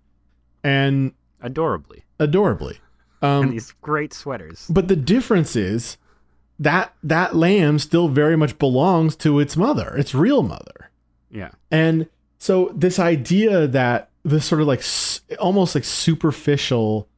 and 0.64 1.12
adorably, 1.40 2.04
adorably. 2.18 2.78
Um, 3.20 3.44
and 3.44 3.52
these 3.52 3.72
great 3.82 4.12
sweaters. 4.12 4.66
but 4.70 4.88
the 4.88 4.96
difference 4.96 5.54
is 5.56 5.98
that 6.58 6.94
that 7.02 7.36
lamb 7.36 7.78
still 7.78 8.08
very 8.08 8.36
much 8.36 8.58
belongs 8.58 9.14
to 9.16 9.38
its 9.38 9.56
mother, 9.56 9.94
its 9.96 10.14
real 10.14 10.42
mother. 10.42 10.90
Yeah, 11.30 11.50
And 11.70 12.08
so 12.38 12.72
this 12.74 12.98
idea 12.98 13.66
that 13.66 14.08
this 14.24 14.46
sort 14.46 14.62
of 14.62 14.66
like 14.66 14.82
almost 15.38 15.74
like 15.74 15.84
superficial 15.84 17.08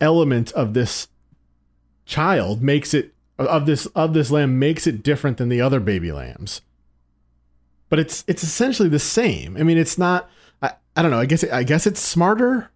element 0.00 0.52
of 0.52 0.74
this 0.74 1.08
child 2.06 2.62
makes 2.62 2.94
it 2.94 3.12
of 3.46 3.66
this 3.66 3.86
of 3.86 4.14
this 4.14 4.30
lamb 4.30 4.58
makes 4.58 4.86
it 4.86 5.02
different 5.02 5.38
than 5.38 5.48
the 5.48 5.60
other 5.60 5.80
baby 5.80 6.12
lambs. 6.12 6.60
But 7.88 7.98
it's 7.98 8.24
it's 8.26 8.42
essentially 8.42 8.88
the 8.88 8.98
same. 8.98 9.56
I 9.56 9.62
mean, 9.62 9.78
it's 9.78 9.98
not. 9.98 10.30
I, 10.62 10.72
I 10.96 11.02
don't 11.02 11.10
know. 11.10 11.18
I 11.18 11.26
guess 11.26 11.44
I 11.44 11.62
guess 11.64 11.86
it's 11.86 12.00
smarter. 12.00 12.70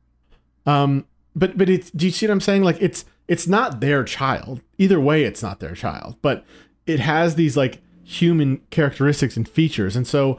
Um, 0.66 1.06
but 1.36 1.56
but 1.56 1.68
it's. 1.68 1.90
Do 1.90 2.06
you 2.06 2.12
see 2.12 2.26
what 2.26 2.32
I'm 2.32 2.40
saying? 2.40 2.62
Like 2.62 2.78
it's 2.80 3.04
it's 3.28 3.46
not 3.46 3.80
their 3.80 4.04
child. 4.04 4.60
Either 4.78 5.00
way, 5.00 5.24
it's 5.24 5.42
not 5.42 5.60
their 5.60 5.74
child. 5.74 6.16
But 6.22 6.44
it 6.86 7.00
has 7.00 7.34
these 7.34 7.56
like 7.56 7.80
human 8.02 8.58
characteristics 8.70 9.36
and 9.36 9.48
features, 9.48 9.96
and 9.96 10.06
so 10.06 10.38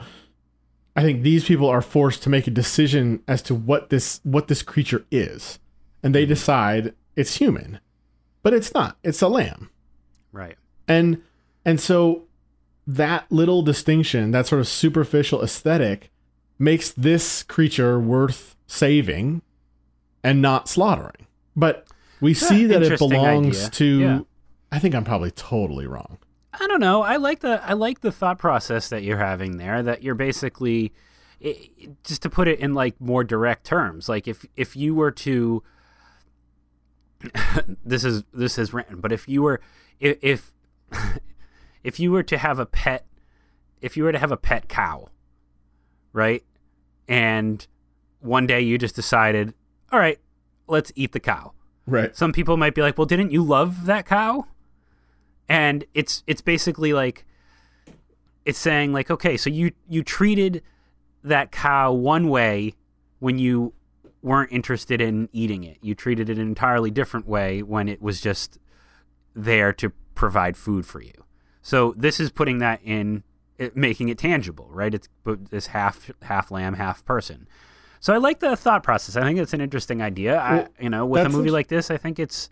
I 0.95 1.01
think 1.01 1.21
these 1.21 1.45
people 1.45 1.69
are 1.69 1.81
forced 1.81 2.23
to 2.23 2.29
make 2.29 2.47
a 2.47 2.51
decision 2.51 3.23
as 3.27 3.41
to 3.43 3.55
what 3.55 3.89
this 3.89 4.19
what 4.23 4.47
this 4.47 4.61
creature 4.61 5.05
is, 5.11 5.59
and 6.03 6.13
they 6.13 6.25
decide 6.25 6.93
it's 7.15 7.35
human, 7.35 7.79
but 8.43 8.53
it's 8.53 8.73
not. 8.73 8.97
It's 9.03 9.21
a 9.21 9.27
lamb 9.27 9.69
right. 10.35 10.55
and 10.87 11.21
and 11.63 11.79
so 11.79 12.23
that 12.87 13.25
little 13.31 13.61
distinction 13.61 14.31
that 14.31 14.45
sort 14.47 14.59
of 14.61 14.67
superficial 14.67 15.41
aesthetic 15.43 16.11
makes 16.59 16.91
this 16.91 17.41
creature 17.43 17.99
worth 17.99 18.55
saving 18.67 19.41
and 20.23 20.41
not 20.41 20.67
slaughtering 20.69 21.25
but 21.55 21.87
we 22.21 22.33
see 22.33 22.65
that 22.65 22.81
it 22.83 22.99
belongs 22.99 23.57
idea. 23.59 23.69
to 23.71 23.99
Yeah. 23.99 24.19
i 24.71 24.79
think 24.79 24.93
i'm 24.93 25.03
probably 25.03 25.31
totally 25.31 25.87
wrong 25.87 26.17
I 26.57 26.67
don't 26.67 26.79
know. 26.79 27.01
I 27.01 27.17
like 27.17 27.41
the 27.41 27.61
I 27.69 27.73
like 27.73 27.99
the 27.99 28.13
thought 28.13 28.37
process 28.37 28.87
that 28.87 29.03
you're 29.03 29.17
having 29.17 29.57
there. 29.57 29.83
That 29.83 30.03
you're 30.03 30.15
basically, 30.15 30.93
i 31.43 31.47
i- 31.83 31.89
just 32.05 32.21
to 32.21 32.29
put 32.29 32.47
it 32.47 32.59
in 32.61 32.73
like 32.73 32.95
more 33.01 33.25
direct 33.25 33.65
terms. 33.65 34.07
Like 34.07 34.25
if 34.25 34.45
if 34.55 34.73
you 34.73 34.95
were 34.95 35.11
to, 35.11 35.61
this 37.85 38.05
is 38.05 38.23
this 38.33 38.57
is 38.57 38.73
written. 38.73 39.01
But 39.01 39.11
if 39.11 39.27
you 39.27 39.41
were 39.41 39.59
if 39.99 40.17
if, 40.21 40.53
if 41.83 41.99
you 41.99 42.11
were 42.11 42.23
to 42.23 42.37
have 42.37 42.59
a 42.59 42.65
pet, 42.65 43.05
if 43.81 43.97
you 43.97 44.03
were 44.03 44.11
to 44.11 44.19
have 44.19 44.31
a 44.31 44.37
pet 44.37 44.67
cow, 44.67 45.09
right, 46.13 46.43
and 47.07 47.65
one 48.19 48.47
day 48.47 48.61
you 48.61 48.77
just 48.77 48.95
decided, 48.95 49.53
all 49.91 49.99
right, 49.99 50.19
let's 50.67 50.91
eat 50.95 51.11
the 51.11 51.19
cow. 51.19 51.53
Right. 51.87 52.15
Some 52.15 52.31
people 52.31 52.57
might 52.57 52.73
be 52.73 52.81
like, 52.81 52.97
"Well, 52.97 53.05
didn't 53.05 53.31
you 53.31 53.43
love 53.43 53.85
that 53.85 54.05
cow?" 54.05 54.47
And 55.47 55.85
it's 55.93 56.23
it's 56.25 56.41
basically 56.41 56.93
like 56.93 57.25
it's 58.43 58.57
saying 58.57 58.91
like, 58.91 59.11
"Okay, 59.11 59.37
so 59.37 59.49
you 59.49 59.71
you 59.87 60.03
treated 60.03 60.63
that 61.23 61.51
cow 61.51 61.91
one 61.91 62.29
way 62.29 62.73
when 63.19 63.37
you 63.39 63.73
weren't 64.21 64.51
interested 64.51 65.01
in 65.01 65.29
eating 65.31 65.63
it. 65.63 65.77
You 65.81 65.93
treated 65.93 66.29
it 66.29 66.39
an 66.39 66.47
entirely 66.47 66.89
different 66.89 67.27
way 67.27 67.61
when 67.61 67.87
it 67.87 68.01
was 68.01 68.19
just 68.19 68.57
there 69.35 69.73
to 69.73 69.91
provide 70.15 70.57
food 70.57 70.85
for 70.85 71.01
you." 71.01 71.13
So 71.61 71.93
this 71.97 72.19
is 72.19 72.31
putting 72.31 72.59
that 72.59 72.79
in 72.83 73.23
it, 73.57 73.75
making 73.75 74.09
it 74.09 74.17
tangible, 74.17 74.67
right? 74.71 74.93
It's 74.93 75.09
this 75.25 75.67
half 75.67 76.11
half 76.23 76.51
lamb, 76.51 76.75
half 76.75 77.05
person. 77.05 77.47
So 77.99 78.13
I 78.13 78.17
like 78.17 78.39
the 78.39 78.55
thought 78.55 78.83
process. 78.83 79.15
I 79.15 79.23
think 79.23 79.39
it's 79.39 79.53
an 79.53 79.61
interesting 79.61 80.01
idea. 80.01 80.37
I, 80.37 80.67
you 80.79 80.89
know, 80.89 81.05
with 81.05 81.25
a 81.25 81.29
movie 81.29 81.49
like 81.49 81.69
this, 81.69 81.89
I 81.89 81.97
think 81.97 82.19
it's 82.19 82.49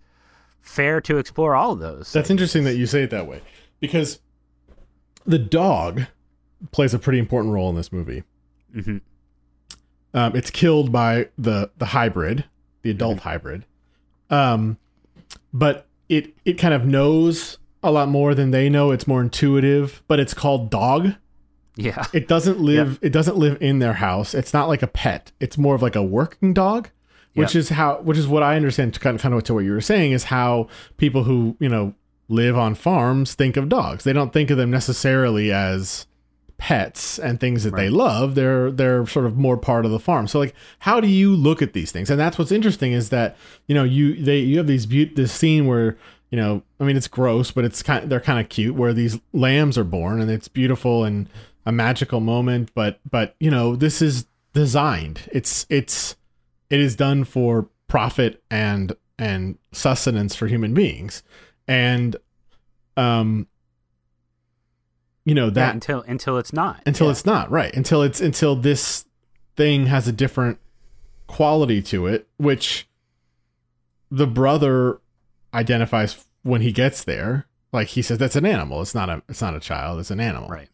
fair 0.62 1.00
to 1.02 1.18
explore 1.18 1.56
all 1.56 1.74
of 1.74 1.80
those. 1.80 2.12
That's 2.12 2.30
interesting 2.30 2.64
that 2.64 2.76
you 2.76 2.88
say 2.88 3.04
it 3.04 3.12
that 3.12 3.28
way 3.28 3.42
because 3.80 4.20
the 5.26 5.38
dog 5.38 6.04
plays 6.72 6.94
a 6.94 7.00
pretty 7.00 7.20
important 7.20 7.54
role 7.54 7.70
in 7.70 7.76
this 7.76 7.92
movie. 7.92 8.24
Mhm. 8.76 9.02
Um, 10.14 10.36
it's 10.36 10.50
killed 10.50 10.92
by 10.92 11.30
the 11.38 11.70
the 11.78 11.88
hybrid, 11.88 12.46
the 12.82 12.90
adult 12.90 13.20
hybrid, 13.20 13.66
um, 14.30 14.78
but 15.54 15.86
it 16.10 16.34
it 16.46 16.54
kind 16.54 16.74
of 16.74 16.86
knows 16.86 17.58
a 17.82 17.92
lot 17.92 18.08
more 18.10 18.34
than 18.36 18.52
they 18.52 18.70
know. 18.70 18.92
It's 18.92 19.08
more 19.08 19.22
intuitive, 19.22 20.02
but 20.08 20.20
it's 20.20 20.34
called 20.34 20.70
dog. 20.70 21.16
yeah, 21.76 22.06
It 22.14 22.28
doesn't 22.28 22.60
live. 22.60 23.00
It 23.02 23.12
doesn't 23.12 23.38
live 23.38 23.58
in 23.62 23.80
their 23.80 23.94
house. 23.94 24.34
It's 24.34 24.54
not 24.54 24.68
like 24.68 24.82
a 24.84 24.88
pet. 24.88 25.32
It's 25.40 25.58
more 25.58 25.76
of 25.76 25.82
like 25.82 25.96
a 25.96 26.04
working 26.04 26.54
dog, 26.54 26.90
which 27.34 27.56
is 27.56 27.70
how. 27.70 28.00
Which 28.02 28.18
is 28.18 28.28
what 28.28 28.44
I 28.44 28.56
understand. 28.56 29.00
Kind 29.00 29.16
of, 29.16 29.22
kind 29.22 29.34
of 29.34 29.44
to 29.46 29.54
what 29.54 29.66
you 29.66 29.72
were 29.72 29.82
saying 29.82 30.12
is 30.12 30.26
how 30.26 30.68
people 30.98 31.24
who 31.24 31.58
you 31.60 31.70
know 31.70 31.94
live 32.30 32.58
on 32.58 32.76
farms 32.76 33.34
think 33.34 33.58
of 33.58 33.70
dogs. 33.70 34.04
They 34.04 34.14
don't 34.14 34.32
think 34.32 34.50
of 34.50 34.58
them 34.58 34.72
necessarily 34.72 35.52
as 35.52 36.08
pets 36.64 37.20
and 37.20 37.42
things 37.42 37.66
that 37.66 37.76
they 37.76 37.90
love. 37.90 38.36
They're 38.36 38.72
they're 38.72 39.06
sort 39.06 39.26
of 39.26 39.36
more 39.36 39.58
part 39.58 39.84
of 39.84 39.92
the 39.92 40.00
farm. 40.00 40.30
So 40.30 40.40
like, 40.40 40.56
how 40.80 41.02
do 41.02 41.10
you 41.10 41.36
look 41.36 41.62
at 41.62 41.74
these 41.74 41.92
things? 41.92 42.10
And 42.10 42.18
that's 42.18 42.38
what's 42.38 42.54
interesting 42.54 42.94
is 42.94 43.10
that 43.10 43.36
you 43.68 43.76
know 43.76 43.84
you 43.84 44.16
they 44.16 44.40
you 44.40 44.60
have 44.60 44.68
these 44.68 44.86
beaut 44.86 45.18
this 45.18 45.34
scene 45.34 45.68
where 45.68 45.98
you 46.30 46.38
know 46.38 46.64
I 46.80 46.86
mean 46.86 46.96
it's 46.96 47.10
gross, 47.10 47.52
but 47.52 47.66
it's 47.66 47.84
kind 47.84 48.10
they're 48.10 48.22
kind 48.22 48.40
of 48.40 48.48
cute 48.48 48.76
where 48.76 48.94
these 48.94 49.20
lambs 49.34 49.78
are 49.78 49.84
born 49.84 50.22
and 50.22 50.32
it's 50.32 50.48
beautiful 50.48 51.04
and 51.04 51.28
a 51.66 51.74
magical 51.74 52.22
moment. 52.22 52.72
But 52.74 53.02
but 53.12 53.36
you 53.42 53.52
know 53.52 53.76
this 53.76 54.02
is 54.02 54.26
designed. 54.54 55.28
It's 55.34 55.66
it's 55.70 56.16
it 56.70 56.80
is 56.80 56.96
done 56.96 57.26
for 57.26 57.68
profit 57.90 58.42
and 58.50 58.96
and 59.20 59.58
sustenance 59.74 60.34
for 60.34 60.48
human 60.48 60.74
beings 60.74 61.24
and 61.68 62.16
um 62.96 63.48
you 65.26 65.34
know 65.36 65.46
Yeah, 65.46 65.52
that 65.52 65.74
until 65.74 66.02
until 66.02 66.38
it's 66.38 66.54
not. 66.54 66.82
until 66.86 67.08
Yeah. 67.08 67.12
it's 67.12 67.26
not 67.26 67.52
right. 67.52 67.74
Until 67.76 68.02
it's 68.02 68.20
until 68.22 68.56
this 68.56 69.06
thing 69.56 69.86
has 69.88 70.08
a 70.08 70.12
different 70.12 70.60
quality 71.28 71.82
to 71.82 72.08
it 72.08 72.28
which 72.38 72.88
the 74.12 74.28
brother 74.28 75.00
identifies 75.54 76.26
when 76.44 76.62
he 76.62 76.72
gets 76.72 77.04
there. 77.04 77.48
Like 77.72 77.88
he 77.90 78.02
says 78.02 78.18
that's 78.18 78.36
an 78.36 78.46
animal. 78.46 78.82
It's 78.82 78.94
not 78.96 79.10
a 79.10 79.24
it's 79.30 79.42
not 79.42 79.56
a 79.56 79.60
child. 79.60 80.00
It's 80.00 80.12
an 80.12 80.20
animal. 80.20 80.50
Right. 80.50 80.70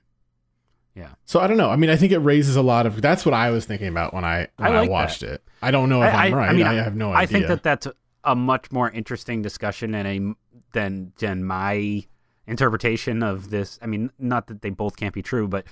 Yeah, 0.96 1.10
so 1.24 1.40
i 1.40 1.48
don't 1.48 1.56
know. 1.56 1.70
I 1.70 1.78
mean 1.78 1.90
i 1.90 1.96
think 1.96 2.12
it 2.12 2.18
raises 2.18 2.58
a 2.58 2.62
lot 2.62 2.86
of 2.86 3.02
that's 3.02 3.24
what 3.26 3.34
i 3.34 3.52
was 3.52 3.64
thinking 3.66 3.88
about 3.88 4.14
when 4.14 4.26
i 4.26 4.50
when 4.58 4.72
I 4.72 4.76
i, 4.76 4.80
like 4.82 4.90
watched 4.90 5.24
it. 5.24 5.42
I 5.62 5.72
don't 5.72 5.88
know 5.88 6.04
if 6.04 6.14
I, 6.14 6.28
am 6.28 6.34
right. 6.34 6.62
I, 6.62 6.74
have 6.74 6.96
no 6.96 7.12
idea 7.12 7.20
I 7.20 7.26
think 7.26 7.48
that 7.48 7.64
that's 7.64 7.88
a 8.24 8.36
much 8.36 8.72
more 8.72 8.90
interesting 8.90 9.42
discussion 9.42 9.96
and 9.96 10.08
a 10.08 10.36
than 10.74 11.14
than 11.20 11.46
my 11.46 12.04
interpretation 12.50 13.24
of 13.24 13.50
this. 13.50 13.80
I 13.82 13.86
mean, 13.86 14.12
not 14.18 14.48
that 14.48 14.62
they 14.62 14.72
both 14.72 14.98
can't 14.98 15.14
be 15.14 15.22
true, 15.22 15.48
but 15.48 15.66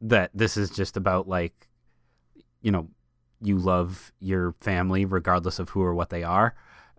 that 0.00 0.30
this 0.34 0.56
is 0.56 0.70
just 0.70 0.96
about 0.96 1.26
like, 1.26 1.68
you 2.60 2.70
know, 2.70 2.88
you 3.40 3.58
love 3.58 4.12
your 4.20 4.54
family 4.60 5.04
regardless 5.04 5.58
of 5.58 5.70
who 5.70 5.82
or 5.82 5.94
what 5.94 6.10
they 6.10 6.22
are. 6.22 6.54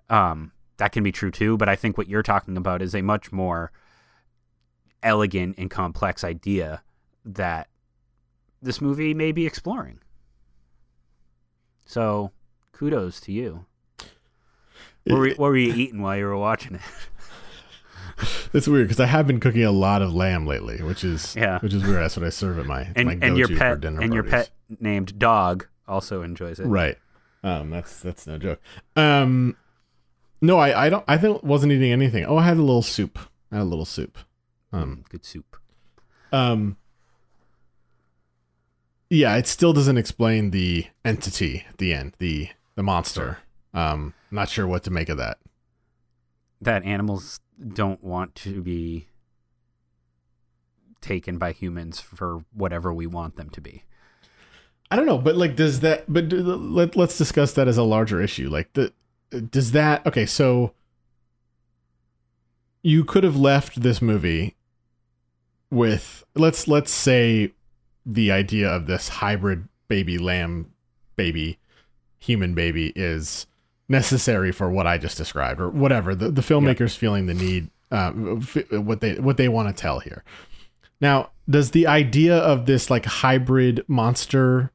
Um, 0.10 0.52
that 0.78 0.92
can 0.92 1.04
be 1.04 1.12
true 1.12 1.32
too, 1.32 1.58
but 1.58 1.70
I 1.70 1.76
think 1.76 1.98
what 1.98 2.10
you're 2.10 2.24
talking 2.24 2.58
about 2.58 2.82
is 2.82 2.94
a 2.94 3.02
much 3.02 3.32
more 3.32 3.72
elegant 5.02 5.56
and 5.58 5.70
complex 5.70 6.24
idea 6.24 6.84
that 7.24 7.70
this 8.62 8.82
movie 8.82 9.14
may 9.14 9.32
be 9.32 9.46
exploring. 9.46 10.00
So, 11.86 12.32
kudos 12.72 13.20
to 13.22 13.32
you. 13.32 13.66
What 15.06 15.20
were, 15.20 15.30
what 15.30 15.48
were 15.50 15.58
you 15.58 15.74
eating 15.74 16.02
while 16.02 16.18
you 16.18 16.26
were 16.26 16.38
watching 16.38 16.76
it? 16.76 16.82
It's 18.56 18.68
weird 18.68 18.88
because 18.88 19.00
I 19.00 19.06
have 19.08 19.28
been 19.28 19.40
cooking 19.40 19.64
a 19.64 19.72
lot 19.72 20.02
of 20.02 20.14
lamb 20.14 20.48
lately, 20.48 20.82
which 20.82 21.04
is 21.04 21.36
Yeah. 21.36 21.60
which 21.60 21.74
is 21.74 21.84
weird. 21.84 22.02
That's 22.02 22.16
what 22.18 22.26
I 22.26 22.30
serve 22.30 22.58
at 22.60 22.66
my 22.66 22.92
And 22.96 23.08
my 23.08 23.18
and 23.22 23.38
your 23.38 23.48
pet 23.50 23.84
and 23.86 24.14
your 24.14 24.24
pet 24.24 24.50
named 24.80 25.20
Dog 25.20 25.68
also 25.88 26.22
enjoys 26.22 26.60
it. 26.60 26.66
right? 26.66 26.98
Um, 27.44 27.70
that's 27.70 28.00
that's 28.02 28.26
no 28.26 28.38
joke. 28.40 28.60
Um, 28.96 29.56
no, 30.42 30.58
I 30.58 30.86
I 30.86 30.90
don't. 30.90 31.04
I 31.08 31.18
think 31.18 31.44
wasn't 31.44 31.74
eating 31.74 31.92
anything. 31.92 32.26
Oh, 32.26 32.38
I 32.38 32.44
had 32.44 32.58
a 32.58 32.62
little 32.62 32.82
soup. 32.82 33.20
I 33.52 33.58
had 33.58 33.64
a 33.64 33.66
little 33.66 33.86
soup. 33.86 34.18
Um, 34.74 34.98
Mm, 35.04 35.10
good 35.10 35.26
soup. 35.26 35.58
um, 36.34 36.78
yeah, 39.10 39.36
it 39.38 39.48
still 39.48 39.74
doesn't 39.74 39.98
explain 39.98 40.52
the 40.52 40.88
entity 41.04 41.66
at 41.70 41.78
the 41.78 41.94
end, 41.94 42.14
the 42.20 42.50
the 42.76 42.84
monster. 42.84 43.38
Um, 43.74 44.14
not 44.32 44.50
sure 44.50 44.66
what 44.66 44.84
to 44.84 44.92
make 44.92 45.10
of 45.10 45.18
that. 45.18 45.38
That 46.62 46.84
animals 46.84 47.40
don't 47.74 48.04
want 48.04 48.36
to 48.36 48.62
be 48.62 49.08
taken 51.02 51.38
by 51.38 51.52
humans 51.52 52.00
for 52.00 52.44
whatever 52.54 52.94
we 52.94 53.06
want 53.06 53.36
them 53.36 53.50
to 53.52 53.62
be. 53.62 53.84
I 54.92 54.96
don't 54.96 55.06
know, 55.06 55.18
but 55.18 55.36
like, 55.36 55.56
does 55.56 55.80
that? 55.82 56.06
But 56.08 56.30
do, 56.30 56.42
let 56.42 56.96
let's 56.96 57.18
discuss 57.18 57.54
that 57.54 57.68
as 57.68 57.78
a 57.78 57.84
larger 57.84 58.22
issue. 58.22 58.50
Like, 58.50 58.74
the 58.74 58.94
does 59.50 59.72
that? 59.72 60.06
Okay, 60.06 60.26
so 60.26 60.74
you 62.84 63.04
could 63.04 63.24
have 63.24 63.36
left 63.36 63.82
this 63.82 64.02
movie 64.02 64.56
with 65.72 66.24
let's 66.36 66.68
let's 66.68 66.92
say 66.92 67.52
the 68.06 68.32
idea 68.32 68.70
of 68.70 68.86
this 68.86 69.10
hybrid 69.10 69.68
baby 69.88 70.18
lamb 70.18 70.72
baby 71.16 71.58
human 72.20 72.54
baby 72.54 72.94
is 72.96 73.48
necessary 73.88 74.52
for 74.52 74.70
what 74.70 74.88
I 74.88 74.98
just 74.98 75.18
described 75.18 75.60
or 75.62 75.70
whatever 75.70 76.16
the 76.16 76.30
the 76.32 76.42
filmmakers 76.42 76.96
feeling 76.98 77.26
the 77.28 77.34
need 77.34 77.70
uh, 77.92 78.12
f- 78.42 78.72
what 78.72 79.02
they 79.02 79.16
what 79.20 79.38
they 79.38 79.48
want 79.50 79.76
to 79.76 79.80
tell 79.82 80.00
here. 80.00 80.24
Now, 81.02 81.30
does 81.50 81.72
the 81.72 81.86
idea 81.88 82.36
of 82.38 82.66
this 82.66 82.90
like 82.90 83.06
hybrid 83.06 83.84
monster 83.88 84.72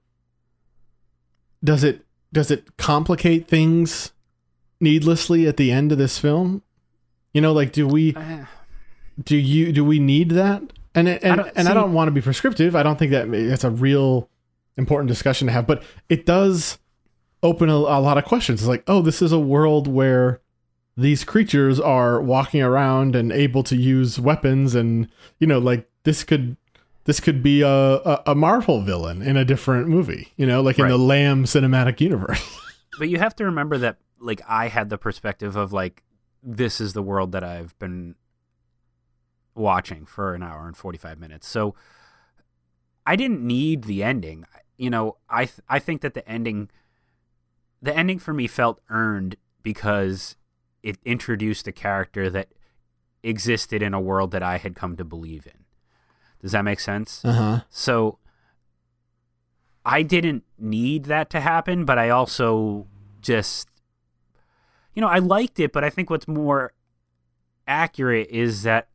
does 1.63 1.85
it 1.85 2.05
does 2.33 2.51
it 2.51 2.77
complicate 2.77 3.49
things 3.49 4.13
needlessly 4.81 5.47
at 5.47 5.57
the 5.57 5.73
end 5.73 5.93
of 5.93 5.99
this 5.99 6.19
film? 6.19 6.63
You 7.35 7.41
know, 7.41 7.53
like 7.53 7.73
do 7.73 7.87
we 7.87 8.17
do 9.23 9.37
you 9.37 9.73
do 9.73 9.85
we 9.85 9.99
need 9.99 10.31
that? 10.31 10.63
And 10.95 11.09
it, 11.09 11.23
and 11.23 11.33
I 11.33 11.37
don't- 11.37 11.53
and 11.57 11.69
I 11.69 11.75
don't 11.75 11.93
want 11.93 12.09
to 12.09 12.13
be 12.13 12.21
prescriptive. 12.21 12.75
I 12.75 12.83
don't 12.83 12.99
think 12.99 13.13
that 13.13 13.31
that's 13.31 13.65
a 13.65 13.71
real 13.71 14.29
important 14.77 15.09
discussion 15.09 15.47
to 15.47 15.53
have, 15.53 15.67
but 15.67 15.83
it 16.09 16.27
does 16.27 16.79
open 17.43 17.69
a, 17.69 17.75
a 17.75 18.01
lot 18.01 18.19
of 18.19 18.25
questions. 18.25 18.61
It's 18.61 18.69
like, 18.69 18.85
oh, 18.87 19.03
this 19.03 19.23
is 19.23 19.33
a 19.33 19.39
world 19.39 19.87
where 19.89 20.41
these 20.97 21.25
creatures 21.25 21.81
are 21.81 22.21
walking 22.21 22.61
around 22.63 23.17
and 23.17 23.33
able 23.33 23.63
to 23.65 23.77
use 23.77 24.19
weapons, 24.21 24.75
and 24.75 25.09
you 25.39 25.47
know, 25.47 25.59
like 25.59 25.89
this 26.05 26.25
could 26.25 26.57
this 27.05 27.21
could 27.21 27.43
be 27.43 27.63
a 27.63 27.69
a, 27.69 28.23
a 28.29 28.35
Marvel 28.35 28.83
villain 28.83 29.23
in 29.23 29.37
a 29.37 29.45
different 29.45 29.89
movie. 29.89 30.33
You 30.37 30.47
know, 30.47 30.61
like 30.61 30.79
in 30.79 30.85
Right. 30.85 30.91
the 30.91 30.99
Lamb 30.99 31.45
cinematic 31.45 32.01
universe. 32.01 32.43
but 32.99 33.09
you 33.09 33.19
have 33.19 33.35
to 33.37 33.45
remember 33.45 33.79
that 33.79 33.97
like 34.21 34.43
I 34.47 34.69
had 34.69 34.91
the 34.91 34.99
perspective 34.99 35.57
of 35.57 35.73
like 35.73 36.03
this 36.43 36.81
is 36.81 36.93
the 36.93 37.03
world 37.03 37.33
that 37.33 37.45
I've 37.45 37.79
been 37.79 38.15
watching 39.55 40.07
for 40.07 40.35
an 40.35 40.43
hour 40.43 40.67
and 40.67 40.77
45 40.77 41.19
minutes. 41.19 41.47
So 41.49 41.75
I 43.07 43.17
didn't 43.17 43.43
need 43.43 43.85
the 43.85 44.03
ending. 44.03 44.45
You 44.77 44.91
know, 44.91 45.17
I 45.29 45.47
th- 45.47 45.61
I 45.69 45.79
think 45.79 46.01
that 46.03 46.15
the 46.15 46.27
ending 46.29 46.71
the 47.83 47.97
ending 47.97 48.19
for 48.19 48.35
me 48.35 48.47
felt 48.47 48.81
earned 48.89 49.37
because 49.63 50.37
it 50.83 50.99
introduced 51.05 51.67
a 51.67 51.73
character 51.73 52.31
that 52.31 52.49
existed 53.23 53.83
in 53.83 53.95
a 53.95 54.01
world 54.01 54.31
that 54.31 54.43
I 54.43 54.59
had 54.59 54.75
come 54.75 54.97
to 54.97 55.05
believe 55.05 55.47
in. 55.47 55.65
Does 56.41 56.53
that 56.53 56.63
make 56.63 56.81
sense? 56.81 57.23
Uh 57.25 57.33
huh. 57.33 57.61
So 57.69 58.19
I 59.85 60.03
didn't 60.03 60.45
need 60.59 61.05
that 61.05 61.31
to 61.31 61.41
happen, 61.41 61.85
but 61.85 61.99
I 61.99 62.11
also 62.11 62.87
just 63.21 63.69
you 64.95 65.01
know, 65.01 65.09
I 65.09 65.19
liked 65.19 65.61
it, 65.61 65.73
but 65.73 65.85
I 65.85 65.91
think 65.91 66.11
what's 66.11 66.27
more 66.27 66.73
accurate 67.67 68.29
is 68.31 68.65
that 68.65 68.89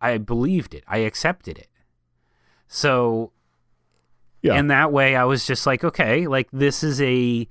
I 0.00 0.18
believed 0.18 0.74
it. 0.74 0.84
I 0.86 0.98
accepted 0.98 1.58
it. 1.58 1.68
So 2.66 3.32
Yeah. 4.40 4.58
in 4.58 4.68
that 4.68 4.92
way 4.92 5.16
I 5.16 5.24
was 5.24 5.46
just 5.46 5.66
like, 5.66 5.82
okay, 5.84 6.26
like 6.26 6.48
this 6.52 6.82
is 6.84 7.00
a 7.00 7.48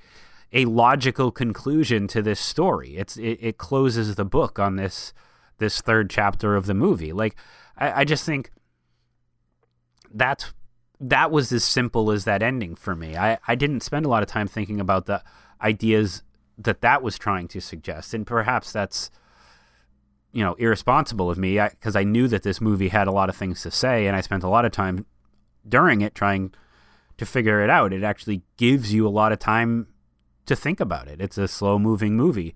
a 0.53 0.65
logical 0.65 1.31
conclusion 1.31 2.07
to 2.07 2.21
this 2.21 2.39
story. 2.39 2.95
It's 2.95 3.17
it, 3.17 3.39
it 3.41 3.57
closes 3.57 4.15
the 4.15 4.25
book 4.25 4.59
on 4.59 4.75
this 4.75 5.13
this 5.57 5.81
third 5.81 6.09
chapter 6.09 6.55
of 6.55 6.65
the 6.65 6.73
movie. 6.73 7.11
Like 7.13 7.35
I, 7.77 8.01
I 8.01 8.05
just 8.05 8.25
think 8.25 8.51
that's 10.13 10.53
that 10.99 11.31
was 11.31 11.51
as 11.51 11.63
simple 11.63 12.11
as 12.11 12.25
that 12.25 12.41
ending 12.41 12.75
for 12.75 12.95
me. 12.95 13.15
I, 13.15 13.38
I 13.47 13.55
didn't 13.55 13.81
spend 13.81 14.05
a 14.05 14.09
lot 14.09 14.23
of 14.23 14.29
time 14.29 14.47
thinking 14.47 14.79
about 14.79 15.05
the 15.05 15.23
ideas 15.61 16.23
that 16.57 16.81
that 16.81 17.03
was 17.03 17.17
trying 17.19 17.47
to 17.49 17.61
suggest, 17.61 18.13
and 18.13 18.25
perhaps 18.25 18.71
that's 18.71 19.11
you 20.31 20.43
know 20.43 20.53
irresponsible 20.55 21.29
of 21.29 21.38
me 21.38 21.59
because 21.59 21.95
I, 21.95 22.01
I 22.01 22.03
knew 22.03 22.27
that 22.29 22.43
this 22.43 22.61
movie 22.61 22.89
had 22.89 23.07
a 23.07 23.11
lot 23.11 23.29
of 23.29 23.35
things 23.35 23.61
to 23.63 23.71
say, 23.71 24.07
and 24.07 24.15
I 24.15 24.21
spent 24.21 24.43
a 24.43 24.49
lot 24.49 24.65
of 24.65 24.71
time 24.71 25.05
during 25.67 26.01
it 26.01 26.15
trying 26.15 26.53
to 27.18 27.26
figure 27.26 27.63
it 27.63 27.70
out. 27.70 27.93
It 27.93 28.03
actually 28.03 28.43
gives 28.57 28.93
you 28.93 29.07
a 29.07 29.09
lot 29.09 29.32
of 29.32 29.39
time 29.39 29.88
to 30.45 30.55
think 30.55 30.80
about 30.80 31.07
it. 31.07 31.22
It's 31.22 31.38
a 31.38 31.47
slow 31.47 31.78
moving 31.78 32.15
movie. 32.15 32.55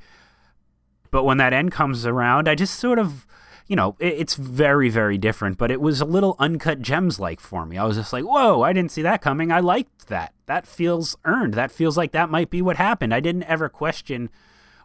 But 1.12 1.24
when 1.24 1.38
that 1.38 1.54
end 1.54 1.72
comes 1.72 2.06
around, 2.06 2.48
I 2.48 2.56
just 2.56 2.80
sort 2.80 2.98
of, 2.98 3.28
you 3.68 3.76
know, 3.76 3.96
it, 4.00 4.14
it's 4.14 4.36
very, 4.36 4.90
very 4.90 5.18
different, 5.18 5.58
but 5.58 5.72
it 5.72 5.82
was 5.82 6.00
a 6.00 6.06
little 6.06 6.36
uncut 6.40 6.82
gems 6.82 7.20
like 7.20 7.40
for 7.40 7.66
me. 7.66 7.78
I 7.78 7.84
was 7.84 7.98
just 7.98 8.14
like, 8.14 8.24
whoa, 8.24 8.62
I 8.62 8.72
didn't 8.72 8.92
see 8.92 9.02
that 9.02 9.22
coming. 9.22 9.52
I 9.52 9.60
liked 9.60 10.08
that. 10.08 10.34
That 10.46 10.66
feels 10.66 11.18
earned. 11.26 11.54
That 11.54 11.72
feels 11.72 11.98
like 11.98 12.14
that 12.14 12.30
might 12.30 12.50
be 12.50 12.62
what 12.62 12.78
happened. 12.78 13.14
I 13.14 13.20
didn't 13.20 13.44
ever 13.44 13.68
question 13.68 14.30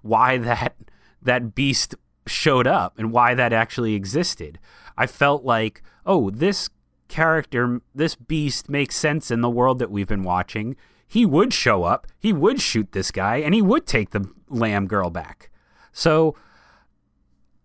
why 0.02 0.36
that 0.38 0.74
that 1.22 1.54
beast 1.54 1.94
showed 2.26 2.66
up 2.66 2.98
and 2.98 3.12
why 3.12 3.34
that 3.34 3.52
actually 3.52 3.94
existed. 3.94 4.58
I 4.96 5.06
felt 5.06 5.44
like, 5.44 5.82
oh, 6.04 6.30
this 6.30 6.70
character, 7.08 7.80
this 7.94 8.14
beast 8.14 8.68
makes 8.68 8.96
sense 8.96 9.30
in 9.30 9.40
the 9.40 9.50
world 9.50 9.78
that 9.78 9.90
we've 9.90 10.08
been 10.08 10.22
watching. 10.22 10.76
He 11.06 11.24
would 11.24 11.52
show 11.52 11.84
up, 11.84 12.06
he 12.18 12.32
would 12.32 12.60
shoot 12.60 12.92
this 12.92 13.10
guy, 13.10 13.36
and 13.36 13.54
he 13.54 13.62
would 13.62 13.86
take 13.86 14.10
the 14.10 14.28
lamb 14.48 14.86
girl 14.86 15.10
back. 15.10 15.50
So 15.92 16.36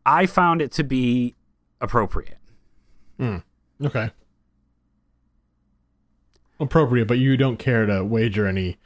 I 0.06 0.26
found 0.26 0.62
it 0.62 0.72
to 0.74 0.84
be 0.84 1.36
appropriate. 1.80 2.38
Okay. 3.84 4.12
Appropriate, 6.60 7.08
but 7.08 7.18
you 7.18 7.38
don't 7.38 7.58
care 7.58 7.86
to 7.86 8.04
wager 8.04 8.46
any 8.46 8.78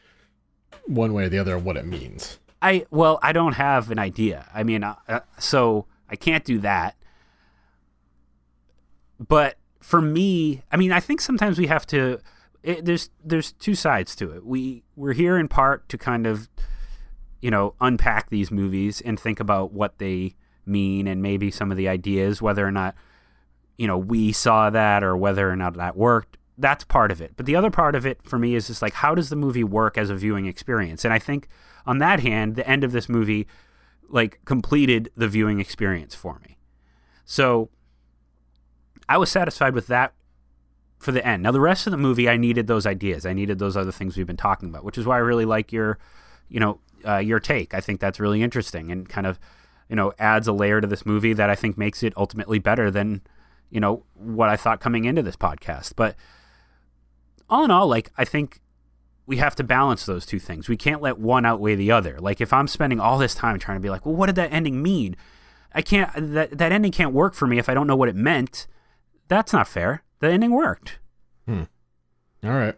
one 0.85 1.13
way 1.13 1.25
or 1.25 1.29
the 1.29 1.39
other 1.39 1.55
of 1.55 1.65
what 1.65 1.77
it 1.77 1.85
means. 1.85 2.39
I 2.61 2.85
well, 2.89 3.19
I 3.21 3.33
don't 3.33 3.53
have 3.53 3.91
an 3.91 3.99
idea. 3.99 4.49
I 4.53 4.63
mean, 4.63 4.83
uh, 4.83 4.95
uh, 5.07 5.19
so 5.37 5.85
I 6.09 6.15
can't 6.15 6.45
do 6.45 6.59
that. 6.59 6.95
But 9.19 9.57
for 9.85 10.01
me, 10.01 10.63
I 10.71 10.77
mean, 10.77 10.91
I 10.91 10.99
think 10.99 11.21
sometimes 11.21 11.59
we 11.59 11.67
have 11.67 11.85
to. 11.87 12.19
It, 12.63 12.85
there's 12.85 13.11
there's 13.23 13.51
two 13.51 13.75
sides 13.75 14.15
to 14.15 14.31
it. 14.31 14.43
We 14.43 14.83
we're 14.95 15.13
here 15.13 15.37
in 15.37 15.47
part 15.47 15.87
to 15.89 15.97
kind 15.99 16.25
of, 16.25 16.49
you 17.39 17.51
know, 17.51 17.75
unpack 17.79 18.31
these 18.31 18.49
movies 18.49 18.99
and 18.99 19.19
think 19.19 19.39
about 19.39 19.73
what 19.73 19.99
they 19.99 20.33
mean 20.65 21.05
and 21.05 21.21
maybe 21.21 21.51
some 21.51 21.69
of 21.69 21.77
the 21.77 21.87
ideas, 21.87 22.41
whether 22.41 22.65
or 22.65 22.71
not, 22.71 22.95
you 23.77 23.85
know, 23.85 23.95
we 23.95 24.31
saw 24.31 24.71
that 24.71 25.03
or 25.03 25.15
whether 25.15 25.47
or 25.47 25.55
not 25.55 25.75
that 25.75 25.95
worked. 25.95 26.39
That's 26.57 26.83
part 26.83 27.11
of 27.11 27.21
it. 27.21 27.33
But 27.37 27.45
the 27.45 27.55
other 27.55 27.69
part 27.69 27.93
of 27.93 28.07
it 28.07 28.19
for 28.23 28.39
me 28.39 28.55
is 28.55 28.65
just 28.65 28.81
like, 28.81 28.93
how 28.93 29.13
does 29.13 29.29
the 29.29 29.35
movie 29.35 29.63
work 29.63 29.99
as 29.99 30.09
a 30.09 30.15
viewing 30.15 30.47
experience? 30.47 31.05
And 31.05 31.13
I 31.13 31.19
think 31.19 31.47
on 31.85 31.99
that 31.99 32.21
hand, 32.21 32.55
the 32.55 32.67
end 32.67 32.83
of 32.83 32.91
this 32.91 33.07
movie, 33.07 33.45
like, 34.09 34.39
completed 34.45 35.11
the 35.15 35.27
viewing 35.27 35.59
experience 35.59 36.15
for 36.15 36.39
me. 36.39 36.57
So 37.23 37.69
I 39.07 39.17
was 39.17 39.29
satisfied 39.29 39.73
with 39.73 39.87
that 39.87 40.13
for 40.97 41.11
the 41.11 41.25
end. 41.25 41.43
Now, 41.43 41.51
the 41.51 41.59
rest 41.59 41.87
of 41.87 41.91
the 41.91 41.97
movie, 41.97 42.27
I 42.29 42.37
needed 42.37 42.67
those 42.67 42.85
ideas. 42.85 43.25
I 43.25 43.33
needed 43.33 43.59
those 43.59 43.77
other 43.77 43.91
things 43.91 44.17
we've 44.17 44.25
been 44.25 44.37
talking 44.37 44.69
about, 44.69 44.83
which 44.83 44.97
is 44.97 45.05
why 45.05 45.15
I 45.15 45.19
really 45.19 45.45
like 45.45 45.71
your, 45.71 45.99
you 46.49 46.59
know, 46.59 46.79
uh, 47.07 47.17
your 47.17 47.39
take. 47.39 47.73
I 47.73 47.81
think 47.81 47.99
that's 47.99 48.19
really 48.19 48.41
interesting 48.41 48.91
and 48.91 49.07
kind 49.07 49.27
of, 49.27 49.39
you 49.89 49.95
know, 49.95 50.13
adds 50.17 50.47
a 50.47 50.53
layer 50.53 50.81
to 50.81 50.87
this 50.87 51.05
movie 51.05 51.33
that 51.33 51.49
I 51.49 51.55
think 51.55 51.77
makes 51.77 52.01
it 52.01 52.13
ultimately 52.17 52.57
better 52.59 52.89
than, 52.89 53.21
you 53.69 53.79
know, 53.79 54.03
what 54.15 54.49
I 54.49 54.55
thought 54.55 54.79
coming 54.79 55.05
into 55.05 55.21
this 55.21 55.35
podcast. 55.35 55.93
But 55.95 56.15
all 57.49 57.63
in 57.63 57.71
all, 57.71 57.87
like, 57.87 58.11
I 58.17 58.25
think 58.25 58.61
we 59.27 59.37
have 59.37 59.55
to 59.55 59.63
balance 59.63 60.05
those 60.05 60.25
two 60.25 60.39
things. 60.39 60.69
We 60.69 60.77
can't 60.77 61.01
let 61.01 61.19
one 61.19 61.45
outweigh 61.45 61.75
the 61.75 61.91
other. 61.91 62.19
Like, 62.19 62.41
if 62.41 62.53
I'm 62.53 62.67
spending 62.67 62.99
all 62.99 63.17
this 63.17 63.35
time 63.35 63.59
trying 63.59 63.77
to 63.77 63.81
be 63.81 63.89
like, 63.89 64.05
well, 64.05 64.15
what 64.15 64.27
did 64.27 64.35
that 64.35 64.51
ending 64.51 64.81
mean? 64.81 65.15
I 65.73 65.81
can't, 65.81 66.09
that, 66.33 66.57
that 66.57 66.71
ending 66.71 66.91
can't 66.91 67.13
work 67.13 67.33
for 67.33 67.45
me 67.45 67.59
if 67.59 67.67
I 67.69 67.73
don't 67.73 67.87
know 67.87 67.95
what 67.95 68.09
it 68.09 68.15
meant. 68.15 68.65
That's 69.27 69.51
not 69.53 69.67
fair. 69.67 70.03
The 70.19 70.29
ending 70.29 70.51
worked. 70.51 70.99
Hmm. 71.47 71.63
All 72.43 72.51
right. 72.51 72.75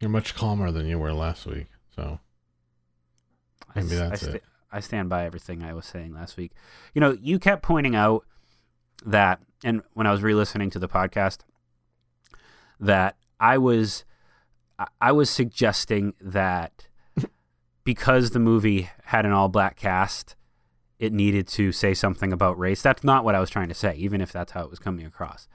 You're 0.00 0.10
much 0.10 0.34
calmer 0.34 0.70
than 0.72 0.86
you 0.86 0.98
were 0.98 1.12
last 1.12 1.46
week, 1.46 1.66
so 1.94 2.18
I 3.74 3.80
Maybe 3.80 3.94
s- 3.94 3.98
that's 3.98 4.22
I, 4.22 4.26
sta- 4.26 4.36
it. 4.36 4.42
I 4.72 4.80
stand 4.80 5.08
by 5.08 5.24
everything 5.24 5.62
I 5.62 5.74
was 5.74 5.86
saying 5.86 6.12
last 6.14 6.36
week. 6.36 6.52
You 6.94 7.00
know, 7.00 7.16
you 7.20 7.38
kept 7.38 7.62
pointing 7.62 7.94
out 7.94 8.24
that, 9.04 9.40
and 9.62 9.82
when 9.92 10.06
I 10.06 10.10
was 10.12 10.22
re-listening 10.22 10.70
to 10.70 10.78
the 10.80 10.88
podcast, 10.88 11.38
that 12.80 13.16
I 13.38 13.58
was, 13.58 14.04
I- 14.78 14.88
I 15.00 15.12
was 15.12 15.30
suggesting 15.30 16.14
that 16.20 16.88
because 17.84 18.30
the 18.30 18.40
movie 18.40 18.90
had 19.04 19.24
an 19.24 19.30
all-black 19.32 19.76
cast, 19.76 20.34
it 21.02 21.12
needed 21.12 21.48
to 21.48 21.72
say 21.72 21.94
something 21.94 22.32
about 22.32 22.56
race. 22.56 22.80
That's 22.80 23.02
not 23.02 23.24
what 23.24 23.34
I 23.34 23.40
was 23.40 23.50
trying 23.50 23.66
to 23.68 23.74
say, 23.74 23.96
even 23.96 24.20
if 24.20 24.30
that's 24.30 24.52
how 24.52 24.62
it 24.62 24.70
was 24.70 24.78
coming 24.78 25.04
across. 25.04 25.48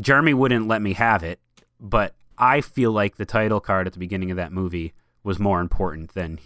Jeremy 0.00 0.32
wouldn't 0.32 0.68
let 0.68 0.80
me 0.80 0.92
have 0.92 1.24
it, 1.24 1.40
but 1.80 2.14
I 2.38 2.60
feel 2.60 2.92
like 2.92 3.16
the 3.16 3.26
title 3.26 3.58
card 3.60 3.88
at 3.88 3.94
the 3.94 3.98
beginning 3.98 4.30
of 4.30 4.36
that 4.36 4.52
movie 4.52 4.94
was 5.24 5.40
more 5.40 5.60
important 5.60 6.14
than 6.14 6.38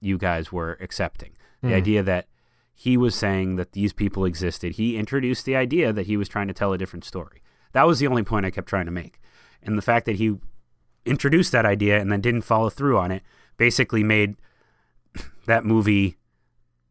you 0.00 0.18
guys 0.18 0.50
were 0.50 0.76
accepting. 0.80 1.32
The 1.62 1.68
Hmm. 1.68 1.74
idea 1.74 2.02
that 2.02 2.26
he 2.74 2.96
was 2.96 3.14
saying 3.14 3.54
that 3.54 3.70
these 3.72 3.92
people 3.92 4.24
existed, 4.24 4.72
he 4.72 4.96
introduced 4.96 5.44
the 5.44 5.54
idea 5.54 5.92
that 5.92 6.06
he 6.06 6.16
was 6.16 6.28
trying 6.28 6.48
to 6.48 6.54
tell 6.54 6.72
a 6.72 6.78
different 6.78 7.04
story. 7.04 7.40
That 7.70 7.86
was 7.86 8.00
the 8.00 8.08
only 8.08 8.24
point 8.24 8.46
I 8.46 8.50
kept 8.50 8.68
trying 8.68 8.86
to 8.86 8.90
make. 8.92 9.20
And 9.62 9.78
the 9.78 9.82
fact 9.82 10.06
that 10.06 10.16
he 10.16 10.38
introduced 11.06 11.52
that 11.52 11.64
idea 11.66 12.00
and 12.00 12.10
then 12.10 12.20
didn't 12.20 12.42
follow 12.42 12.68
through 12.68 12.98
on 12.98 13.12
it 13.12 13.22
basically 13.56 14.02
made 14.02 14.34
that 15.46 15.64
movie 15.64 16.16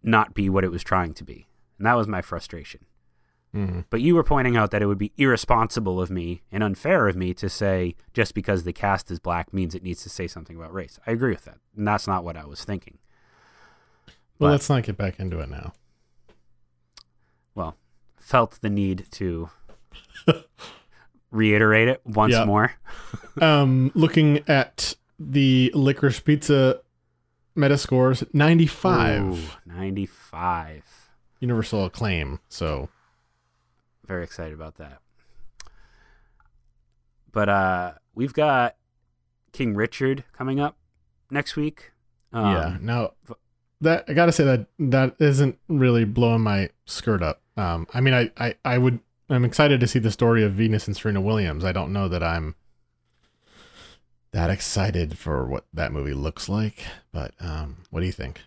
not 0.03 0.33
be 0.33 0.49
what 0.49 0.63
it 0.63 0.71
was 0.71 0.83
trying 0.83 1.13
to 1.15 1.23
be. 1.23 1.47
And 1.77 1.85
that 1.85 1.93
was 1.95 2.07
my 2.07 2.21
frustration. 2.21 2.85
Mhm. 3.53 3.85
But 3.89 4.01
you 4.01 4.15
were 4.15 4.23
pointing 4.23 4.55
out 4.55 4.71
that 4.71 4.81
it 4.81 4.85
would 4.85 4.97
be 4.97 5.11
irresponsible 5.17 5.99
of 6.01 6.09
me 6.09 6.41
and 6.51 6.63
unfair 6.63 7.07
of 7.09 7.15
me 7.17 7.33
to 7.33 7.49
say 7.49 7.95
just 8.13 8.33
because 8.33 8.63
the 8.63 8.71
cast 8.73 9.11
is 9.11 9.19
black 9.19 9.53
means 9.53 9.75
it 9.75 9.83
needs 9.83 10.01
to 10.03 10.09
say 10.09 10.25
something 10.27 10.55
about 10.55 10.73
race. 10.73 10.99
I 11.05 11.11
agree 11.11 11.31
with 11.31 11.43
that. 11.45 11.57
And 11.75 11.85
that's 11.87 12.07
not 12.07 12.23
what 12.23 12.37
I 12.37 12.45
was 12.45 12.63
thinking. 12.63 12.97
well, 14.39 14.47
But- 14.47 14.51
let's 14.51 14.69
not 14.69 14.83
get 14.83 14.95
back 14.97 15.19
into 15.19 15.39
it 15.39 15.49
now. 15.49 15.73
Well, 17.53 17.75
felt 18.19 18.59
the 18.61 18.69
need 18.69 19.07
to 19.11 19.49
reiterate 21.31 21.87
it 21.87 22.01
once 22.05 22.33
Yeah. 22.33 22.45
more. 22.45 22.71
Um, 23.41 23.91
looking 23.93 24.39
at 24.47 24.95
the 25.19 25.71
licorice 25.75 26.19
pizza 26.21 26.81
metascores, 27.55 28.25
95 28.33 29.21
Ooh, 29.21 29.37
95. 29.65 31.09
universal 31.39 31.85
acclaim. 31.85 32.39
So 32.49 32.89
Very 34.05 34.23
excited 34.23 34.53
about 34.53 34.75
that. 34.77 34.99
But 37.31 37.49
uh 37.49 37.91
we've 38.13 38.33
got 38.33 38.75
King 39.53 39.75
Richard 39.75 40.23
coming 40.33 40.59
up 40.59 40.77
next 41.29 41.55
week. 41.55 41.91
Um, 42.33 42.45
yeah, 42.55 42.77
now 42.81 43.11
that 43.81 44.05
I 44.07 44.13
gotta 44.13 44.31
say 44.31 44.43
that 44.45 44.67
that 44.79 45.15
isn't 45.19 45.57
really 45.67 46.05
blowing 46.05 46.41
my 46.41 46.69
skirt 46.85 47.21
up. 47.21 47.41
Um, 47.57 47.87
I 47.93 47.99
mean, 48.01 48.13
I, 48.13 48.31
I, 48.37 48.55
I 48.63 48.77
would, 48.77 48.99
I'm 49.29 49.43
excited 49.43 49.81
to 49.81 49.87
see 49.87 49.99
the 49.99 50.09
story 50.11 50.43
of 50.43 50.53
Venus 50.53 50.87
and 50.87 50.95
Serena 50.95 51.19
Williams. 51.19 51.65
I 51.65 51.73
don't 51.73 51.91
know 51.91 52.07
that 52.07 52.23
I'm 52.23 52.55
that 54.34 54.49
excited 54.49 55.17
for 55.17 55.45
what 55.45 55.65
that 55.73 55.91
movie 55.91 56.13
looks 56.13 56.47
like, 56.47 56.84
but 57.11 57.34
um, 57.39 57.77
what 57.89 57.99
do 57.99 58.05
you 58.05 58.11
think? 58.11 58.41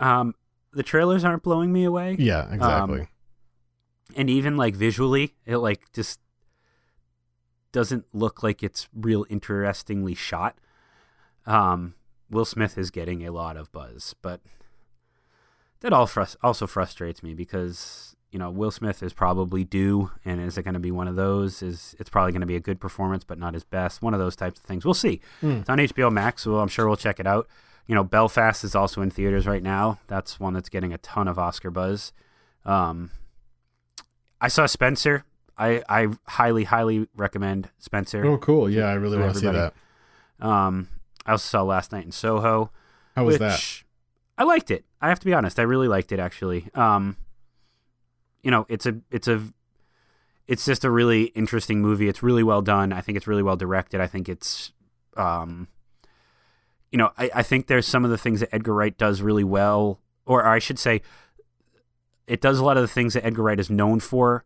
Um 0.00 0.34
the 0.72 0.82
trailers 0.82 1.24
aren't 1.24 1.42
blowing 1.42 1.72
me 1.72 1.84
away. 1.84 2.14
Yeah, 2.18 2.52
exactly. 2.52 3.08
and 4.16 4.28
even 4.30 4.56
like 4.56 4.74
visually 4.74 5.34
it 5.44 5.56
like 5.58 5.90
just 5.92 6.20
doesn't 7.72 8.04
look 8.12 8.42
like 8.42 8.62
it's 8.62 8.88
real 8.94 9.26
interestingly 9.28 10.14
shot 10.14 10.56
um 11.46 11.94
will 12.30 12.44
smith 12.46 12.78
is 12.78 12.90
getting 12.90 13.26
a 13.26 13.30
lot 13.32 13.56
of 13.56 13.70
buzz 13.72 14.14
but 14.22 14.40
that 15.80 15.92
all 15.92 16.08
also 16.42 16.66
frustrates 16.66 17.22
me 17.22 17.34
because 17.34 18.16
you 18.30 18.38
know 18.38 18.50
will 18.50 18.70
smith 18.70 19.02
is 19.02 19.12
probably 19.12 19.64
due 19.64 20.10
and 20.24 20.40
is 20.40 20.58
it 20.58 20.62
going 20.62 20.74
to 20.74 20.80
be 20.80 20.90
one 20.90 21.08
of 21.08 21.16
those 21.16 21.62
is 21.62 21.96
it's 21.98 22.10
probably 22.10 22.30
going 22.32 22.40
to 22.42 22.46
be 22.46 22.56
a 22.56 22.60
good 22.60 22.78
performance 22.80 23.24
but 23.24 23.38
not 23.38 23.54
his 23.54 23.64
best 23.64 24.02
one 24.02 24.12
of 24.14 24.20
those 24.20 24.36
types 24.36 24.58
of 24.60 24.64
things 24.66 24.84
we'll 24.84 24.94
see 24.94 25.20
Hmm. 25.40 25.52
it's 25.60 25.70
on 25.70 25.78
hbo 25.78 26.12
max 26.12 26.42
so 26.42 26.58
i'm 26.58 26.68
sure 26.68 26.86
we'll 26.86 26.96
check 26.96 27.18
it 27.20 27.26
out 27.26 27.48
you 27.86 27.94
know 27.94 28.04
belfast 28.04 28.64
is 28.64 28.74
also 28.74 29.00
in 29.00 29.10
theaters 29.10 29.46
right 29.46 29.62
now 29.62 29.98
that's 30.08 30.38
one 30.38 30.52
that's 30.52 30.68
getting 30.68 30.92
a 30.92 30.98
ton 30.98 31.26
of 31.28 31.38
oscar 31.38 31.70
buzz 31.70 32.12
um 32.64 33.10
I 34.40 34.46
saw 34.46 34.66
Spencer. 34.66 35.24
I, 35.56 35.82
I 35.88 36.06
highly, 36.28 36.62
highly 36.62 37.08
recommend 37.16 37.70
Spencer. 37.80 38.24
oh, 38.24 38.38
cool. 38.38 38.70
Yeah, 38.70 38.84
I 38.84 38.92
really 38.92 39.18
want 39.18 39.34
to 39.34 39.40
see 39.40 39.46
that. 39.50 39.74
Um, 40.38 40.86
I 41.26 41.32
also 41.32 41.42
saw 41.48 41.62
Last 41.62 41.90
Night 41.90 42.04
in 42.04 42.12
Soho. 42.12 42.70
How 43.16 43.24
was 43.24 43.38
that? 43.38 43.60
I 44.38 44.44
liked 44.44 44.70
it. 44.70 44.84
I 45.00 45.08
have 45.08 45.18
to 45.18 45.26
be 45.26 45.34
honest. 45.34 45.58
I 45.58 45.62
really 45.62 45.88
liked 45.88 46.12
it 46.12 46.20
actually. 46.20 46.68
Um, 46.74 47.16
you 48.42 48.50
know, 48.50 48.66
it's 48.68 48.86
a 48.86 48.96
it's 49.10 49.28
a 49.28 49.42
it's 50.46 50.64
just 50.64 50.84
a 50.84 50.90
really 50.90 51.24
interesting 51.24 51.80
movie. 51.80 52.08
It's 52.08 52.22
really 52.22 52.42
well 52.42 52.62
done. 52.62 52.92
I 52.92 53.00
think 53.00 53.16
it's 53.16 53.26
really 53.26 53.42
well 53.42 53.56
directed. 53.56 54.00
I 54.00 54.06
think 54.06 54.28
it's 54.28 54.72
um, 55.16 55.68
you 56.90 56.98
know, 56.98 57.10
I, 57.18 57.30
I 57.36 57.42
think 57.42 57.66
there's 57.66 57.86
some 57.86 58.04
of 58.04 58.10
the 58.10 58.18
things 58.18 58.40
that 58.40 58.54
Edgar 58.54 58.74
Wright 58.74 58.96
does 58.96 59.20
really 59.20 59.44
well, 59.44 60.00
or 60.24 60.46
I 60.46 60.58
should 60.58 60.78
say, 60.78 61.02
it 62.26 62.40
does 62.40 62.58
a 62.58 62.64
lot 62.64 62.76
of 62.76 62.82
the 62.82 62.88
things 62.88 63.14
that 63.14 63.24
Edgar 63.24 63.42
Wright 63.42 63.60
is 63.60 63.70
known 63.70 64.00
for, 64.00 64.44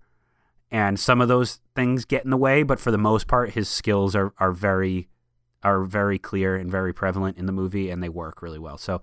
and 0.70 0.98
some 0.98 1.20
of 1.20 1.28
those 1.28 1.60
things 1.74 2.04
get 2.04 2.24
in 2.24 2.30
the 2.30 2.36
way. 2.36 2.62
But 2.62 2.80
for 2.80 2.90
the 2.90 2.98
most 2.98 3.26
part, 3.26 3.50
his 3.50 3.68
skills 3.68 4.16
are 4.16 4.32
are 4.38 4.52
very 4.52 5.08
are 5.62 5.84
very 5.84 6.18
clear 6.18 6.56
and 6.56 6.70
very 6.70 6.92
prevalent 6.92 7.38
in 7.38 7.46
the 7.46 7.52
movie, 7.52 7.90
and 7.90 8.02
they 8.02 8.08
work 8.08 8.42
really 8.42 8.58
well. 8.58 8.78
So 8.78 9.02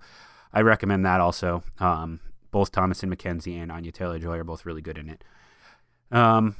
I 0.52 0.60
recommend 0.60 1.04
that 1.06 1.20
also. 1.20 1.62
Um, 1.78 2.20
both 2.50 2.72
Thomasin 2.72 3.12
McKenzie 3.14 3.60
and 3.60 3.70
Anya 3.72 3.92
Taylor 3.92 4.18
Joy 4.18 4.38
are 4.38 4.44
both 4.44 4.64
really 4.66 4.82
good 4.82 4.98
in 4.98 5.08
it. 5.08 5.22
Um, 6.10 6.56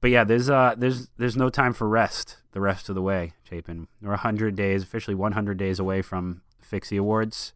but 0.00 0.10
yeah, 0.10 0.24
there's 0.24 0.48
uh 0.50 0.74
there's 0.76 1.08
there's 1.16 1.36
no 1.36 1.48
time 1.50 1.72
for 1.72 1.88
rest 1.88 2.36
the 2.52 2.60
rest 2.60 2.88
of 2.88 2.94
the 2.94 3.02
way, 3.02 3.32
Chapin. 3.48 3.88
We're 4.02 4.16
hundred 4.16 4.54
days, 4.56 4.82
officially 4.82 5.14
one 5.14 5.32
hundred 5.32 5.56
days 5.58 5.78
away 5.78 6.02
from 6.02 6.42
Fixie 6.60 6.96
Awards. 6.98 7.52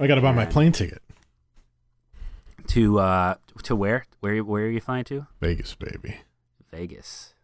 I 0.00 0.06
got 0.06 0.14
to 0.16 0.20
buy 0.20 0.32
my 0.32 0.46
plane 0.46 0.72
ticket. 0.72 1.02
To 2.68 2.98
uh 3.00 3.34
to 3.64 3.74
where? 3.76 4.06
Where 4.20 4.42
where 4.44 4.64
are 4.64 4.70
you 4.70 4.80
flying 4.80 5.04
to? 5.04 5.26
Vegas, 5.40 5.74
baby. 5.74 6.18
Vegas. 6.70 7.34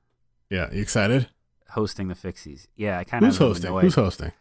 Yeah, 0.50 0.72
you 0.72 0.80
excited? 0.80 1.28
Hosting 1.70 2.08
the 2.08 2.14
Fixies. 2.14 2.66
Yeah, 2.76 2.98
I 2.98 3.04
kind 3.04 3.24
of 3.24 3.28
Who's 3.28 3.38
hosting? 3.38 3.72
Who's 3.78 3.94
hosting? 3.96 4.32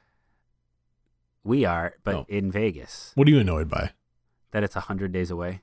We 1.43 1.65
are, 1.65 1.95
but 2.03 2.15
Oh. 2.15 2.25
in 2.29 2.51
Vegas. 2.51 3.11
What 3.15 3.27
are 3.27 3.31
you 3.31 3.39
annoyed 3.39 3.69
by? 3.69 3.91
That 4.51 4.63
it's 4.63 4.75
hundred 4.75 5.11
days 5.11 5.29
away. 5.31 5.61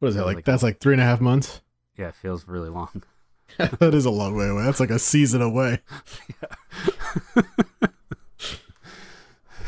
What 0.00 0.08
is 0.08 0.14
that 0.16 0.24
like? 0.26 0.36
like- 0.36 0.44
That's 0.44 0.62
like 0.62 0.80
three 0.80 0.94
and 0.94 1.00
a 1.00 1.04
half 1.04 1.20
months. 1.20 1.60
Yeah, 1.96 2.08
it 2.08 2.14
feels 2.14 2.46
really 2.46 2.68
long. 2.68 3.02
that 3.58 3.94
is 3.94 4.04
a 4.04 4.10
long 4.10 4.36
way 4.36 4.46
away. 4.48 4.62
That's 4.64 4.80
like 4.80 4.90
a 4.90 4.98
season 4.98 5.40
away. 5.42 5.80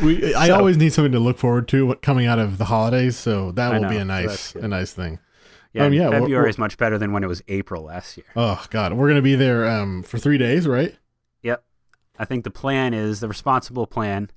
we, 0.02 0.34
I 0.34 0.48
So- 0.48 0.56
always 0.56 0.76
need 0.76 0.92
something 0.92 1.12
to 1.12 1.18
look 1.18 1.38
forward 1.38 1.68
to 1.68 1.86
what- 1.86 2.02
coming 2.02 2.26
out 2.26 2.38
of 2.38 2.58
the 2.58 2.66
holidays, 2.66 3.16
so 3.16 3.52
that 3.52 3.72
I 3.74 3.78
will 3.78 3.88
be 3.88 3.96
a 3.96 4.04
nice, 4.04 4.54
a 4.54 4.68
nice 4.68 4.92
thing. 4.92 5.18
Yeah, 5.72 5.84
Um, 5.84 5.92
yeah, 5.92 6.08
we're- 6.08 6.20
February 6.20 6.42
we're- 6.42 6.50
is 6.50 6.58
much 6.58 6.76
better 6.78 6.98
than 6.98 7.12
when 7.12 7.22
it 7.24 7.28
was 7.28 7.42
April 7.48 7.84
last 7.84 8.16
year. 8.16 8.26
Oh 8.36 8.64
God, 8.70 8.92
we're 8.94 9.08
gonna 9.08 9.22
be 9.22 9.34
there 9.36 9.68
um, 9.68 10.02
for 10.02 10.18
three 10.18 10.38
days, 10.38 10.66
right? 10.66 10.96
Yep. 11.42 11.62
I 12.18 12.24
think 12.24 12.44
the 12.44 12.50
plan 12.50 12.92
is 12.92 13.20
the 13.20 13.28
responsible 13.28 13.86
plan 13.86 14.30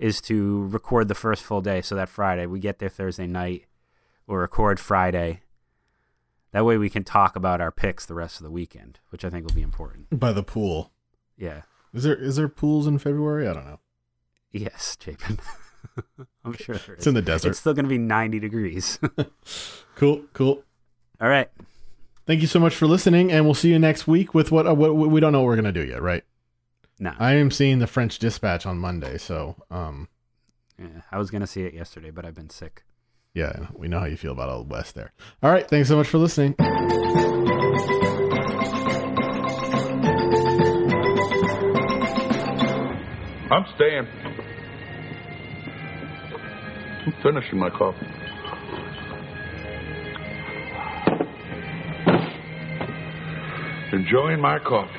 is 0.00 0.20
to 0.22 0.66
record 0.68 1.08
the 1.08 1.14
first 1.14 1.44
full 1.44 1.60
day. 1.60 1.82
So 1.82 1.94
that 1.94 2.08
Friday, 2.08 2.46
we 2.46 2.58
get 2.58 2.78
there 2.78 2.88
Thursday 2.88 3.26
night, 3.26 3.66
we'll 4.26 4.38
record 4.38 4.80
Friday. 4.80 5.42
That 6.52 6.64
way 6.64 6.78
we 6.78 6.90
can 6.90 7.04
talk 7.04 7.36
about 7.36 7.60
our 7.60 7.70
picks 7.70 8.06
the 8.06 8.14
rest 8.14 8.38
of 8.40 8.44
the 8.44 8.50
weekend, 8.50 8.98
which 9.10 9.24
I 9.24 9.30
think 9.30 9.46
will 9.46 9.54
be 9.54 9.62
important. 9.62 10.18
By 10.18 10.32
the 10.32 10.42
pool. 10.42 10.90
Yeah. 11.36 11.62
Is 11.92 12.02
there 12.02 12.16
is 12.16 12.36
there 12.36 12.48
pools 12.48 12.86
in 12.86 12.98
February? 12.98 13.46
I 13.46 13.52
don't 13.52 13.66
know. 13.66 13.78
Yes, 14.50 14.96
Chapin. 15.00 15.38
I'm 16.44 16.54
sure 16.54 16.76
It's 16.88 17.06
in 17.06 17.14
the 17.14 17.22
desert. 17.22 17.50
It's 17.50 17.60
still 17.60 17.74
going 17.74 17.84
to 17.84 17.88
be 17.88 17.98
90 17.98 18.40
degrees. 18.40 18.98
Cool, 19.96 20.22
cool. 20.32 20.64
All 21.20 21.28
right. 21.28 21.50
Thank 22.26 22.40
you 22.40 22.46
so 22.46 22.58
much 22.58 22.74
for 22.74 22.86
listening, 22.86 23.30
and 23.30 23.44
we'll 23.44 23.52
see 23.52 23.68
you 23.68 23.78
next 23.78 24.06
week 24.06 24.32
with 24.32 24.50
what, 24.50 24.66
uh, 24.66 24.74
what 24.74 24.94
we 24.94 25.20
don't 25.20 25.32
know 25.32 25.40
what 25.40 25.46
we're 25.48 25.56
gonna 25.56 25.72
do 25.72 25.84
yet, 25.84 26.00
right? 26.00 26.24
No. 27.02 27.12
I 27.18 27.32
am 27.36 27.50
seeing 27.50 27.78
the 27.78 27.86
French 27.86 28.18
Dispatch 28.18 28.66
on 28.66 28.76
Monday, 28.78 29.16
so 29.16 29.56
um, 29.70 30.08
yeah, 30.78 31.00
I 31.10 31.16
was 31.18 31.30
going 31.30 31.40
to 31.40 31.46
see 31.46 31.62
it 31.62 31.72
yesterday, 31.72 32.10
but 32.10 32.26
I've 32.26 32.34
been 32.34 32.50
sick. 32.50 32.84
yeah, 33.32 33.68
we 33.74 33.88
know 33.88 34.00
how 34.00 34.04
you 34.04 34.18
feel 34.18 34.32
about 34.32 34.50
Old 34.50 34.70
West 34.70 34.94
there. 34.94 35.12
All 35.42 35.50
right, 35.50 35.66
thanks 35.66 35.88
so 35.88 35.96
much 35.96 36.08
for 36.08 36.18
listening. 36.18 36.54
I'm 43.50 43.64
staying. 43.74 44.06
I'm 47.06 47.14
finishing 47.22 47.58
my 47.58 47.70
coffee. 47.70 48.06
Enjoying 53.92 54.40
my 54.40 54.58
coffee. 54.60 54.92